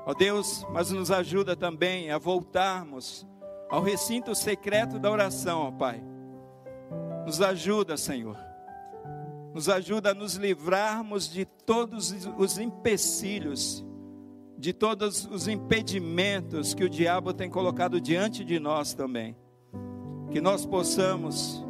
Ó 0.05 0.13
Deus, 0.13 0.65
mas 0.71 0.91
nos 0.91 1.11
ajuda 1.11 1.55
também 1.55 2.11
a 2.11 2.17
voltarmos 2.17 3.27
ao 3.69 3.81
recinto 3.81 4.33
secreto 4.33 4.97
da 4.97 5.11
oração, 5.11 5.67
ó 5.67 5.71
Pai. 5.71 6.03
Nos 7.25 7.41
ajuda, 7.41 7.95
Senhor. 7.95 8.48
Nos 9.53 9.67
ajuda 9.67 10.11
a 10.11 10.13
nos 10.13 10.35
livrarmos 10.35 11.31
de 11.31 11.45
todos 11.45 12.13
os 12.37 12.57
empecilhos, 12.57 13.85
de 14.57 14.73
todos 14.73 15.25
os 15.25 15.47
impedimentos 15.47 16.73
que 16.73 16.83
o 16.83 16.89
diabo 16.89 17.33
tem 17.33 17.49
colocado 17.49 17.99
diante 17.99 18.43
de 18.45 18.59
nós 18.59 18.93
também. 18.93 19.35
Que 20.31 20.39
nós 20.39 20.65
possamos 20.65 21.65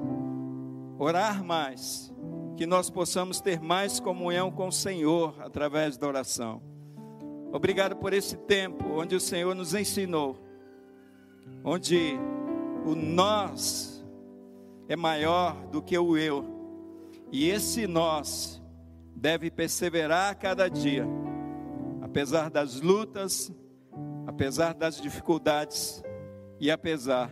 orar 0.97 1.43
mais, 1.43 2.13
que 2.57 2.65
nós 2.65 2.89
possamos 2.89 3.39
ter 3.39 3.61
mais 3.61 3.99
comunhão 3.99 4.51
com 4.51 4.67
o 4.67 4.71
Senhor 4.71 5.35
através 5.39 5.97
da 5.97 6.07
oração. 6.07 6.61
Obrigado 7.51 7.95
por 7.95 8.13
esse 8.13 8.37
tempo 8.37 8.85
onde 8.99 9.15
o 9.15 9.19
Senhor 9.19 9.55
nos 9.55 9.73
ensinou 9.73 10.49
onde 11.63 12.17
o 12.85 12.95
nós 12.95 14.05
é 14.87 14.95
maior 14.95 15.55
do 15.67 15.81
que 15.81 15.97
o 15.97 16.17
eu, 16.17 16.45
e 17.31 17.49
esse 17.49 17.87
nós 17.87 18.61
deve 19.15 19.51
perseverar 19.51 20.37
cada 20.37 20.67
dia, 20.69 21.05
apesar 22.01 22.49
das 22.49 22.79
lutas, 22.81 23.51
apesar 24.25 24.73
das 24.73 24.99
dificuldades 24.99 26.03
e 26.59 26.71
apesar 26.71 27.29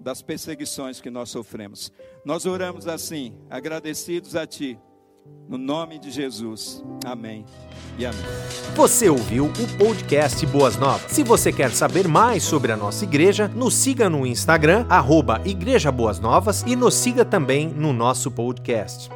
das 0.00 0.22
perseguições 0.22 1.00
que 1.00 1.10
nós 1.10 1.30
sofremos. 1.30 1.92
Nós 2.24 2.46
oramos 2.46 2.86
assim, 2.86 3.34
agradecidos 3.50 4.36
a 4.36 4.46
Ti 4.46 4.78
no 5.48 5.58
nome 5.58 5.98
de 5.98 6.10
Jesus. 6.10 6.82
Amém. 7.04 7.44
E 7.98 8.04
amém. 8.04 8.20
Você 8.74 9.08
ouviu 9.08 9.46
o 9.46 9.78
podcast 9.78 10.44
Boas 10.46 10.76
Novas. 10.76 11.10
Se 11.12 11.22
você 11.22 11.52
quer 11.52 11.70
saber 11.70 12.08
mais 12.08 12.42
sobre 12.42 12.72
a 12.72 12.76
nossa 12.76 13.04
igreja, 13.04 13.48
nos 13.48 13.74
siga 13.74 14.10
no 14.10 14.26
Instagram, 14.26 14.86
arroba 14.88 15.40
Igreja 15.44 15.90
Boas 15.90 16.18
Novas, 16.18 16.62
e 16.66 16.74
nos 16.74 16.94
siga 16.94 17.24
também 17.24 17.68
no 17.68 17.92
nosso 17.92 18.30
podcast. 18.30 19.15